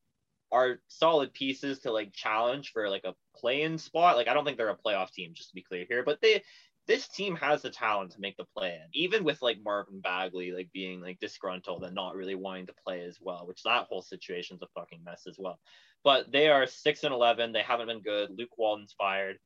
are 0.51 0.81
solid 0.87 1.35
pieces 1.35 1.81
to 1.81 1.93
like 1.93 2.15
challenge 2.15 2.71
for 2.73 2.89
like 2.89 3.05
a 3.05 3.15
play-in 3.37 3.77
spot. 3.77 4.17
Like 4.17 4.29
i 4.29 4.35
don't 4.35 4.45
think 4.45 4.57
they're 4.57 4.71
a 4.71 4.77
playoff 4.77 5.11
team 5.11 5.33
just 5.35 5.51
to 5.51 5.55
be 5.55 5.63
clear 5.63 5.85
here 5.89 6.05
but 6.05 6.21
they 6.23 6.43
this 6.89 7.07
team 7.07 7.37
has 7.37 7.61
the 7.63 7.71
talent 7.71 8.11
to 8.13 8.21
make 8.21 8.37
the 8.39 8.47
play 8.57 8.71
in, 8.71 8.89
even 8.95 9.23
with 9.23 9.43
like 9.43 9.59
Marvin 9.63 10.01
Bagley 10.01 10.53
like 10.53 10.71
being 10.73 11.03
like 11.03 11.21
disgruntled 11.21 11.85
and 11.85 11.95
not 11.95 12.17
really 12.17 12.35
wanting 12.35 12.67
to 12.67 12.75
play 12.85 13.03
as 13.03 13.19
well, 13.21 13.47
which 13.47 13.63
that 13.63 13.85
whole 13.85 14.01
situation's 14.01 14.63
a 14.63 14.67
fucking 14.75 15.05
mess 15.05 15.25
as 15.29 15.37
well. 15.39 15.61
But 16.03 16.33
they 16.33 16.49
are 16.49 16.67
six 16.67 17.05
and 17.05 17.13
eleven. 17.13 17.53
They 17.53 17.63
haven't 17.63 17.89
been 17.89 18.01
good. 18.01 18.31
Luke 18.37 18.57
Walton's 18.57 18.95
fired. 18.97 19.37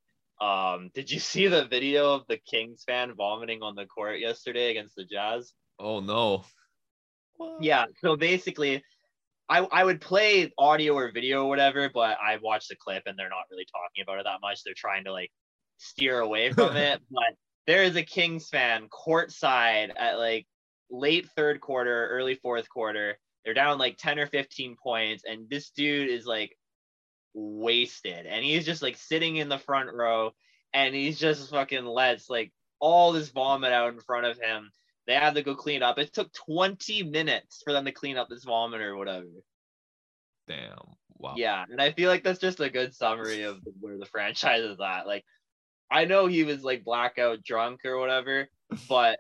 Um, 0.41 0.91
did 0.95 1.11
you 1.11 1.19
see 1.33 1.49
the 1.49 1.67
video 1.67 2.15
of 2.15 2.23
the 2.29 2.39
Kings 2.39 2.85
fan 2.87 3.13
vomiting 3.17 3.63
on 3.63 3.75
the 3.75 3.87
court 3.87 4.21
yesterday 4.21 4.71
against 4.71 4.95
the 4.95 5.05
Jazz? 5.05 5.53
Oh 5.81 5.99
no. 5.99 6.45
What? 7.35 7.61
Yeah. 7.61 7.87
So 8.01 8.17
basically, 8.17 8.85
I, 9.49 9.67
I 9.73 9.83
would 9.83 10.01
play 10.01 10.53
audio 10.57 10.95
or 10.95 11.11
video 11.11 11.45
or 11.45 11.49
whatever, 11.49 11.91
but 11.93 12.19
I 12.25 12.39
watched 12.41 12.69
the 12.69 12.77
clip 12.77 13.03
and 13.07 13.19
they're 13.19 13.29
not 13.29 13.47
really 13.51 13.67
talking 13.67 14.05
about 14.05 14.21
it 14.21 14.25
that 14.25 14.41
much. 14.41 14.63
They're 14.63 14.75
trying 14.77 15.05
to 15.05 15.13
like 15.13 15.33
steer 15.83 16.21
away 16.21 16.53
from 16.53 16.77
it. 16.77 17.01
but 17.11 17.37
there 17.67 17.85
is 17.85 17.97
a 17.97 18.03
Kings 18.03 18.49
fan 18.49 18.89
courtside 18.89 19.93
at 19.97 20.19
like 20.19 20.47
late 20.91 21.29
third 21.37 21.61
quarter, 21.61 22.09
early 22.09 22.35
fourth 22.35 22.69
quarter. 22.69 23.19
They're 23.45 23.55
down 23.55 23.79
like 23.79 23.97
10 23.99 24.19
or 24.19 24.27
15 24.27 24.77
points, 24.81 25.25
and 25.27 25.49
this 25.51 25.71
dude 25.71 26.09
is 26.09 26.27
like 26.27 26.57
wasted. 27.35 28.27
And 28.27 28.45
he's 28.45 28.65
just 28.65 28.83
like 28.83 28.97
sitting 28.97 29.37
in 29.37 29.49
the 29.49 29.59
front 29.59 29.93
row 29.93 30.33
and 30.73 30.95
he's 30.95 31.19
just 31.19 31.51
fucking 31.51 31.85
lets 31.85 32.31
like 32.31 32.53
all 32.81 33.13
this 33.13 33.31
vomit 33.31 33.73
out 33.73 33.93
in 33.93 34.01
front 34.01 34.27
of 34.27 34.39
him. 34.39 34.71
They 35.07 35.15
had 35.15 35.35
to 35.35 35.43
go 35.43 35.55
clean 35.55 35.83
up. 35.83 35.99
It 35.99 36.13
took 36.13 36.33
20 36.33 37.03
minutes 37.05 37.63
for 37.65 37.73
them 37.73 37.85
to 37.85 37.93
clean 37.93 38.17
up 38.17 38.29
this 38.29 38.45
vomit 38.45 38.81
or 38.81 38.97
whatever. 38.97 39.27
Damn. 40.49 40.77
Wow. 41.19 41.35
Yeah. 41.37 41.65
And 41.69 41.81
I 41.81 41.93
feel 41.93 42.09
like 42.09 42.25
that's 42.25 42.41
just 42.41 42.61
a 42.61 42.71
good 42.71 42.95
summary 42.95 43.43
of 43.43 43.61
where 43.81 43.99
the 43.99 44.07
franchise 44.07 44.63
is 44.63 44.81
at. 44.81 45.07
Like 45.07 45.25
I 45.93 46.07
know 46.07 46.27
he 46.27 46.43
was 46.43 46.65
like 46.65 46.85
blackout 46.85 47.43
drunk 47.45 47.85
or 47.85 47.99
whatever, 47.99 48.49
but 48.89 49.19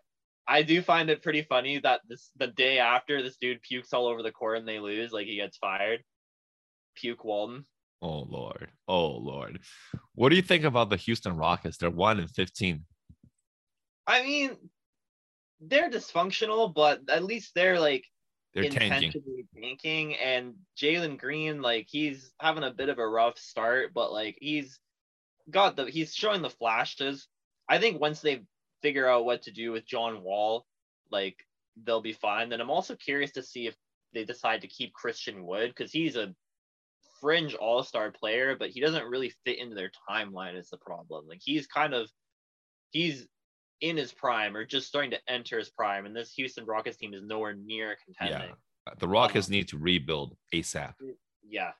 I 0.48 0.62
do 0.62 0.82
find 0.82 1.10
it 1.10 1.22
pretty 1.22 1.42
funny 1.42 1.78
that 1.80 2.00
this 2.08 2.30
the 2.36 2.48
day 2.48 2.78
after 2.78 3.22
this 3.22 3.36
dude 3.36 3.62
pukes 3.62 3.92
all 3.92 4.06
over 4.06 4.22
the 4.22 4.32
court 4.32 4.58
and 4.58 4.66
they 4.66 4.80
lose, 4.80 5.12
like 5.12 5.26
he 5.26 5.36
gets 5.36 5.58
fired. 5.58 6.02
Puke 6.96 7.24
Walton. 7.24 7.64
Oh 8.00 8.22
lord. 8.28 8.68
Oh 8.88 9.10
lord. 9.10 9.60
What 10.14 10.30
do 10.30 10.36
you 10.36 10.42
think 10.42 10.64
about 10.64 10.90
the 10.90 10.96
Houston 10.96 11.36
Rockets? 11.36 11.76
They're 11.76 11.90
one 11.90 12.18
and 12.18 12.30
fifteen. 12.30 12.84
I 14.06 14.22
mean, 14.22 14.56
they're 15.60 15.90
dysfunctional, 15.90 16.74
but 16.74 17.02
at 17.08 17.22
least 17.22 17.52
they're 17.54 17.78
like 17.78 18.04
They're 18.54 18.64
tanking. 18.64 19.04
intentionally 19.04 19.46
tanking. 19.60 20.16
And 20.16 20.54
Jalen 20.76 21.18
Green, 21.18 21.62
like 21.62 21.86
he's 21.88 22.32
having 22.40 22.64
a 22.64 22.72
bit 22.72 22.88
of 22.88 22.98
a 22.98 23.06
rough 23.06 23.38
start, 23.38 23.92
but 23.94 24.12
like 24.12 24.36
he's 24.40 24.80
got 25.50 25.76
the 25.76 25.86
he's 25.86 26.14
showing 26.14 26.42
the 26.42 26.50
flashes. 26.50 27.28
I 27.68 27.78
think 27.78 28.00
once 28.00 28.20
they 28.20 28.42
figure 28.82 29.08
out 29.08 29.24
what 29.24 29.42
to 29.42 29.50
do 29.50 29.72
with 29.72 29.86
John 29.86 30.22
Wall, 30.22 30.66
like 31.10 31.36
they'll 31.84 32.02
be 32.02 32.12
fine. 32.12 32.48
Then 32.48 32.60
I'm 32.60 32.70
also 32.70 32.94
curious 32.96 33.32
to 33.32 33.42
see 33.42 33.66
if 33.66 33.76
they 34.12 34.24
decide 34.24 34.60
to 34.60 34.68
keep 34.68 34.92
Christian 34.92 35.46
Wood 35.46 35.70
because 35.70 35.92
he's 35.92 36.16
a 36.16 36.34
fringe 37.20 37.54
all-star 37.54 38.10
player, 38.10 38.56
but 38.58 38.70
he 38.70 38.80
doesn't 38.80 39.06
really 39.06 39.32
fit 39.44 39.58
into 39.58 39.74
their 39.74 39.90
timeline 40.10 40.58
is 40.58 40.68
the 40.70 40.76
problem. 40.76 41.26
Like 41.28 41.40
he's 41.42 41.66
kind 41.66 41.94
of 41.94 42.10
he's 42.90 43.26
in 43.80 43.96
his 43.96 44.12
prime 44.12 44.56
or 44.56 44.64
just 44.64 44.86
starting 44.86 45.10
to 45.12 45.20
enter 45.28 45.58
his 45.58 45.70
prime, 45.70 46.06
and 46.06 46.14
this 46.14 46.32
Houston 46.34 46.64
Rockets 46.66 46.96
team 46.96 47.14
is 47.14 47.22
nowhere 47.22 47.54
near 47.54 47.96
contending. 48.04 48.50
Yeah. 48.50 48.94
The 48.98 49.08
Rockets 49.08 49.48
um, 49.48 49.52
need 49.52 49.68
to 49.68 49.78
rebuild 49.78 50.36
ASAP. 50.52 50.94
Yeah. 51.48 51.70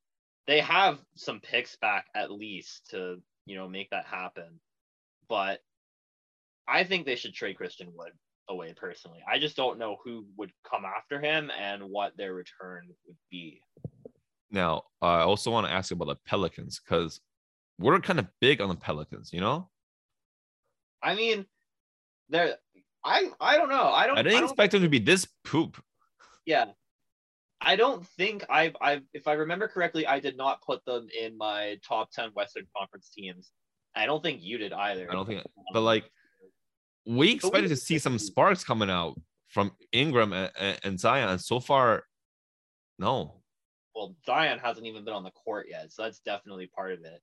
They 0.46 0.60
have 0.60 0.98
some 1.16 1.40
picks 1.40 1.76
back 1.76 2.06
at 2.14 2.30
least 2.30 2.90
to, 2.90 3.20
you 3.46 3.56
know, 3.56 3.68
make 3.68 3.90
that 3.90 4.06
happen. 4.06 4.60
But 5.28 5.60
I 6.68 6.84
think 6.84 7.06
they 7.06 7.16
should 7.16 7.34
trade 7.34 7.56
Christian 7.56 7.88
Wood 7.94 8.12
away 8.48 8.74
personally. 8.74 9.20
I 9.30 9.38
just 9.38 9.56
don't 9.56 9.78
know 9.78 9.96
who 10.04 10.26
would 10.36 10.52
come 10.68 10.84
after 10.84 11.20
him 11.20 11.50
and 11.58 11.82
what 11.84 12.16
their 12.16 12.34
return 12.34 12.88
would 13.06 13.16
be. 13.30 13.60
Now, 14.50 14.82
I 15.00 15.20
also 15.20 15.50
want 15.50 15.66
to 15.66 15.72
ask 15.72 15.90
about 15.92 16.08
the 16.08 16.16
Pelicans 16.26 16.80
because 16.80 17.20
we're 17.78 17.98
kind 18.00 18.18
of 18.18 18.26
big 18.40 18.60
on 18.60 18.68
the 18.68 18.76
Pelicans, 18.76 19.32
you 19.32 19.40
know? 19.40 19.70
I 21.02 21.14
mean, 21.14 21.46
they're 22.28 22.56
I 23.04 23.30
I 23.40 23.56
don't 23.56 23.68
know. 23.68 23.88
I 23.88 24.06
don't 24.06 24.18
I 24.18 24.22
didn't 24.22 24.36
I 24.36 24.40
don't, 24.40 24.50
expect 24.50 24.72
them 24.72 24.82
to 24.82 24.88
be 24.88 24.98
this 24.98 25.26
poop. 25.44 25.82
Yeah. 26.46 26.66
I 27.64 27.76
don't 27.76 28.06
think 28.06 28.44
I've 28.50 28.76
I've 28.80 29.02
if 29.12 29.26
I 29.26 29.32
remember 29.34 29.68
correctly, 29.68 30.06
I 30.06 30.20
did 30.20 30.36
not 30.36 30.62
put 30.62 30.84
them 30.84 31.06
in 31.18 31.36
my 31.36 31.78
top 31.86 32.10
10 32.12 32.30
Western 32.34 32.66
Conference 32.76 33.10
teams. 33.16 33.52
I 33.94 34.06
don't 34.06 34.22
think 34.22 34.42
you 34.42 34.58
did 34.58 34.72
either. 34.72 35.08
I 35.10 35.14
don't 35.14 35.26
think, 35.26 35.42
but 35.72 35.82
like, 35.82 36.10
we 37.06 37.32
expected 37.32 37.68
to 37.68 37.76
see 37.76 37.98
some 37.98 38.18
sparks 38.18 38.64
coming 38.64 38.88
out 38.90 39.20
from 39.48 39.72
Ingram 39.92 40.32
and, 40.32 40.50
and, 40.58 40.78
and 40.82 41.00
Zion, 41.00 41.28
and 41.28 41.40
so 41.40 41.60
far, 41.60 42.04
no. 42.98 43.42
well, 43.94 44.16
Zion 44.24 44.58
hasn't 44.58 44.86
even 44.86 45.04
been 45.04 45.12
on 45.14 45.24
the 45.24 45.30
court 45.32 45.66
yet, 45.68 45.92
so 45.92 46.02
that's 46.02 46.20
definitely 46.20 46.68
part 46.74 46.92
of 46.92 47.00
it. 47.04 47.20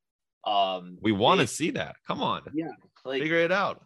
Um, 0.50 0.98
We 1.02 1.12
want 1.12 1.42
to 1.42 1.48
see 1.48 1.72
that. 1.72 1.96
Come 2.08 2.22
on, 2.22 2.44
yeah, 2.54 2.68
like 3.04 3.22
figure 3.22 3.38
it 3.38 3.52
out. 3.52 3.82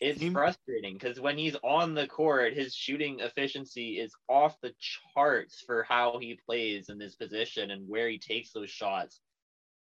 It's 0.00 0.20
team- 0.20 0.32
frustrating 0.32 0.94
because 0.94 1.20
when 1.20 1.38
he's 1.38 1.56
on 1.62 1.94
the 1.94 2.06
court, 2.06 2.54
his 2.54 2.74
shooting 2.74 3.20
efficiency 3.20 3.98
is 3.98 4.14
off 4.28 4.56
the 4.60 4.74
charts 5.14 5.62
for 5.66 5.82
how 5.82 6.18
he 6.18 6.38
plays 6.46 6.88
in 6.88 6.98
this 6.98 7.14
position 7.14 7.70
and 7.70 7.88
where 7.88 8.08
he 8.08 8.18
takes 8.18 8.52
those 8.52 8.70
shots. 8.70 9.20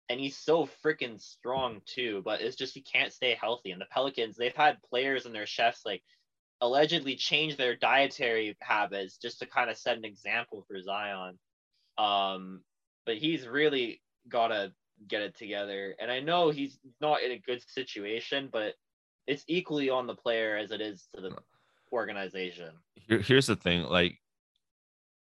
And 0.08 0.18
he's 0.18 0.36
so 0.36 0.68
freaking 0.84 1.20
strong 1.20 1.82
too, 1.86 2.22
but 2.24 2.40
it's 2.40 2.56
just 2.56 2.74
he 2.74 2.82
can't 2.82 3.12
stay 3.12 3.36
healthy. 3.40 3.70
And 3.70 3.80
the 3.80 3.86
Pelicans, 3.86 4.36
they've 4.36 4.56
had 4.56 4.82
players 4.82 5.26
and 5.26 5.34
their 5.34 5.46
chefs 5.46 5.82
like 5.84 6.02
allegedly 6.60 7.16
change 7.16 7.56
their 7.56 7.76
dietary 7.76 8.56
habits 8.60 9.18
just 9.18 9.38
to 9.38 9.46
kind 9.46 9.70
of 9.70 9.76
set 9.76 9.96
an 9.96 10.04
example 10.04 10.64
for 10.66 10.80
Zion. 10.80 11.38
Um, 11.96 12.62
but 13.06 13.18
he's 13.18 13.46
really 13.46 14.00
gotta 14.28 14.72
get 15.06 15.22
it 15.22 15.36
together. 15.36 15.94
And 16.00 16.10
I 16.10 16.20
know 16.20 16.50
he's 16.50 16.78
not 17.00 17.22
in 17.22 17.32
a 17.32 17.38
good 17.38 17.62
situation, 17.68 18.48
but 18.52 18.74
it's 19.26 19.44
equally 19.48 19.90
on 19.90 20.06
the 20.06 20.14
player 20.14 20.56
as 20.56 20.70
it 20.70 20.80
is 20.80 21.09
to 21.14 21.20
the 21.20 21.37
organization. 21.92 22.70
Here, 22.94 23.20
here's 23.20 23.46
the 23.46 23.56
thing, 23.56 23.83
like. 23.85 24.18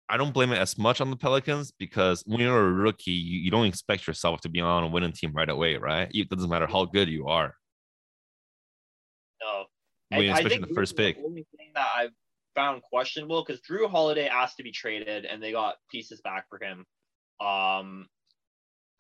I 0.10 0.16
don't 0.16 0.34
blame 0.34 0.54
it 0.54 0.58
as 0.58 0.78
much 0.78 1.02
on 1.02 1.10
the 1.10 1.18
Pelicans 1.18 1.74
because 1.78 2.24
when 2.26 2.40
you're 2.40 2.66
a 2.66 2.72
rookie, 2.72 3.12
you, 3.12 3.40
you 3.40 3.52
don't 3.52 3.66
expect 3.66 4.08
yourself 4.08 4.40
to 4.40 4.50
be 4.50 4.62
on 4.62 4.86
a 4.86 4.88
winning 4.88 5.12
team 5.12 5.34
right 5.34 5.50
away, 5.50 5.76
right? 5.76 6.10
It 6.14 6.30
doesn't 6.30 6.50
matter 6.50 6.66
how 6.66 6.86
good 6.86 7.10
you 7.10 7.28
are. 7.28 7.54
No, 9.42 9.66
I 10.14 10.20
mean, 10.20 10.30
I 10.30 10.38
especially 10.38 10.50
think 10.60 10.70
the 10.70 10.74
first 10.74 10.96
pick. 10.96 11.18
The 11.18 11.26
only 11.26 11.46
thing 11.58 11.72
that 11.76 11.88
I 11.94 12.08
found 12.56 12.82
questionable 12.82 13.44
because 13.46 13.62
Jrue 13.62 13.90
Holiday 13.90 14.28
asked 14.28 14.58
to 14.58 14.64
be 14.64 14.72
traded 14.72 15.26
and 15.26 15.42
they 15.42 15.52
got 15.52 15.76
pieces 15.92 16.22
back 16.22 16.46
for 16.50 16.58
him. 16.58 16.86
Um, 17.40 18.08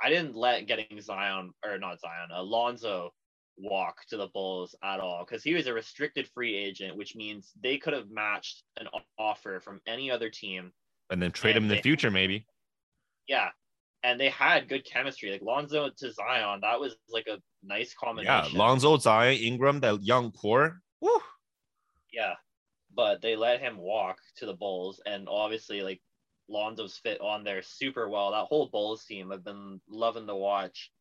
I 0.01 0.09
didn't 0.09 0.35
let 0.35 0.67
getting 0.67 1.01
Zion 1.01 1.51
or 1.65 1.79
not 1.79 1.99
Zion, 1.99 2.29
Alonzo 2.33 3.11
walk 3.57 4.05
to 4.09 4.17
the 4.17 4.27
Bulls 4.27 4.75
at 4.83 4.99
all 4.99 5.25
because 5.25 5.43
he 5.43 5.53
was 5.53 5.67
a 5.67 5.73
restricted 5.73 6.27
free 6.29 6.55
agent, 6.55 6.95
which 6.95 7.15
means 7.15 7.51
they 7.61 7.77
could 7.77 7.93
have 7.93 8.09
matched 8.09 8.63
an 8.79 8.87
offer 9.17 9.59
from 9.59 9.81
any 9.87 10.11
other 10.11 10.29
team. 10.29 10.71
And 11.09 11.21
then 11.21 11.31
trade 11.31 11.55
And 11.55 11.65
him 11.65 11.71
in 11.71 11.77
the 11.77 11.81
future, 11.81 12.11
maybe. 12.11 12.45
Yeah. 13.27 13.49
And 14.03 14.19
they 14.19 14.29
had 14.29 14.69
good 14.69 14.85
chemistry. 14.85 15.31
Like 15.31 15.41
Lonzo 15.41 15.89
to 15.97 16.11
Zion, 16.11 16.59
that 16.61 16.79
was 16.79 16.95
like 17.09 17.27
a 17.27 17.39
nice 17.63 17.93
combination. 17.93 18.53
Yeah. 18.53 18.59
Lonzo, 18.59 18.97
Zion, 18.97 19.37
Ingram, 19.37 19.79
that 19.81 20.03
young 20.03 20.31
core. 20.31 20.79
Woo. 21.01 21.19
Yeah, 22.13 22.33
but 22.95 23.21
they 23.21 23.35
let 23.35 23.59
him 23.59 23.77
walk 23.77 24.17
to 24.37 24.45
the 24.45 24.53
Bulls, 24.53 25.01
and 25.05 25.27
obviously, 25.29 25.81
like 25.81 26.01
Lonzo's 26.47 26.97
fit 26.97 27.21
on 27.21 27.43
there 27.43 27.61
super 27.61 28.09
well. 28.09 28.31
That 28.31 28.45
whole 28.45 28.69
Bulls 28.69 29.05
team, 29.05 29.31
I've 29.31 29.43
been 29.43 29.79
loving 29.89 30.25
to 30.27 30.35
watch. 30.35 30.91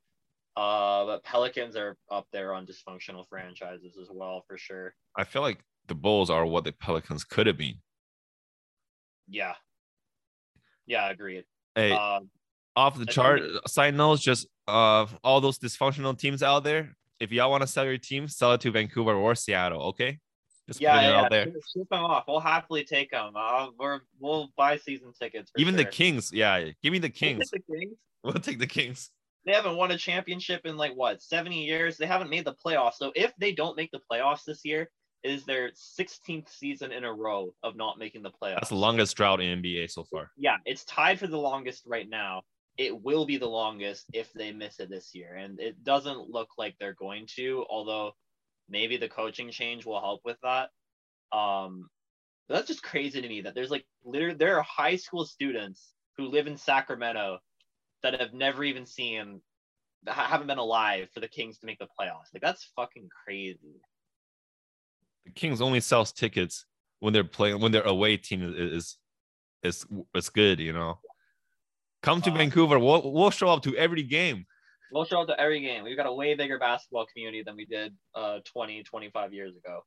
Uh, 0.57 1.05
but 1.05 1.23
Pelicans 1.25 1.77
are 1.77 1.97
up 2.11 2.27
there 2.33 2.55
on 2.55 2.67
dysfunctional 2.67 3.29
franchises 3.29 3.99
as 4.01 4.09
well, 4.11 4.43
for 4.49 4.57
sure. 4.57 4.95
I 5.17 5.25
feel 5.25 5.43
like 5.43 5.59
the 5.87 5.95
Bulls 5.95 6.31
are 6.31 6.47
what 6.47 6.65
the 6.65 6.73
Pelicans 6.73 7.25
could 7.25 7.47
have 7.47 7.59
been. 7.59 7.75
Yeah, 9.29 9.55
yeah, 10.87 11.11
agreed. 11.11 11.45
Hey, 11.75 11.93
Um, 11.93 12.31
off 12.75 12.97
the 12.97 13.03
I 13.09 13.13
chart 13.13 13.41
think- 13.43 13.69
side 13.69 13.95
notes, 13.95 14.23
just 14.23 14.47
uh 14.69 15.07
all 15.23 15.41
those 15.41 15.59
dysfunctional 15.59 16.17
teams 16.19 16.43
out 16.43 16.65
there. 16.65 16.97
If 17.21 17.33
y'all 17.33 17.51
want 17.51 17.63
to 17.63 17.67
sell 17.67 17.85
your 17.85 17.99
team, 17.99 18.29
sell 18.29 18.53
it 18.55 18.61
to 18.63 18.71
Vancouver 18.71 19.15
or 19.15 19.35
Seattle. 19.35 19.83
Okay, 19.89 20.19
just 20.69 20.81
yeah, 20.81 21.01
yeah, 21.01 21.21
out 21.21 21.31
there. 21.31 21.47
ship- 21.47 21.89
them 21.91 22.05
off. 22.05 22.25
We'll 22.29 22.41
happily 22.41 22.85
take 22.85 23.11
them. 23.11 23.33
Uh, 23.37 23.69
we're 23.79 24.01
we'll 24.21 24.49
buy 24.57 24.77
season 24.77 25.13
tickets. 25.21 25.51
Even 25.59 25.77
the. 25.77 25.85
Kings, 25.85 26.31
yeah, 26.33 26.71
give 26.83 26.93
me 26.93 26.99
the 26.99 27.09
We'll 27.09 27.13
Kings. 27.13 27.51
take 27.51 27.67
the 27.67 27.77
Kings. 27.79 27.97
We'll 28.23 28.35
take 28.35 28.59
the 28.59 28.67
Kings. 28.67 29.11
They 29.47 29.53
haven't 29.53 29.77
won 29.77 29.93
a 29.93 29.97
championship 29.97 30.67
in 30.67 30.77
like 30.77 30.93
what 30.95 31.23
70 31.23 31.65
years? 31.65 31.97
They 31.97 32.07
haven't 32.07 32.31
made 32.31 32.45
the 32.45 32.55
playoffs. 32.55 32.95
So 32.95 33.13
if 33.15 33.33
they 33.39 33.53
don't 33.53 33.77
make 33.77 33.93
the 33.93 34.01
playoffs 34.11 34.45
this 34.45 34.65
year 34.65 34.91
it 35.23 35.33
is 35.33 35.45
their 35.45 35.71
16th 35.71 36.49
season 36.49 36.93
in 36.93 37.05
a 37.05 37.13
row 37.13 37.53
of 37.65 37.75
not 37.75 37.99
making 37.99 38.23
the 38.23 38.31
playoffs. 38.31 38.57
That's 38.57 38.69
the 38.69 38.77
longest 38.77 39.17
drought 39.17 39.41
in 39.41 39.61
NBA 39.63 39.91
so 39.91 40.05
far. 40.05 40.31
yeah 40.37 40.57
it's 40.65 40.85
tied 40.85 41.19
for 41.19 41.27
the 41.27 41.39
longest 41.39 41.85
right 41.87 42.09
now. 42.09 42.43
It 42.77 43.03
will 43.03 43.25
be 43.25 43.39
the 43.39 43.49
longest 43.49 44.05
if 44.13 44.33
they 44.35 44.53
miss 44.53 44.79
it 44.79 44.91
this 44.91 45.15
year. 45.15 45.35
And 45.35 45.59
it 45.59 45.83
doesn't 45.83 46.29
look 46.29 46.51
like 46.59 46.77
they're 46.79 46.95
going 46.95 47.27
to 47.37 47.65
although 47.71 48.13
maybe 48.69 48.97
the 48.97 49.09
coaching 49.09 49.51
change 49.51 49.87
will 49.87 50.01
help 50.01 50.21
with 50.25 50.37
that. 50.43 50.71
Um 51.37 51.89
that's 52.49 52.69
just 52.69 52.83
crazy 52.83 53.21
to 53.21 53.29
me 53.29 53.41
that 53.41 53.55
there's 53.55 53.71
like 53.71 53.85
literally 54.05 54.37
there 54.37 54.59
are 54.59 54.63
high 54.63 54.97
school 54.97 55.25
students 55.25 55.93
who 56.17 56.29
live 56.29 56.47
in 56.47 56.57
sacramento 56.57 57.39
that 58.07 58.21
have 58.21 58.33
never 58.33 58.63
even 58.65 58.87
seen 58.87 59.41
haven't 60.07 60.47
been 60.47 60.59
alive 60.59 61.09
for 61.13 61.21
the 61.21 61.29
kings 61.29 61.59
to 61.59 61.67
make 61.67 61.79
the 61.79 61.87
playoffs 61.99 62.31
like 62.33 62.43
that's 62.43 62.71
fucking 62.77 63.09
crazy 63.25 63.81
The 65.25 65.33
Kings 65.33 65.61
only 65.61 65.81
sells 65.81 66.13
tickets 66.13 66.65
when 67.01 67.13
they're 67.13 67.25
playing 67.25 67.61
when 67.61 67.73
their 67.73 67.83
away 67.83 68.17
team 68.17 68.43
is 68.43 68.97
is 69.65 69.85
is, 70.15 70.29
good. 70.31 70.61
You 70.61 70.73
know, 70.73 71.01
come 72.03 72.23
to 72.23 72.31
Uh, 72.31 72.35
Vancouver. 72.35 72.79
We'll 72.79 73.13
we'll 73.13 73.31
show 73.33 73.49
up 73.49 73.63
to 73.65 73.77
every 73.77 74.05
game. 74.05 74.47
we'll 74.93 75.05
show 75.05 75.23
up 75.23 75.27
to 75.29 75.41
every 75.41 75.61
game 75.61 75.83
we've 75.83 75.97
got 75.97 76.07
a 76.07 76.13
way 76.13 76.35
bigger 76.35 76.59
basketball 76.61 77.07
community 77.13 77.43
than 77.45 77.57
we 77.57 77.65
did 77.67 77.93
uh 78.15 78.39
20 78.45 78.85
25 78.85 79.33
years 79.35 79.55
ago 79.57 79.81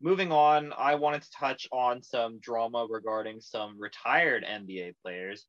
moving 0.00 0.32
on 0.32 0.72
i 0.76 0.92
wanted 0.96 1.22
to 1.22 1.30
touch 1.30 1.68
on 1.70 2.02
some 2.02 2.40
drama 2.40 2.84
regarding 2.90 3.40
some 3.40 3.78
retired 3.78 4.44
nba 4.44 4.92
players 5.02 5.46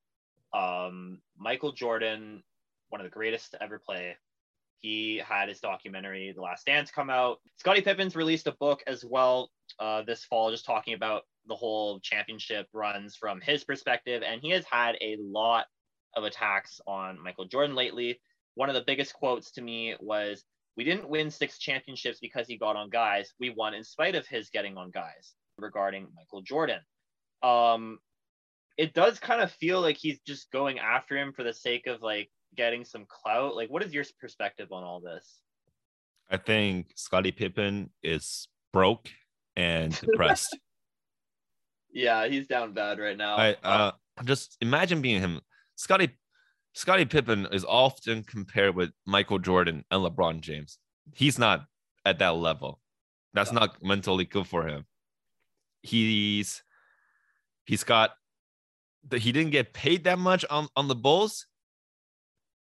um 0.55 1.19
michael 1.37 1.71
jordan 1.71 2.41
one 2.89 3.01
of 3.01 3.05
the 3.05 3.11
greatest 3.11 3.51
to 3.51 3.61
ever 3.61 3.79
play 3.79 4.15
he 4.79 5.21
had 5.27 5.49
his 5.49 5.59
documentary 5.59 6.31
the 6.35 6.41
last 6.41 6.65
dance 6.65 6.91
come 6.91 7.09
out 7.09 7.37
scottie 7.57 7.81
Pippen's 7.81 8.15
released 8.15 8.47
a 8.47 8.53
book 8.53 8.81
as 8.87 9.03
well 9.03 9.49
uh, 9.79 10.01
this 10.03 10.23
fall 10.25 10.51
just 10.51 10.65
talking 10.65 10.93
about 10.93 11.23
the 11.47 11.55
whole 11.55 11.99
championship 11.99 12.67
runs 12.73 13.15
from 13.15 13.41
his 13.41 13.63
perspective 13.63 14.23
and 14.25 14.41
he 14.41 14.49
has 14.51 14.65
had 14.65 14.95
a 15.01 15.17
lot 15.19 15.65
of 16.15 16.23
attacks 16.23 16.79
on 16.87 17.21
Michael 17.21 17.45
Jordan 17.45 17.75
lately. 17.75 18.19
One 18.55 18.69
of 18.69 18.75
the 18.75 18.83
biggest 18.85 19.13
quotes 19.13 19.51
to 19.51 19.61
me 19.61 19.95
was, 19.99 20.43
We 20.77 20.83
didn't 20.83 21.09
win 21.09 21.29
six 21.29 21.57
championships 21.57 22.19
because 22.19 22.47
he 22.47 22.57
got 22.57 22.75
on 22.75 22.89
guys. 22.89 23.33
We 23.39 23.49
won 23.49 23.73
in 23.73 23.83
spite 23.83 24.15
of 24.15 24.27
his 24.27 24.49
getting 24.49 24.77
on 24.77 24.91
guys 24.91 25.33
regarding 25.57 26.07
Michael 26.15 26.41
Jordan. 26.41 26.79
Um, 27.43 27.99
it 28.77 28.93
does 28.93 29.19
kind 29.19 29.41
of 29.41 29.51
feel 29.51 29.81
like 29.81 29.97
he's 29.97 30.19
just 30.21 30.51
going 30.51 30.79
after 30.79 31.17
him 31.17 31.33
for 31.33 31.43
the 31.43 31.53
sake 31.53 31.87
of 31.87 32.01
like 32.01 32.29
getting 32.55 32.83
some 32.85 33.05
clout. 33.07 33.55
Like, 33.55 33.69
what 33.69 33.83
is 33.83 33.93
your 33.93 34.03
perspective 34.19 34.71
on 34.71 34.83
all 34.83 34.99
this? 34.99 35.39
I 36.29 36.37
think 36.37 36.87
Scottie 36.95 37.31
Pippen 37.31 37.89
is 38.03 38.47
broke 38.73 39.09
and 39.55 39.97
depressed. 40.01 40.57
Yeah, 41.91 42.27
he's 42.27 42.47
down 42.47 42.73
bad 42.73 42.99
right 42.99 43.17
now. 43.17 43.35
I 43.37 43.55
uh, 43.63 43.91
just 44.25 44.57
imagine 44.59 45.01
being 45.01 45.21
him. 45.21 45.39
Scotty 45.75 46.09
Scottie 46.73 47.05
Pippen 47.05 47.47
is 47.53 47.63
often 47.63 48.23
compared 48.23 48.75
with 48.75 48.91
Michael 49.05 49.39
Jordan 49.39 49.85
and 49.91 50.01
LeBron 50.03 50.41
James. 50.41 50.77
He's 51.13 51.39
not 51.39 51.65
at 52.03 52.19
that 52.19 52.35
level. 52.35 52.81
That's 53.33 53.51
No. 53.53 53.61
not 53.61 53.81
mentally 53.81 54.25
good 54.25 54.47
for 54.47 54.67
him. 54.67 54.85
He's 55.83 56.63
he's 57.65 57.83
got 57.85 58.11
the, 59.07 59.17
he 59.17 59.31
didn't 59.31 59.51
get 59.51 59.73
paid 59.73 60.03
that 60.05 60.19
much 60.19 60.45
on, 60.49 60.67
on 60.75 60.87
the 60.87 60.95
Bulls. 60.95 61.47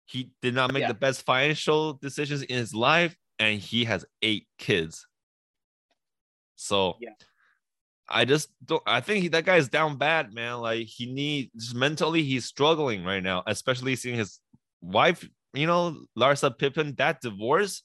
He 0.05 0.31
did 0.41 0.53
not 0.53 0.73
make 0.73 0.81
Yeah. 0.81 0.89
the 0.89 0.93
best 0.93 1.23
financial 1.23 1.93
decisions 1.93 2.41
in 2.43 2.57
his 2.57 2.73
life, 2.73 3.15
and 3.39 3.59
he 3.59 3.85
has 3.85 4.05
eight 4.21 4.47
kids. 4.57 5.07
So 6.55 6.97
Yeah. 6.99 7.09
I 8.09 8.25
just 8.25 8.49
don't. 8.63 8.83
I 8.85 8.99
think 8.99 9.21
he, 9.23 9.27
that 9.29 9.45
guy 9.45 9.55
is 9.55 9.69
down 9.69 9.97
bad, 9.97 10.33
man. 10.33 10.57
Like 10.57 10.87
he 10.87 11.05
needs 11.11 11.73
mentally, 11.73 12.21
he's 12.21 12.45
struggling 12.45 13.03
right 13.05 13.23
now, 13.23 13.43
especially 13.47 13.95
seeing 13.95 14.17
his 14.17 14.39
wife, 14.81 15.27
you 15.53 15.65
know, 15.67 16.05
Larsa 16.17 16.55
Pippen, 16.55 16.95
that 16.95 17.21
divorce, 17.21 17.81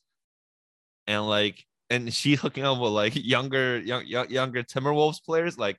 and 1.07 1.27
like, 1.29 1.65
and 1.89 2.13
she 2.13 2.35
hooking 2.35 2.65
up 2.65 2.81
with 2.81 2.91
like 2.93 3.13
younger, 3.15 3.79
young, 3.79 4.05
young 4.07 4.29
younger 4.29 4.63
Timberwolves 4.65 5.23
players. 5.25 5.57
Like, 5.57 5.79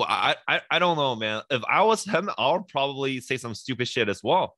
oh, 0.00 0.02
I, 0.02 0.36
I, 0.48 0.60
I 0.70 0.78
don't 0.78 0.96
know, 0.96 1.14
man. 1.16 1.42
If 1.50 1.62
I 1.68 1.82
was 1.82 2.04
him, 2.04 2.30
I 2.38 2.52
would 2.52 2.68
probably 2.68 3.20
say 3.20 3.36
some 3.36 3.54
stupid 3.54 3.88
shit 3.88 4.08
as 4.08 4.22
well. 4.22 4.56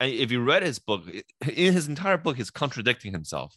And 0.00 0.10
if 0.12 0.30
you 0.32 0.42
read 0.42 0.62
his 0.62 0.78
book, 0.78 1.02
in 1.08 1.72
his 1.72 1.88
entire 1.88 2.18
book, 2.18 2.36
he's 2.36 2.50
contradicting 2.50 3.12
himself. 3.12 3.54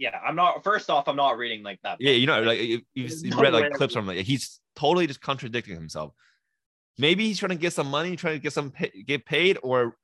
yeah, 0.00 0.18
I'm 0.26 0.34
not. 0.34 0.64
First 0.64 0.88
off, 0.88 1.06
I'm 1.08 1.16
not 1.16 1.36
reading 1.36 1.62
like 1.62 1.78
that. 1.84 1.98
Yeah, 2.00 2.12
you 2.12 2.26
know, 2.26 2.42
like 2.42 2.58
you, 2.58 2.80
you've 2.94 3.38
read 3.38 3.52
like 3.52 3.72
clips 3.74 3.94
from 3.94 4.06
like 4.06 4.24
he's 4.24 4.58
totally 4.74 5.06
just 5.06 5.20
contradicting 5.20 5.74
himself. 5.74 6.12
Maybe 6.98 7.26
he's 7.26 7.38
trying 7.38 7.50
to 7.50 7.56
get 7.56 7.74
some 7.74 7.88
money, 7.88 8.16
trying 8.16 8.34
to 8.34 8.40
get 8.40 8.54
some 8.54 8.70
pay, 8.70 8.90
get 9.06 9.26
paid, 9.26 9.58
or 9.62 9.96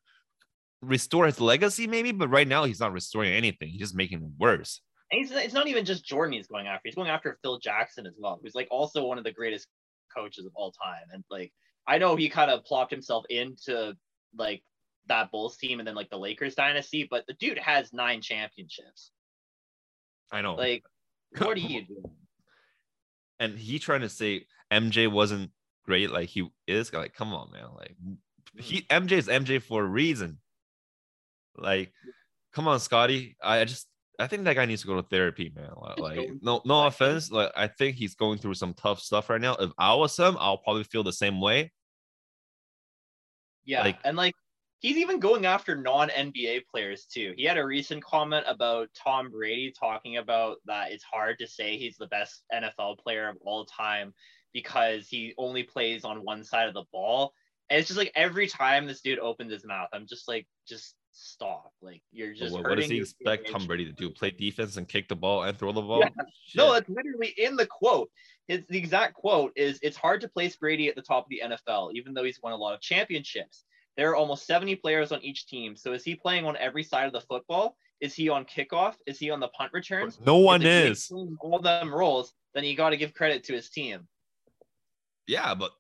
restore 0.83 1.25
his 1.27 1.41
legacy. 1.41 1.87
Maybe, 1.87 2.13
but 2.13 2.29
right 2.29 2.47
now 2.47 2.65
he's 2.65 2.81
not 2.81 2.93
restoring 2.93 3.33
anything. 3.33 3.69
He's 3.69 3.81
just 3.81 3.95
making 3.95 4.23
it 4.23 4.31
worse. 4.39 4.83
And 5.11 5.21
he's, 5.21 5.31
it's 5.31 5.55
not 5.55 5.67
even 5.67 5.85
just 5.87 6.05
Jordan 6.05 6.35
he's 6.35 6.49
going 6.49 6.67
after. 6.67 6.83
He's 6.85 6.95
going 6.95 7.09
after 7.09 7.39
Phil 7.43 7.59
Jackson 7.59 8.07
as 8.07 8.15
well, 8.19 8.39
who's 8.43 8.55
like 8.55 8.69
also 8.71 9.05
one 9.07 9.17
of 9.19 9.25
the 9.25 9.33
greatest 9.33 9.67
coaches 10.15 10.47
of 10.47 10.53
all 10.55 10.73
time. 10.73 11.09
And 11.13 11.25
like, 11.31 11.53
I 11.87 11.99
know 11.99 12.17
he 12.17 12.29
kind 12.29 12.51
of 12.51 12.65
plopped 12.65 12.91
himself 12.91 13.25
into 13.31 13.95
like 14.37 14.63
that 15.09 15.31
Bulls 15.31 15.57
team 15.57 15.79
and 15.79 15.87
then 15.87 15.95
like 15.95 16.11
the 16.11 16.19
Lakers 16.19 16.55
dynasty, 16.55 17.07
but 17.09 17.25
the 17.27 17.35
dude 17.35 17.59
has 17.59 17.93
nine 17.93 18.21
championships. 18.21 19.13
I 20.33 20.43
know. 20.43 20.55
Like, 20.55 20.85
what 21.39 21.57
are 21.57 21.61
you 21.61 21.83
doing? 21.87 22.03
and 23.39 23.59
he 23.59 23.79
trying 23.79 24.01
to 24.01 24.09
say 24.09 24.47
MJ 24.73 25.11
wasn't 25.11 25.51
great 25.85 26.11
like 26.11 26.29
he 26.29 26.49
is. 26.67 26.93
Like, 26.93 27.15
come 27.15 27.33
on, 27.33 27.51
man. 27.53 27.69
Like 27.77 27.97
he 28.59 28.83
mm. 28.83 28.87
MJ 28.89 29.13
is 29.13 29.29
MJ 29.29 29.63
for 29.63 29.83
a 29.83 29.87
reason. 29.87 30.39
Like, 31.57 31.93
come 32.53 32.69
on, 32.69 32.81
Scottie. 32.81 33.37
I 33.43 33.61
I 33.61 33.65
just 33.65 33.87
I 34.19 34.27
think 34.27 34.45
that 34.45 34.55
guy 34.55 34.65
needs 34.65 34.83
to 34.83 34.87
go 34.89 34.97
to 34.97 35.03
therapy, 35.03 35.53
man. 35.55 35.71
Like, 35.99 36.31
no, 36.43 36.63
no 36.65 36.87
offense. 36.87 37.31
Like, 37.31 37.53
I 37.57 37.67
think 37.67 37.97
he's 37.97 38.15
going 38.15 38.39
through 38.39 38.55
some 38.55 38.75
tough 38.75 39.01
stuff 39.01 39.29
right 39.29 39.41
now. 39.41 39.55
If 39.57 39.71
I 39.79 39.95
was 39.95 40.17
him, 40.17 40.37
I'll 40.39 40.59
probably 40.59 40.85
feel 40.85 41.03
the 41.03 41.13
same 41.13 41.41
way. 41.41 41.73
Yeah, 43.65 43.83
Like- 43.83 43.99
and 44.05 44.17
like 44.17 44.35
he's 44.81 44.97
even 44.97 45.19
going 45.19 45.47
after 45.47 45.75
non 45.77 46.09
NBA 46.11 46.67
players 46.71 47.07
too. 47.07 47.35
He 47.37 47.45
had 47.45 47.59
a 47.59 47.67
recent 47.67 48.03
comment 48.05 48.45
about 48.47 48.89
Tom 48.95 49.31
Brady 49.31 49.73
talking 49.79 50.19
about 50.19 50.59
that 50.67 50.93
it's 50.93 51.05
hard 51.05 51.39
to 51.41 51.47
say 51.47 51.77
he's 51.77 51.97
the 51.97 52.07
best 52.07 52.45
NFL 52.55 52.99
player 52.99 53.29
of 53.29 53.37
all 53.41 53.65
time 53.65 54.15
because 54.53 55.09
he 55.09 55.35
only 55.37 55.63
plays 55.63 56.05
on 56.05 56.25
one 56.25 56.45
side 56.45 56.69
of 56.69 56.75
the 56.75 56.85
ball. 56.93 57.33
And 57.69 57.79
it's 57.81 57.89
just 57.89 57.99
like 57.99 58.13
every 58.15 58.47
time 58.47 58.87
this 58.87 59.01
dude 59.01 59.19
opens 59.19 59.53
his 59.53 59.65
mouth, 59.67 59.89
I'm 59.93 60.07
just 60.07 60.29
like, 60.29 60.47
just 60.67 60.95
stop. 61.13 61.73
Like 61.81 62.03
you're 62.13 62.35
just 62.35 62.53
What, 62.53 62.69
what 62.69 62.77
does 62.77 62.89
he 62.91 62.99
expect. 62.99 63.51
Tom 63.51 63.67
Brady 63.67 63.87
to 63.87 63.93
do? 63.93 64.11
Play 64.11 64.31
defense 64.31 64.77
and 64.77 64.89
kick 64.89 65.09
the 65.09 65.17
ball 65.17 65.45
and 65.45 65.59
throw 65.59 65.73
the 65.73 65.83
ball? 65.83 66.01
Yeah. 66.01 66.09
No, 66.55 66.75
it's 66.75 66.89
literally 66.89 67.35
in 67.37 67.57
the 67.57 67.67
quote. 67.67 68.11
His 68.49 68.63
the 68.69 68.79
exact 68.79 69.15
quote 69.15 69.53
is 69.57 69.79
it's 69.83 69.97
hard 69.97 70.21
to 70.21 70.29
place 70.29 70.57
Brady 70.57 70.89
at 70.89 70.95
the 70.95 71.03
top 71.03 71.25
of 71.25 71.31
the 71.31 71.43
NFL, 71.45 71.93
even 71.95 72.15
though 72.15 72.25
he's 72.25 72.41
won 72.43 72.53
a 72.53 72.57
lot 72.57 72.75
of 72.75 72.81
championships. 72.81 73.65
There 73.97 74.11
are 74.11 74.17
almost 74.17 74.47
70 74.47 74.77
players 74.77 75.11
on 75.11 75.23
each 75.23 75.47
team. 75.47 75.75
So 75.75 75.93
is 75.93 76.05
he 76.05 76.15
playing 76.15 76.45
on 76.45 76.57
every 76.59 76.83
side 76.83 77.07
of 77.07 77.13
the 77.13 77.23
football? 77.23 77.77
Is 78.01 78.15
he 78.15 78.29
on 78.29 78.45
kickoff? 78.45 78.95
Is 79.07 79.19
he 79.19 79.31
on 79.31 79.41
the 79.41 79.49
punt 79.49 79.73
returns? 79.73 80.21
no 80.25 80.37
one 80.37 80.63
is. 80.63 81.11
all 81.41 81.59
them 81.59 81.93
roles, 81.93 82.35
then 82.55 82.65
you 82.65 82.77
got 82.77 82.91
to 82.91 82.97
give 82.97 83.15
credit 83.15 83.45
to 83.45 83.55
his 83.55 83.71
team. 83.71 84.07
Yeah, 85.27 85.55
but 85.55 85.73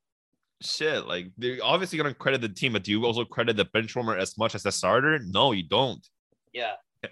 shit, 0.62 1.07
like 1.07 1.27
they're 1.37 1.59
obviously 1.62 1.99
gonna 1.99 2.14
credit 2.14 2.40
the 2.40 2.49
team, 2.49 2.73
but 2.73 2.85
do 2.85 2.90
you 2.90 3.05
also 3.05 3.25
credit 3.25 3.57
the 3.57 3.64
bench 3.66 3.95
warmer 3.95 4.16
as 4.16 4.37
much 4.38 4.55
as 4.55 4.62
the 4.62 4.73
starter? 4.73 5.19
No, 5.19 5.53
you 5.53 5.62
don't. 5.62 6.07
Yeah. 6.53 6.73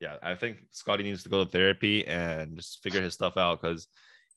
Yeah, 0.00 0.16
I 0.22 0.34
think 0.34 0.56
Scottie 0.70 1.02
needs 1.02 1.24
to 1.24 1.28
go 1.28 1.44
to 1.44 1.50
therapy 1.50 2.06
and 2.06 2.56
just 2.56 2.82
figure 2.82 3.02
his 3.02 3.12
stuff 3.12 3.36
out 3.36 3.60
because 3.60 3.86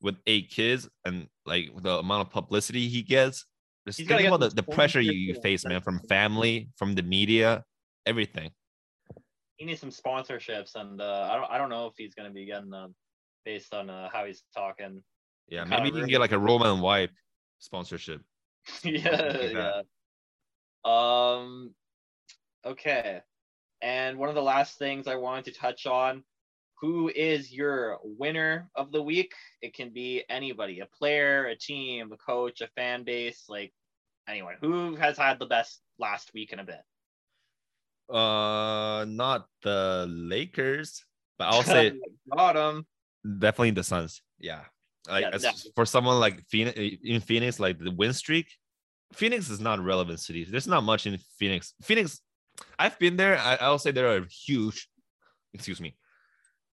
with 0.02 0.18
eight 0.28 0.50
kids 0.50 0.90
and 1.06 1.28
like 1.46 1.70
the 1.82 2.00
amount 2.00 2.28
of 2.28 2.34
publicity 2.34 2.90
he 2.90 3.02
gets, 3.02 3.46
just 3.88 3.98
He's 3.98 4.06
think 4.06 4.28
about 4.28 4.42
the, 4.42 4.50
the 4.50 4.64
pressure 4.64 5.00
you, 5.00 5.14
you 5.14 5.40
face, 5.42 5.66
man, 5.66 5.80
from 5.80 6.02
family, 6.10 6.70
from 6.76 6.96
the 6.96 7.02
media, 7.02 7.64
everything. 8.06 8.52
He 9.56 9.66
needs 9.66 9.80
some 9.80 9.90
sponsorships, 9.90 10.76
and 10.76 11.00
uh, 11.00 11.30
I 11.32 11.36
don't 11.38 11.52
I 11.52 11.58
don't 11.58 11.70
know 11.70 11.88
if 11.88 11.94
he's 11.98 12.14
gonna 12.14 12.32
be 12.32 12.46
getting 12.46 12.70
them 12.70 12.94
based 13.46 13.74
on 13.74 13.90
uh, 13.90 14.10
how 14.12 14.26
he's 14.26 14.44
talking. 14.54 15.02
Yeah, 15.48 15.64
maybe 15.64 15.86
he 15.86 15.92
can 15.92 16.08
get 16.08 16.20
like 16.20 16.34
a 16.34 16.40
Roman 16.40 16.82
wipe 16.82 17.12
sponsorship. 17.64 18.22
yeah, 18.84 19.10
like 19.12 19.54
yeah. 19.54 19.82
Um, 20.86 21.74
okay. 22.66 23.22
And 23.82 24.18
one 24.18 24.30
of 24.30 24.36
the 24.36 24.42
last 24.42 24.78
things 24.78 25.08
I 25.08 25.16
wanted 25.16 25.46
to 25.46 25.60
touch 25.60 25.86
on 25.86 26.24
who 26.80 27.10
is 27.16 27.52
your 27.52 28.00
winner 28.04 28.70
of 28.76 28.92
the 28.92 29.02
week? 29.02 29.34
It 29.62 29.74
can 29.74 29.92
be 29.92 30.24
anybody 30.30 30.82
a 30.82 30.86
player, 30.86 31.46
a 31.46 31.56
team, 31.56 32.12
a 32.12 32.18
coach, 32.18 32.60
a 32.60 32.68
fan 32.76 33.06
base, 33.06 33.46
like 33.48 33.74
anyone. 34.28 34.56
Who 34.60 34.96
has 34.96 35.18
had 35.18 35.40
the 35.40 35.46
best 35.46 35.80
last 35.98 36.34
week 36.34 36.52
in 36.52 36.60
a 36.60 36.66
bit? 36.66 36.84
Uh, 38.14 39.06
not 39.08 39.48
the 39.62 40.08
Lakers, 40.10 41.06
but 41.40 41.46
I'll 41.46 41.64
say 41.76 41.94
got 42.36 42.58
him. 42.58 42.86
definitely 43.24 43.72
the 43.72 43.84
Suns. 43.86 44.22
Yeah, 44.38 44.64
like 45.10 45.26
Yeah, 45.40 45.52
for 45.76 45.86
someone 45.86 46.20
like 46.20 46.42
Phoenix 46.48 46.80
in 47.04 47.22
Phoenix, 47.22 47.60
like 47.60 47.80
the 47.80 47.92
win 47.92 48.14
streak. 48.14 48.48
Phoenix 49.14 49.50
is 49.50 49.60
not 49.60 49.80
a 49.80 49.82
relevant 49.82 50.20
city. 50.20 50.44
There's 50.44 50.68
not 50.68 50.84
much 50.84 51.06
in 51.06 51.18
Phoenix. 51.38 51.74
Phoenix, 51.84 52.20
I've 52.80 52.98
been 52.98 53.16
there. 53.16 53.38
I, 53.38 53.58
I'll 53.62 53.78
say 53.78 53.92
they're 53.92 54.18
a 54.18 54.26
huge. 54.28 54.90
Excuse 55.54 55.82
me. 55.82 55.96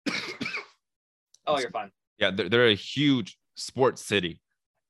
Oh, 1.50 1.58
you're 1.58 1.70
fine. 1.70 1.90
Yeah, 2.18 2.30
they're, 2.30 2.50
they're 2.50 2.68
a 2.68 2.74
huge 2.74 3.38
sports 3.54 4.04
city, 4.04 4.42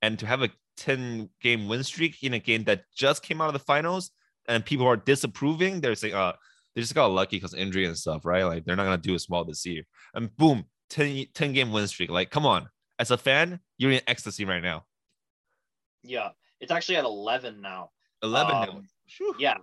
and 0.03 0.18
to 0.18 0.27
have 0.27 0.42
a 0.42 0.51
10 0.79 1.31
game 1.40 1.68
win 1.68 1.85
streak 1.85 2.22
in 2.22 2.35
a 2.35 2.38
game 2.38 2.64
that 2.64 2.83
just 2.96 3.22
came 3.22 3.40
out 3.40 3.48
of 3.48 3.53
the 3.53 3.59
finals 3.61 4.11
and 4.48 4.64
people 4.64 4.87
are 4.87 4.96
disapproving, 4.96 5.81
they're 5.81 5.94
saying, 5.94 6.14
uh, 6.14 6.33
they 6.74 6.81
just 6.81 6.94
got 6.94 7.07
lucky 7.11 7.37
because 7.37 7.55
injury 7.55 7.87
and 7.87 7.96
stuff, 7.96 8.24
right? 8.24 8.44
Like 8.44 8.64
they're 8.64 8.77
not 8.77 8.85
gonna 8.85 8.98
do 8.98 9.14
as 9.14 9.29
well 9.29 9.44
this 9.44 9.66
year. 9.66 9.83
And 10.14 10.35
boom, 10.37 10.64
10, 10.90 11.27
10 11.35 11.53
game 11.53 11.72
win 11.72 11.87
streak. 11.87 12.11
Like, 12.11 12.31
come 12.31 12.46
on. 12.46 12.68
As 12.99 13.11
a 13.11 13.19
fan, 13.19 13.61
you're 13.77 13.93
in 13.93 14.01
ecstasy 14.07 14.45
right 14.45 14.63
now. 14.63 14.85
Yeah. 16.03 16.31
It's 16.61 16.73
actually 16.73 16.97
at 16.97 17.05
11 17.05 17.61
now. 17.61 17.91
11 18.23 18.53
now. 18.53 18.63
Um, 18.63 18.89
Phew. 19.09 19.35
Yeah. 19.39 19.59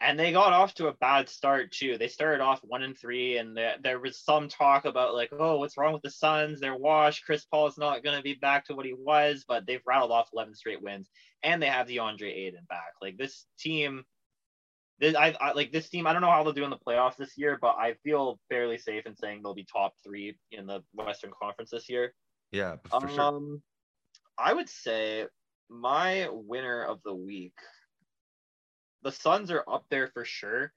And 0.00 0.18
they 0.18 0.32
got 0.32 0.52
off 0.52 0.74
to 0.74 0.88
a 0.88 0.94
bad 0.94 1.28
start 1.28 1.72
too. 1.72 1.96
They 1.96 2.08
started 2.08 2.42
off 2.42 2.60
one 2.62 2.82
and 2.82 2.98
three, 2.98 3.38
and 3.38 3.56
there, 3.56 3.76
there 3.82 4.00
was 4.00 4.20
some 4.20 4.48
talk 4.48 4.84
about 4.84 5.14
like, 5.14 5.30
oh, 5.32 5.58
what's 5.58 5.78
wrong 5.78 5.94
with 5.94 6.02
the 6.02 6.10
Suns? 6.10 6.60
They're 6.60 6.76
washed. 6.76 7.24
Chris 7.24 7.46
Paul 7.46 7.68
is 7.68 7.78
not 7.78 8.02
going 8.02 8.16
to 8.16 8.22
be 8.22 8.34
back 8.34 8.66
to 8.66 8.74
what 8.74 8.84
he 8.84 8.92
was, 8.92 9.44
but 9.48 9.66
they've 9.66 9.80
rattled 9.86 10.10
off 10.10 10.28
11 10.34 10.54
straight 10.56 10.82
wins, 10.82 11.08
and 11.42 11.62
they 11.62 11.68
have 11.68 11.86
Deandre 11.86 12.36
Ayton 12.36 12.66
back. 12.68 12.92
Like 13.00 13.16
this 13.16 13.46
team, 13.58 14.04
this 14.98 15.14
I, 15.14 15.34
I 15.40 15.52
like 15.52 15.72
this 15.72 15.88
team. 15.88 16.06
I 16.06 16.12
don't 16.12 16.22
know 16.22 16.30
how 16.30 16.42
they'll 16.42 16.52
do 16.52 16.64
in 16.64 16.70
the 16.70 16.76
playoffs 16.76 17.16
this 17.16 17.38
year, 17.38 17.56
but 17.58 17.76
I 17.78 17.94
feel 18.04 18.38
fairly 18.50 18.78
safe 18.78 19.06
in 19.06 19.16
saying 19.16 19.40
they'll 19.42 19.54
be 19.54 19.66
top 19.72 19.94
three 20.04 20.36
in 20.52 20.66
the 20.66 20.82
Western 20.92 21.30
Conference 21.40 21.70
this 21.70 21.88
year. 21.88 22.12
Yeah, 22.52 22.76
for 22.90 23.08
sure. 23.08 23.20
Um, 23.20 23.62
I 24.38 24.52
would 24.52 24.68
say 24.68 25.26
my 25.68 26.28
winner 26.30 26.82
of 26.82 27.00
the 27.04 27.14
week. 27.14 27.54
The 29.02 29.12
Suns 29.12 29.50
are 29.50 29.64
up 29.68 29.84
there 29.90 30.08
for 30.08 30.24
sure, 30.24 30.72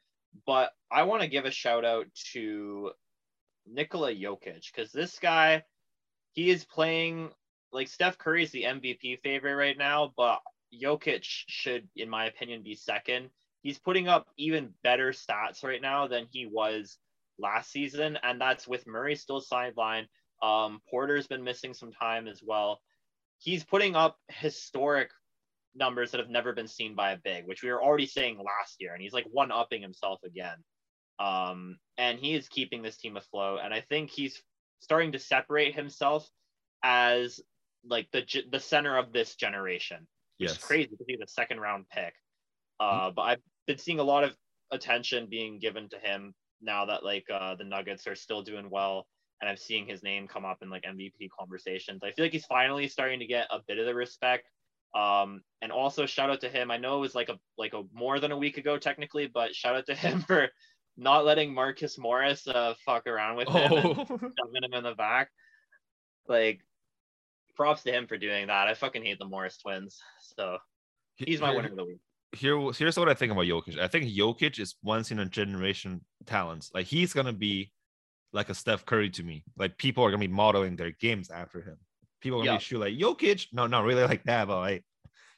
but 0.45 0.72
I 0.91 1.03
want 1.03 1.22
to 1.22 1.30
give 1.30 1.45
a 1.45 1.51
shout 1.51 1.86
out 1.86 2.07
to 2.34 2.91
Nikola 3.65 4.13
Jokic 4.13 4.65
because 4.74 4.91
this 4.91 5.18
guy, 5.20 5.63
he 6.34 6.49
is 6.49 6.65
playing 6.65 7.30
like 7.72 7.88
Steph 7.88 8.18
Curry 8.18 8.43
is 8.43 8.51
the 8.51 8.63
MVP 8.63 9.22
favorite 9.22 9.55
right 9.55 9.78
now, 9.78 10.13
but 10.18 10.39
Jokic 10.74 11.24
should, 11.24 11.88
in 11.95 12.09
my 12.09 12.26
opinion, 12.26 12.63
be 12.63 12.76
second. 12.76 13.30
He's 13.61 13.80
putting 13.80 14.07
up 14.07 14.28
even 14.38 14.74
better 14.84 15.11
stats 15.11 15.63
right 15.63 15.82
now 15.82 16.07
than 16.07 16.28
he 16.32 16.45
was 16.45 16.97
last 17.39 17.72
season, 17.72 18.18
and 18.24 18.39
that's 18.39 18.68
with 18.68 18.88
Murray 18.88 19.15
still 19.15 19.41
sidelined. 19.41 20.07
Um, 20.41 20.81
Porter's 20.89 21.27
been 21.27 21.43
missing 21.43 21.73
some 21.73 21.91
time 21.91 22.27
as 22.27 22.41
well. 22.43 22.81
he's 23.39 23.63
putting 23.63 23.95
up 23.95 24.17
historic 24.29 25.11
numbers 25.75 26.11
that 26.11 26.19
have 26.19 26.29
never 26.29 26.53
been 26.53 26.67
seen 26.67 26.95
by 26.95 27.11
a 27.11 27.17
big, 27.17 27.45
which 27.45 27.61
we 27.61 27.69
were 27.69 27.83
already 27.83 28.07
saying 28.07 28.38
last 28.38 28.77
year, 28.79 28.93
and 28.93 29.01
he's 29.01 29.13
like 29.13 29.27
one 29.31 29.51
upping 29.51 29.81
himself 29.81 30.19
again. 30.25 30.57
Um, 31.19 31.77
and 31.97 32.19
he 32.19 32.33
is 32.33 32.47
keeping 32.47 32.81
this 32.81 32.97
team 32.97 33.17
afloat, 33.17 33.59
and 33.63 33.73
I 33.73 33.81
think 33.81 34.09
he's 34.09 34.41
starting 34.79 35.11
to 35.13 35.19
separate 35.19 35.75
himself 35.75 36.27
as 36.83 37.39
like 37.85 38.07
the 38.11 38.23
the 38.51 38.59
center 38.59 38.97
of 38.97 39.13
this 39.13 39.35
generation. 39.35 40.07
Which 40.38 40.49
yes. 40.49 40.57
is 40.57 40.63
crazy 40.63 40.89
to 40.89 41.05
be 41.07 41.17
the 41.19 41.27
second 41.27 41.59
round 41.59 41.85
pick. 41.89 42.13
Uh, 42.79 43.07
mm-hmm. 43.07 43.15
but 43.15 43.21
I've 43.23 43.41
been 43.65 43.79
seeing 43.79 43.99
a 43.99 44.03
lot 44.03 44.23
of 44.23 44.35
attention 44.71 45.27
being 45.29 45.59
given 45.59 45.89
to 45.89 45.97
him 45.97 46.33
now 46.61 46.85
that 46.85 47.03
like 47.03 47.25
uh, 47.33 47.55
the 47.55 47.63
Nuggets 47.63 48.05
are 48.05 48.15
still 48.15 48.43
doing 48.43 48.69
well, 48.69 49.07
and 49.41 49.49
I'm 49.49 49.57
seeing 49.57 49.85
his 49.85 50.03
name 50.03 50.27
come 50.27 50.45
up 50.45 50.59
in 50.61 50.69
like 50.69 50.83
MVP 50.83 51.29
conversations. 51.38 52.01
I 52.03 52.11
feel 52.11 52.25
like 52.25 52.31
he's 52.31 52.45
finally 52.45 52.88
starting 52.88 53.19
to 53.19 53.27
get 53.27 53.47
a 53.51 53.59
bit 53.67 53.77
of 53.77 53.85
the 53.85 53.93
respect. 53.93 54.49
Um, 54.95 55.41
and 55.61 55.71
also 55.71 56.05
shout 56.05 56.29
out 56.29 56.41
to 56.41 56.49
him. 56.49 56.71
I 56.71 56.77
know 56.77 56.97
it 56.97 57.01
was 57.01 57.15
like 57.15 57.29
a 57.29 57.38
like 57.57 57.73
a 57.73 57.83
more 57.93 58.19
than 58.19 58.31
a 58.31 58.38
week 58.38 58.57
ago 58.57 58.77
technically, 58.77 59.27
but 59.27 59.53
shout 59.53 59.75
out 59.75 59.85
to 59.88 59.95
him 59.95 60.21
for 60.27 60.49
not 60.97 61.25
letting 61.25 61.53
Marcus 61.53 61.97
Morris 61.97 62.47
uh, 62.47 62.73
fuck 62.85 63.05
around 63.05 63.38
with 63.38 63.47
him 63.47 63.71
oh. 63.71 63.93
shoving 64.09 64.63
him 64.63 64.73
in 64.73 64.83
the 64.83 64.95
back. 64.95 65.29
Like, 66.27 66.61
props 67.55 67.83
to 67.83 67.91
him 67.91 68.07
for 68.07 68.17
doing 68.17 68.47
that. 68.47 68.67
I 68.67 68.73
fucking 68.73 69.05
hate 69.05 69.19
the 69.19 69.25
Morris 69.25 69.57
twins. 69.57 69.99
So 70.38 70.57
he's 71.15 71.39
my 71.39 71.53
winner 71.53 71.69
of 71.69 71.75
the 71.75 71.85
week. 71.85 71.99
Here, 72.35 72.59
here's 72.71 72.97
what 72.97 73.09
I 73.09 73.13
think 73.13 73.31
about 73.31 73.45
Jokic. 73.45 73.79
I 73.79 73.88
think 73.88 74.05
Jokic 74.05 74.59
is 74.59 74.75
once 74.83 75.11
in 75.11 75.19
a 75.19 75.25
generation 75.25 76.01
talent. 76.25 76.69
Like 76.73 76.88
he's 76.88 77.13
gonna 77.13 77.33
be 77.33 77.71
like 78.34 78.49
a 78.49 78.53
Steph 78.53 78.86
Curry 78.86 79.09
to 79.11 79.23
me. 79.23 79.43
Like 79.57 79.78
people 79.78 80.03
are 80.03 80.09
gonna 80.09 80.19
be 80.19 80.28
modeling 80.28 80.75
their 80.75 80.91
games 80.91 81.30
after 81.30 81.61
him. 81.61 81.78
People 82.21 82.39
are 82.39 82.41
gonna 82.41 82.53
yeah. 82.53 82.57
be 82.57 82.63
shoot 82.63 82.80
like 82.80 82.93
Jokic. 82.93 83.47
No, 83.53 83.67
not 83.67 83.84
really 83.84 84.03
like 84.07 84.23
that, 84.23 84.47
but 84.47 84.59
like 84.59 84.86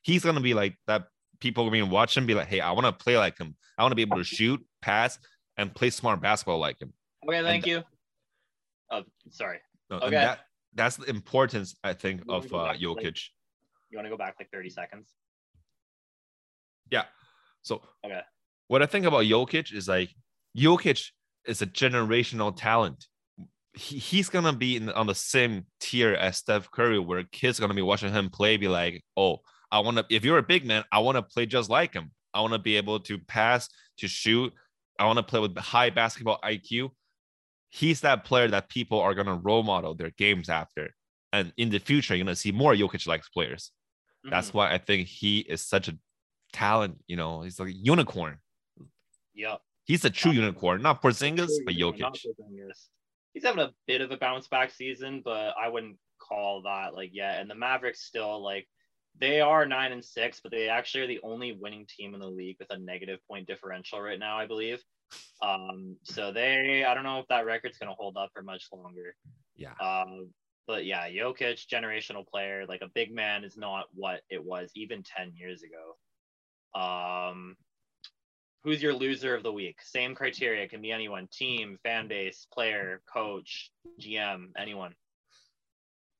he's 0.02 0.24
gonna 0.24 0.42
be 0.42 0.54
like 0.54 0.78
that. 0.88 1.06
People 1.40 1.64
are 1.64 1.70
gonna 1.70 1.86
be 1.86 1.90
watching, 1.90 2.26
be 2.26 2.34
like, 2.34 2.48
hey, 2.48 2.60
I 2.60 2.72
want 2.72 2.86
to 2.86 2.92
play 2.92 3.18
like 3.18 3.38
him. 3.38 3.56
I 3.78 3.84
want 3.84 3.92
to 3.92 3.96
be 3.96 4.02
able 4.02 4.18
to 4.18 4.24
shoot, 4.36 4.64
pass, 4.82 5.18
and 5.58 5.74
play 5.74 5.90
smart 5.90 6.22
basketball 6.22 6.60
like 6.60 6.82
him. 6.82 6.94
Okay, 7.28 7.42
thank 7.42 7.66
and 7.66 7.72
you. 7.72 7.84
Oh, 8.92 9.04
sorry. 9.30 9.60
No, 9.90 9.98
okay. 9.98 10.12
That, 10.12 10.40
that's 10.74 10.98
the 10.98 11.10
importance, 11.10 11.76
I 11.84 11.94
think, 11.94 12.24
of 12.30 12.46
uh, 12.54 12.74
Jokic. 12.74 13.04
Like, 13.04 13.16
you 13.90 13.98
want 13.98 14.06
to 14.06 14.10
go 14.10 14.18
back 14.18 14.36
like 14.40 14.50
30 14.52 14.70
seconds? 14.70 15.10
Yeah. 16.92 17.04
So 17.62 17.82
okay. 18.06 18.22
what 18.68 18.82
I 18.82 18.86
think 18.86 19.06
about 19.06 19.24
Jokic 19.24 19.74
is 19.74 19.88
like 19.88 20.10
Jokic 20.58 21.10
is 21.50 21.62
a 21.62 21.66
generational 21.66 22.56
talent. 22.56 23.06
He, 23.74 23.98
he's 23.98 24.30
gonna 24.30 24.54
be 24.54 24.78
in, 24.78 24.90
on 24.90 25.08
the 25.08 25.16
same 25.16 25.66
tier 25.80 26.14
as 26.14 26.38
Steph 26.38 26.72
Curry, 26.72 27.00
where 27.00 27.24
kids 27.24 27.60
gonna 27.60 27.74
be 27.74 27.82
watching 27.82 28.14
him 28.14 28.30
play, 28.30 28.58
be 28.58 28.68
like, 28.68 29.04
"Oh, 29.18 29.40
I 29.72 29.80
want 29.80 29.98
to." 29.98 30.06
If 30.10 30.24
you're 30.24 30.38
a 30.38 30.44
big 30.44 30.66
man, 30.66 30.84
I 30.92 31.00
want 31.00 31.18
to 31.18 31.22
play 31.22 31.46
just 31.46 31.70
like 31.70 31.94
him. 31.94 32.12
I 32.34 32.42
want 32.42 32.54
to 32.54 32.60
be 32.60 32.78
able 32.78 33.00
to 33.02 33.18
pass, 33.18 33.70
to 33.98 34.08
shoot, 34.08 34.54
I 35.00 35.06
want 35.06 35.18
to 35.18 35.24
play 35.24 35.40
with 35.40 35.58
high 35.58 35.90
basketball 35.90 36.40
IQ. 36.44 36.92
He's 37.70 38.02
that 38.02 38.26
player 38.26 38.50
that 38.50 38.70
people 38.70 39.00
are 39.00 39.14
going 39.14 39.28
to 39.28 39.34
role 39.34 39.64
model 39.64 39.96
their 39.96 40.12
games 40.12 40.50
after. 40.50 40.90
And 41.32 41.54
in 41.58 41.70
the 41.70 41.80
future, 41.80 42.16
you're 42.16 42.26
going 42.26 42.36
to 42.36 42.40
see 42.40 42.52
more 42.52 42.74
Jokic 42.74 43.08
like 43.08 43.24
players. 43.34 43.72
Mm-hmm. 44.26 44.32
That's 44.32 44.54
why 44.54 44.74
I 44.74 44.78
think 44.78 45.08
he 45.08 45.40
is 45.40 45.62
such 45.62 45.88
a 45.88 45.98
talent. 46.52 46.98
You 47.08 47.16
know, 47.16 47.42
he's 47.42 47.60
like 47.60 47.70
a 47.70 47.74
unicorn. 47.74 48.40
Yeah. 49.34 49.56
He's 49.90 50.06
a 50.06 50.10
true 50.12 50.34
unicorn, 50.34 50.84
not 50.84 51.02
Porzingis, 51.02 51.50
but 51.66 51.74
Jokic. 51.74 52.16
He's 53.34 53.44
having 53.44 53.62
a 53.62 53.72
bit 53.88 54.02
of 54.02 54.12
a 54.12 54.18
bounce 54.18 54.48
back 54.48 54.70
season, 54.70 55.24
but 55.26 55.56
I 55.60 55.68
wouldn't 55.68 55.98
call 56.20 56.62
that 56.66 56.94
like 56.94 57.10
yet. 57.12 57.42
And 57.42 57.50
the 57.50 57.56
Mavericks 57.56 58.04
still 58.04 58.44
like 58.44 58.68
they 59.20 59.42
are 59.42 59.66
nine 59.66 59.92
and 59.92 60.06
six, 60.06 60.42
but 60.42 60.52
they 60.52 60.70
actually 60.70 61.02
are 61.02 61.08
the 61.08 61.20
only 61.24 61.54
winning 61.60 61.88
team 61.90 62.14
in 62.14 62.20
the 62.20 62.28
league 62.28 62.58
with 62.60 62.70
a 62.70 62.78
negative 62.78 63.18
point 63.28 63.48
differential 63.48 64.00
right 64.00 64.20
now, 64.20 64.38
I 64.38 64.46
believe. 64.46 64.80
Um, 65.42 65.98
so 66.04 66.32
they, 66.32 66.86
I 66.86 66.94
don't 66.94 67.04
know 67.04 67.18
if 67.18 67.28
that 67.30 67.48
record's 67.48 67.80
going 67.80 67.90
to 67.90 67.96
hold 67.98 68.16
up 68.16 68.30
for 68.32 68.44
much 68.44 68.68
longer. 68.72 69.16
Yeah. 69.56 69.74
Um, 69.82 70.30
but 70.68 70.86
yeah, 70.86 71.10
Jokic, 71.10 71.66
generational 71.66 72.28
player, 72.28 72.68
like 72.70 72.82
a 72.84 72.92
big 72.94 73.12
man 73.12 73.44
is 73.44 73.58
not 73.58 73.86
what 73.96 74.22
it 74.30 74.46
was 74.46 74.70
even 74.76 75.02
10 75.02 75.32
years 75.36 75.64
ago. 75.64 75.96
Um, 76.80 77.56
who's 78.64 78.82
your 78.82 78.94
loser 78.94 79.36
of 79.36 79.44
the 79.44 79.52
week? 79.52 79.78
Same 79.82 80.16
criteria, 80.16 80.68
can 80.68 80.82
be 80.82 80.92
anyone 80.92 81.28
team, 81.32 81.78
fan 81.84 82.08
base, 82.08 82.48
player, 82.52 83.02
coach, 83.12 83.72
GM, 84.00 84.48
anyone 84.58 84.94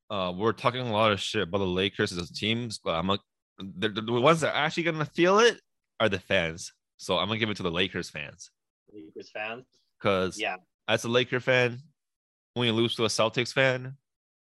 uh, 0.10 0.34
we're 0.36 0.54
talking 0.54 0.82
a 0.82 0.92
lot 0.92 1.12
of 1.12 1.20
shit 1.20 1.44
about 1.44 1.60
the 1.60 1.66
Lakers 1.66 2.12
as 2.18 2.32
teams, 2.32 2.80
but 2.80 2.96
I'm 2.96 3.10
a, 3.10 3.20
the, 3.60 3.90
the 3.90 4.12
ones 4.12 4.42
that 4.42 4.56
are 4.56 4.66
actually 4.66 4.84
gonna 4.84 5.06
feel 5.06 5.40
it 5.40 5.60
are 6.00 6.10
the 6.10 6.20
fans. 6.20 6.74
So 6.98 7.18
I'm 7.18 7.28
gonna 7.28 7.40
give 7.40 7.50
it 7.50 7.58
to 7.58 7.64
the 7.64 7.72
Lakers 7.72 8.10
fans. 8.10 8.50
Lakers 8.92 9.30
fans. 9.30 9.66
Because 10.00 10.40
yeah, 10.40 10.56
as 10.88 11.04
a 11.04 11.10
Laker 11.10 11.40
fan, 11.40 11.80
when 12.54 12.68
you 12.68 12.74
lose 12.74 12.96
to 12.96 13.06
a 13.06 13.08
Celtics 13.08 13.54
fan, 13.54 13.96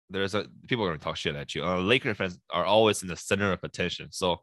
there's 0.10 0.34
a 0.34 0.46
people 0.68 0.86
are 0.86 0.90
gonna 0.90 1.00
talk 1.00 1.18
shit 1.18 1.36
at 1.36 1.54
you. 1.54 1.64
Uh, 1.64 1.80
Laker 1.80 2.16
fans 2.16 2.40
are 2.52 2.66
always 2.66 3.04
in 3.04 3.08
the 3.08 3.16
center 3.16 3.52
of 3.52 3.64
attention. 3.64 4.08
So 4.12 4.42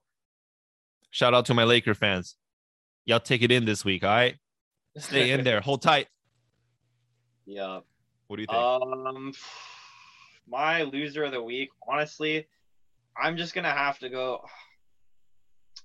shout 1.10 1.34
out 1.34 1.46
to 1.46 1.54
my 1.54 1.64
Laker 1.64 1.94
fans. 1.94 2.36
Y'all 3.06 3.20
take 3.20 3.42
it 3.42 3.52
in 3.52 3.64
this 3.64 3.84
week, 3.84 4.02
all 4.04 4.10
right? 4.10 4.36
Stay 4.98 5.30
in 5.30 5.44
there, 5.44 5.60
hold 5.60 5.82
tight. 5.82 6.08
Yeah. 7.48 7.78
What 8.26 8.38
do 8.38 8.42
you 8.42 8.48
think? 8.48 8.58
Um 8.58 9.32
my 10.48 10.82
loser 10.82 11.22
of 11.22 11.30
the 11.30 11.40
week, 11.40 11.68
honestly, 11.88 12.48
I'm 13.16 13.36
just 13.36 13.54
gonna 13.54 13.70
have 13.70 14.00
to 14.00 14.08
go. 14.08 14.40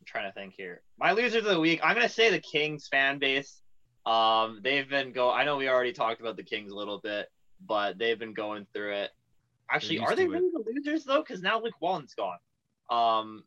I'm 0.00 0.04
trying 0.06 0.28
to 0.28 0.32
think 0.32 0.54
here. 0.56 0.82
My 0.98 1.12
loser 1.12 1.38
of 1.38 1.44
the 1.44 1.60
week, 1.60 1.78
I'm 1.84 1.94
gonna 1.94 2.08
say 2.08 2.30
the 2.30 2.40
Kings 2.40 2.88
fan 2.88 3.20
base. 3.20 3.62
Um, 4.06 4.60
they've 4.64 4.88
been 4.88 5.12
go. 5.12 5.30
I 5.30 5.44
know 5.44 5.56
we 5.56 5.68
already 5.68 5.92
talked 5.92 6.20
about 6.20 6.36
the 6.36 6.42
Kings 6.42 6.72
a 6.72 6.74
little 6.74 6.98
bit, 6.98 7.28
but 7.64 7.96
they've 7.96 8.18
been 8.18 8.34
going 8.34 8.66
through 8.74 8.94
it. 8.94 9.10
Actually, 9.70 10.00
are 10.00 10.16
they 10.16 10.26
really 10.26 10.50
the 10.52 10.64
losers 10.66 11.04
though? 11.04 11.22
Because 11.22 11.42
now 11.42 11.60
Luke 11.60 11.80
Walton's 11.80 12.14
gone. 12.14 12.38
Um, 12.90 13.44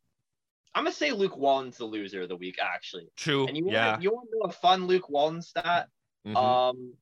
I'm 0.76 0.84
gonna 0.84 0.96
say 0.96 1.12
Luke 1.12 1.38
Walton's 1.38 1.78
the 1.78 1.86
loser 1.86 2.22
of 2.22 2.30
the 2.30 2.36
week. 2.36 2.58
Actually, 2.62 3.08
true. 3.16 3.48
And 3.48 3.56
you 3.56 3.66
want 3.66 3.74
yeah. 3.74 4.00
you 4.00 4.12
want 4.12 4.30
to 4.30 4.38
know 4.38 4.50
a 4.50 4.52
fun 4.52 4.88
Luke 4.88 5.10
Walton 5.10 5.42
stat? 5.42 5.88
Mm-hmm. 6.28 6.36
Um, 6.36 6.94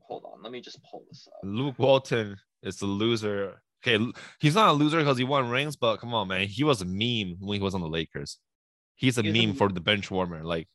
hold 0.00 0.24
on, 0.24 0.42
let 0.42 0.52
me 0.52 0.60
just 0.60 0.80
pull 0.88 1.04
this 1.08 1.26
up. 1.28 1.40
Luke 1.42 1.78
Walton 1.78 2.36
is 2.62 2.76
the 2.76 2.86
loser. 2.86 3.60
Okay, 3.84 4.04
he's 4.40 4.54
not 4.54 4.68
a 4.68 4.72
loser 4.72 4.98
because 4.98 5.18
he 5.18 5.24
won 5.24 5.48
rings, 5.48 5.76
but 5.76 5.96
come 5.96 6.14
on, 6.14 6.28
man, 6.28 6.46
he 6.46 6.64
was 6.64 6.82
a 6.82 6.84
meme 6.84 7.36
when 7.40 7.58
he 7.58 7.64
was 7.64 7.74
on 7.74 7.80
the 7.80 7.88
Lakers. 7.88 8.38
He's 8.96 9.18
a 9.18 9.22
meme 9.22 9.50
a- 9.50 9.54
for 9.54 9.70
the 9.70 9.80
bench 9.80 10.10
warmer. 10.10 10.44
Like, 10.44 10.68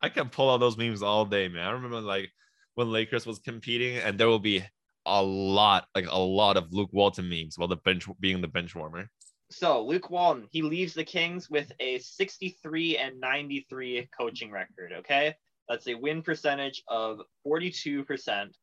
I 0.00 0.08
can 0.08 0.28
pull 0.28 0.50
out 0.50 0.58
those 0.58 0.78
memes 0.78 1.02
all 1.02 1.24
day, 1.24 1.48
man. 1.48 1.66
I 1.66 1.72
remember 1.72 2.00
like 2.00 2.30
when 2.74 2.92
Lakers 2.92 3.26
was 3.26 3.38
competing, 3.40 3.98
and 3.98 4.18
there 4.18 4.28
will 4.28 4.38
be 4.38 4.62
a 5.04 5.22
lot, 5.22 5.86
like 5.94 6.06
a 6.08 6.18
lot 6.18 6.56
of 6.56 6.72
Luke 6.72 6.90
Walton 6.92 7.28
memes 7.28 7.58
while 7.58 7.68
the 7.68 7.76
bench 7.76 8.06
being 8.20 8.40
the 8.40 8.48
bench 8.48 8.74
warmer. 8.74 9.10
So 9.50 9.84
Luke 9.84 10.10
Walton, 10.10 10.48
he 10.50 10.62
leaves 10.62 10.94
the 10.94 11.04
Kings 11.04 11.48
with 11.50 11.70
a 11.80 11.98
63 11.98 12.98
and 12.98 13.20
93 13.20 14.08
coaching 14.16 14.50
record. 14.50 14.92
Okay, 14.98 15.34
that's 15.68 15.86
a 15.86 15.94
win 15.94 16.22
percentage 16.22 16.82
of 16.88 17.20
42 17.44 18.04
percent 18.04 18.56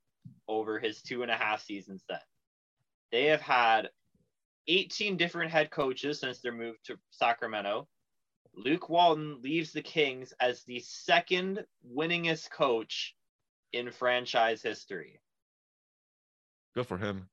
over 0.48 0.80
his 0.80 1.02
two 1.02 1.22
and 1.22 1.32
a 1.32 1.36
half 1.36 1.62
seasons 1.62 2.04
then. 2.10 2.20
They 3.12 3.26
have 3.26 3.42
had 3.42 3.90
18 4.68 5.18
different 5.18 5.52
head 5.52 5.72
coaches 5.72 6.20
since 6.20 6.40
their 6.40 6.52
move 6.52 6.76
to 6.86 6.98
Sacramento. 7.10 7.88
Luke 8.54 8.90
Walton 8.90 9.42
leaves 9.42 9.72
the 9.72 9.82
Kings 9.82 10.34
as 10.40 10.64
the 10.64 10.80
second 10.80 11.66
winningest 11.90 12.52
coach 12.52 13.16
in 13.74 13.92
franchise 13.92 14.62
history. 14.62 15.20
Good 16.76 16.88
for 16.88 16.98
him. 16.98 17.30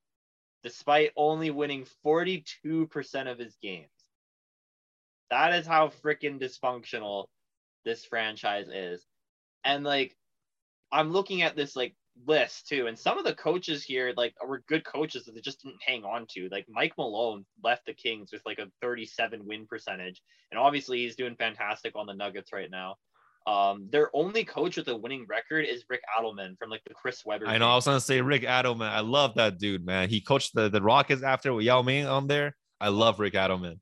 Despite 0.63 1.13
only 1.17 1.51
winning 1.51 1.87
42% 2.05 3.31
of 3.31 3.39
his 3.39 3.57
games. 3.63 3.89
That 5.31 5.55
is 5.55 5.67
how 5.67 5.89
freaking 5.89 6.41
dysfunctional 6.41 7.27
this 7.85 8.05
franchise 8.05 8.69
is. 8.69 9.05
And 9.65 9.85
like, 9.85 10.17
I'm 10.91 11.13
looking 11.13 11.43
at 11.43 11.55
this 11.55 11.77
like 11.77 11.95
list 12.27 12.69
too. 12.69 12.87
And 12.87 12.99
some 12.99 13.19
of 13.19 13.25
the 13.25 13.35
coaches 13.35 13.85
here 13.85 14.13
like 14.17 14.35
were 14.45 14.65
good 14.69 14.85
coaches 14.85 15.25
that 15.25 15.35
they 15.35 15.41
just 15.41 15.63
didn't 15.63 15.83
hang 15.87 16.05
on 16.05 16.27
to. 16.31 16.49
Like 16.51 16.67
Mike 16.69 16.95
Malone 16.99 17.45
left 17.63 17.87
the 17.87 17.95
Kings 17.95 18.31
with 18.33 18.43
like 18.47 18.59
a 18.59 18.71
37 18.83 19.47
win 19.47 19.67
percentage, 19.67 20.23
and 20.51 20.59
obviously 20.59 20.99
he's 20.99 21.17
doing 21.17 21.37
fantastic 21.37 21.95
on 21.97 22.07
the 22.07 22.15
Nuggets 22.15 22.53
right 22.53 22.71
now. 22.71 22.97
Um, 23.49 23.89
their 23.91 24.11
only 24.15 24.45
coach 24.45 24.77
with 24.77 24.89
a 24.89 24.97
winning 24.97 25.25
record 25.27 25.65
is 25.65 25.83
Rick 25.89 26.03
Adelman 26.19 26.59
from 26.59 26.69
like 26.69 26.83
the 26.87 26.93
Chris 26.93 27.25
Webber. 27.25 27.47
I 27.47 27.57
know. 27.57 27.71
I 27.71 27.77
was 27.77 27.87
gonna 27.87 27.99
say 27.99 28.21
Rick 28.21 28.43
Adelman. 28.43 28.91
I 28.91 29.01
love 29.01 29.37
that 29.37 29.59
dude, 29.59 29.87
man. 29.87 30.11
He 30.11 30.21
coached 30.21 30.55
the, 30.55 30.69
the 30.69 30.83
Rockets 30.83 31.23
after 31.23 31.55
with 31.55 31.65
Yao 31.65 31.81
Ming 31.81 32.07
on 32.07 32.27
there. 32.27 32.55
I 32.79 32.89
love 32.89 33.19
Rick 33.19 33.33
Adelman. 33.33 33.79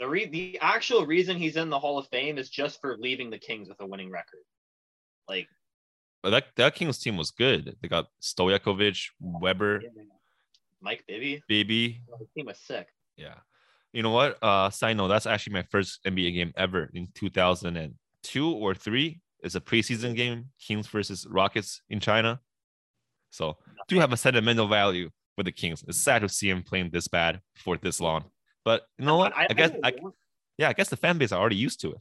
The 0.00 0.08
re- 0.08 0.30
the 0.30 0.58
actual 0.62 1.04
reason 1.04 1.36
he's 1.36 1.56
in 1.56 1.68
the 1.68 1.78
Hall 1.78 1.98
of 1.98 2.08
Fame 2.08 2.38
is 2.38 2.48
just 2.48 2.80
for 2.80 2.96
leaving 2.98 3.28
the 3.28 3.38
Kings 3.38 3.68
with 3.68 3.78
a 3.80 3.86
winning 3.86 4.10
record. 4.10 4.40
Like 5.28 5.46
but 6.22 6.30
that 6.30 6.44
that 6.56 6.74
Kings 6.74 6.98
team 6.98 7.18
was 7.18 7.32
good. 7.32 7.76
They 7.82 7.88
got 7.88 8.06
Stojakovic, 8.22 9.10
Webber. 9.20 9.82
Mike 10.80 11.04
Bibby. 11.06 11.42
Bibby. 11.46 12.00
Oh, 12.10 12.16
his 12.16 12.28
team 12.34 12.46
was 12.46 12.58
sick. 12.58 12.88
Yeah. 13.18 13.34
You 13.92 14.02
know 14.02 14.10
what? 14.10 14.38
Uh, 14.42 14.70
side 14.70 14.96
note, 14.96 15.08
that's 15.08 15.26
actually 15.26 15.52
my 15.52 15.64
first 15.70 16.00
NBA 16.06 16.34
game 16.34 16.52
ever 16.56 16.90
in 16.94 17.08
2002 18.26 18.64
or 18.64 18.74
three. 18.74 19.20
is 19.42 19.54
a 19.54 19.60
preseason 19.60 20.14
game, 20.16 20.46
Kings 20.60 20.86
versus 20.86 21.26
Rockets 21.28 21.82
in 21.88 22.00
China. 22.00 22.40
So 23.30 23.56
do 23.88 23.98
have 24.00 24.12
a 24.12 24.16
sentimental 24.16 24.66
value 24.68 25.10
for 25.36 25.42
the 25.44 25.52
Kings. 25.52 25.84
It's 25.86 26.00
sad 26.00 26.22
to 26.22 26.28
see 26.28 26.48
him 26.50 26.62
playing 26.62 26.90
this 26.90 27.08
bad 27.08 27.40
for 27.56 27.76
this 27.76 28.00
long. 28.00 28.24
But 28.64 28.82
you 28.98 29.04
know 29.04 29.16
what? 29.16 29.36
I, 29.36 29.46
I 29.50 29.54
guess 29.54 29.70
I, 29.84 29.92
yeah, 30.58 30.68
I 30.68 30.72
guess 30.72 30.88
the 30.88 30.96
fan 30.96 31.18
base 31.18 31.32
are 31.32 31.40
already 31.40 31.56
used 31.56 31.80
to 31.82 31.92
it. 31.92 31.98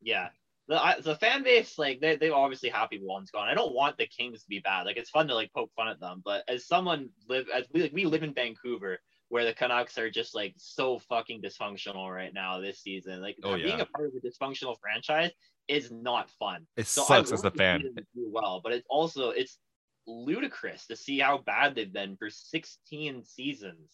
Yeah. 0.00 0.28
The, 0.68 0.82
I, 0.82 1.00
the 1.00 1.16
fan 1.16 1.42
base, 1.42 1.78
like 1.78 2.00
they 2.00 2.16
they 2.16 2.30
obviously 2.30 2.70
happy 2.70 3.00
one's 3.02 3.30
gone. 3.30 3.48
I 3.48 3.54
don't 3.54 3.74
want 3.74 3.98
the 3.98 4.06
Kings 4.06 4.42
to 4.42 4.48
be 4.48 4.60
bad. 4.60 4.86
Like 4.86 4.96
it's 4.96 5.10
fun 5.10 5.28
to 5.28 5.34
like 5.34 5.52
poke 5.52 5.70
fun 5.76 5.88
at 5.88 6.00
them, 6.00 6.22
but 6.24 6.44
as 6.48 6.66
someone 6.66 7.10
live 7.28 7.46
as 7.54 7.66
we 7.72 7.82
like 7.82 7.92
we 7.92 8.04
live 8.06 8.22
in 8.22 8.32
Vancouver, 8.32 8.98
where 9.28 9.44
the 9.44 9.52
Canucks 9.52 9.98
are 9.98 10.10
just 10.10 10.34
like 10.34 10.54
so 10.56 10.98
fucking 11.08 11.42
dysfunctional 11.42 12.12
right 12.14 12.32
now 12.32 12.60
this 12.60 12.80
season. 12.80 13.20
Like 13.20 13.36
Oh, 13.42 13.56
being 13.56 13.78
yeah. 13.78 13.80
a 13.82 13.86
part 13.86 14.08
of 14.08 14.14
a 14.14 14.26
dysfunctional 14.26 14.76
franchise 14.80 15.32
is 15.72 15.90
not 15.90 16.30
fun. 16.38 16.66
It 16.76 16.86
So 16.86 17.04
sucks 17.04 17.32
as 17.32 17.44
a 17.44 17.50
fan. 17.50 17.80
do 18.14 18.30
well, 18.30 18.60
but 18.62 18.72
it's 18.72 18.86
also 18.88 19.30
it's 19.30 19.58
ludicrous 20.06 20.86
to 20.88 20.96
see 20.96 21.18
how 21.18 21.38
bad 21.38 21.74
they've 21.74 21.92
been 21.92 22.16
for 22.16 22.28
16 22.30 23.24
seasons. 23.24 23.90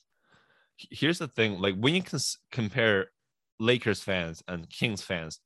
Here's 0.90 1.18
the 1.18 1.28
thing: 1.28 1.58
like 1.60 1.76
when 1.76 1.94
you 1.94 2.02
cons- 2.02 2.38
compare 2.52 3.06
Lakers 3.58 4.00
fans 4.00 4.42
and 4.46 4.68
Kings 4.70 5.02
fans, 5.02 5.40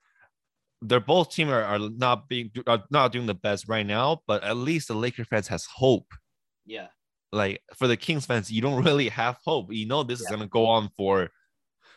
they're 0.83 1.01
both 1.01 1.31
team 1.31 1.49
are, 1.49 1.63
are 1.63 1.79
not 1.79 2.29
being 2.29 2.51
are 2.67 2.85
not 2.91 3.13
doing 3.13 3.27
the 3.27 3.35
best 3.35 3.69
right 3.69 3.87
now. 3.87 4.21
But 4.27 4.43
at 4.45 4.57
least 4.57 4.89
the 4.89 4.95
Lakers 4.95 5.29
fans 5.29 5.49
has 5.49 5.65
hope. 5.67 6.09
Yeah. 6.67 6.89
like 7.33 7.61
for 7.77 7.89
the 7.89 7.97
Kings 7.97 8.27
fans, 8.27 8.51
you 8.53 8.61
don't 8.61 8.85
really 8.89 9.09
have 9.09 9.39
hope. 9.45 9.73
You 9.73 9.87
know 9.87 10.03
this 10.03 10.21
is 10.21 10.27
gonna 10.29 10.47
go 10.49 10.67
on 10.67 10.91
for 10.97 11.31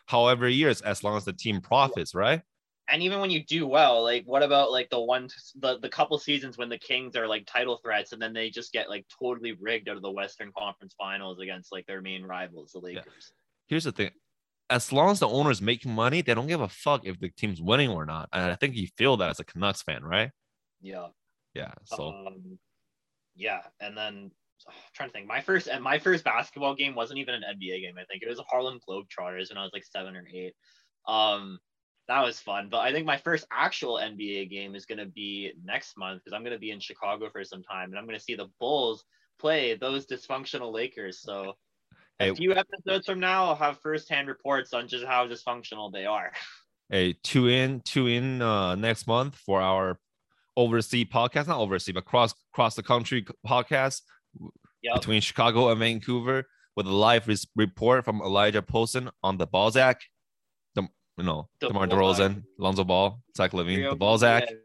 however 0.07 0.47
years 0.47 0.81
as 0.81 1.03
long 1.03 1.17
as 1.17 1.25
the 1.25 1.33
team 1.33 1.59
profits, 1.61 2.15
right? 2.15 2.41
And 2.89 3.01
even 3.01 3.19
when 3.19 3.31
you 3.31 3.43
do 3.43 3.65
well, 3.65 4.03
like 4.03 4.23
what 4.25 4.43
about 4.43 4.71
like 4.71 4.89
the 4.89 4.99
one 4.99 5.27
the, 5.59 5.79
the 5.79 5.89
couple 5.89 6.17
seasons 6.19 6.57
when 6.57 6.69
the 6.69 6.77
Kings 6.77 7.15
are 7.15 7.27
like 7.27 7.45
title 7.47 7.79
threats 7.83 8.11
and 8.11 8.21
then 8.21 8.33
they 8.33 8.49
just 8.49 8.71
get 8.71 8.89
like 8.89 9.05
totally 9.19 9.53
rigged 9.59 9.89
out 9.89 9.95
of 9.95 10.03
the 10.03 10.11
Western 10.11 10.51
Conference 10.57 10.93
Finals 10.97 11.39
against 11.39 11.71
like 11.71 11.87
their 11.87 12.01
main 12.01 12.23
rivals, 12.23 12.71
the 12.73 12.79
Lakers. 12.79 13.33
Here's 13.67 13.85
the 13.85 13.91
thing. 13.91 14.11
As 14.69 14.91
long 14.91 15.11
as 15.11 15.19
the 15.19 15.27
owner's 15.27 15.61
making 15.61 15.93
money, 15.93 16.21
they 16.21 16.33
don't 16.33 16.47
give 16.47 16.61
a 16.61 16.67
fuck 16.67 17.05
if 17.05 17.19
the 17.19 17.29
team's 17.29 17.61
winning 17.61 17.89
or 17.89 18.05
not. 18.05 18.29
And 18.33 18.51
I 18.51 18.55
think 18.55 18.75
you 18.75 18.87
feel 18.97 19.17
that 19.17 19.29
as 19.29 19.39
a 19.39 19.43
Canucks 19.43 19.81
fan, 19.81 20.03
right? 20.03 20.31
Yeah. 20.81 21.07
Yeah. 21.53 21.73
So 21.85 22.09
Um, 22.09 22.59
yeah, 23.35 23.61
and 23.79 23.97
then 23.97 24.31
I'm 24.67 24.73
trying 24.93 25.09
to 25.09 25.13
think. 25.13 25.27
My 25.27 25.41
first 25.41 25.67
and 25.67 25.83
my 25.83 25.99
first 25.99 26.23
basketball 26.23 26.75
game 26.75 26.95
wasn't 26.95 27.19
even 27.19 27.35
an 27.35 27.43
NBA 27.43 27.81
game. 27.81 27.95
I 27.97 28.05
think 28.05 28.23
it 28.23 28.29
was 28.29 28.39
a 28.39 28.43
Harlem 28.43 28.79
Globetrotters 28.87 29.49
when 29.49 29.57
I 29.57 29.63
was 29.63 29.71
like 29.73 29.83
seven 29.83 30.15
or 30.15 30.27
eight. 30.31 30.53
Um, 31.07 31.59
that 32.07 32.21
was 32.21 32.39
fun. 32.39 32.69
But 32.69 32.79
I 32.79 32.91
think 32.91 33.05
my 33.05 33.17
first 33.17 33.45
actual 33.51 33.95
NBA 33.95 34.49
game 34.49 34.75
is 34.75 34.85
gonna 34.85 35.05
be 35.05 35.53
next 35.63 35.97
month 35.97 36.23
because 36.23 36.35
I'm 36.35 36.43
gonna 36.43 36.59
be 36.59 36.71
in 36.71 36.79
Chicago 36.79 37.29
for 37.29 37.43
some 37.43 37.63
time, 37.63 37.89
and 37.89 37.99
I'm 37.99 38.05
gonna 38.05 38.19
see 38.19 38.35
the 38.35 38.49
Bulls 38.59 39.03
play 39.39 39.75
those 39.75 40.05
dysfunctional 40.05 40.71
Lakers. 40.73 41.21
So. 41.21 41.53
A 42.21 42.33
few 42.33 42.53
episodes 42.53 43.07
from 43.07 43.19
now, 43.19 43.47
I'll 43.47 43.55
have 43.55 43.81
firsthand 43.81 44.29
reports 44.29 44.73
on 44.73 44.87
just 44.87 45.03
how 45.03 45.27
dysfunctional 45.27 45.91
they 45.91 46.05
are. 46.05 46.31
hey, 46.89 47.17
two 47.23 47.49
in, 47.49 47.81
two 47.81 48.07
in 48.07 48.41
uh 48.41 48.75
next 48.75 49.05
month 49.05 49.35
for 49.35 49.61
our 49.61 49.99
overseas 50.55 51.07
podcast, 51.07 51.47
not 51.47 51.59
overseas, 51.59 51.93
but 51.93 52.05
cross 52.05 52.33
cross 52.53 52.75
the 52.75 52.83
country 52.83 53.25
podcast 53.45 53.99
Yep. 54.85 55.01
between 55.01 55.21
Chicago 55.21 55.69
and 55.69 55.79
Vancouver 55.79 56.45
with 56.75 56.85
a 56.85 56.91
live 56.91 57.27
report 57.55 58.05
from 58.05 58.21
Elijah 58.21 58.61
Polson 58.61 59.09
on 59.23 59.37
the 59.37 59.47
Balzac, 59.47 59.99
you 61.17 61.23
know, 61.23 61.47
The 61.59 61.67
DeMar. 61.67 61.87
DeRozan, 61.87 62.43
Lonzo 62.57 62.83
Ball, 62.83 63.19
Zach 63.35 63.51
LaVine, 63.51 63.89
the 63.91 63.95
Balzac. 63.95 64.43
yeah, 64.49 64.55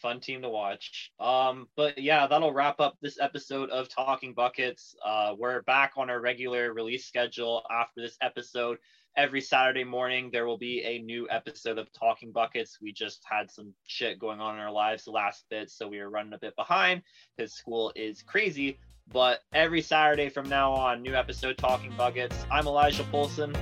Fun 0.00 0.20
team 0.20 0.42
to 0.42 0.48
watch. 0.48 1.10
Um, 1.18 1.66
but 1.76 1.98
yeah, 1.98 2.26
that'll 2.28 2.52
wrap 2.52 2.78
up 2.80 2.96
this 3.02 3.18
episode 3.20 3.68
of 3.70 3.88
Talking 3.88 4.32
Buckets. 4.32 4.94
Uh, 5.04 5.34
we're 5.36 5.62
back 5.62 5.92
on 5.96 6.08
our 6.08 6.20
regular 6.20 6.72
release 6.72 7.06
schedule 7.06 7.64
after 7.70 8.00
this 8.00 8.16
episode. 8.22 8.78
Every 9.16 9.40
Saturday 9.40 9.82
morning, 9.82 10.30
there 10.32 10.46
will 10.46 10.58
be 10.58 10.84
a 10.84 11.00
new 11.00 11.26
episode 11.30 11.78
of 11.78 11.92
Talking 11.92 12.30
Buckets. 12.30 12.78
We 12.80 12.92
just 12.92 13.22
had 13.28 13.50
some 13.50 13.74
shit 13.86 14.20
going 14.20 14.40
on 14.40 14.54
in 14.54 14.60
our 14.60 14.70
lives 14.70 15.04
the 15.04 15.10
last 15.10 15.44
bit, 15.50 15.68
so 15.70 15.88
we 15.88 15.98
are 15.98 16.08
running 16.10 16.32
a 16.34 16.38
bit 16.38 16.54
behind 16.54 17.02
because 17.36 17.54
school 17.54 17.90
is 17.96 18.22
crazy. 18.22 18.78
But 19.12 19.40
every 19.52 19.82
Saturday 19.82 20.28
from 20.28 20.48
now 20.48 20.72
on, 20.72 21.02
new 21.02 21.14
episode 21.16 21.58
Talking 21.58 21.92
Buckets. 21.96 22.36
I'm 22.52 22.66
Elijah 22.68 23.02
Polson, 23.04 23.52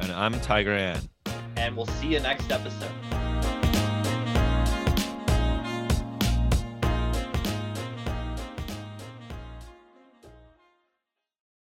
And 0.00 0.10
I'm 0.12 0.40
Tiger 0.40 0.72
Ann. 0.72 1.00
And 1.56 1.76
we'll 1.76 1.86
see 1.86 2.08
you 2.08 2.20
next 2.20 2.50
episode. 2.50 2.90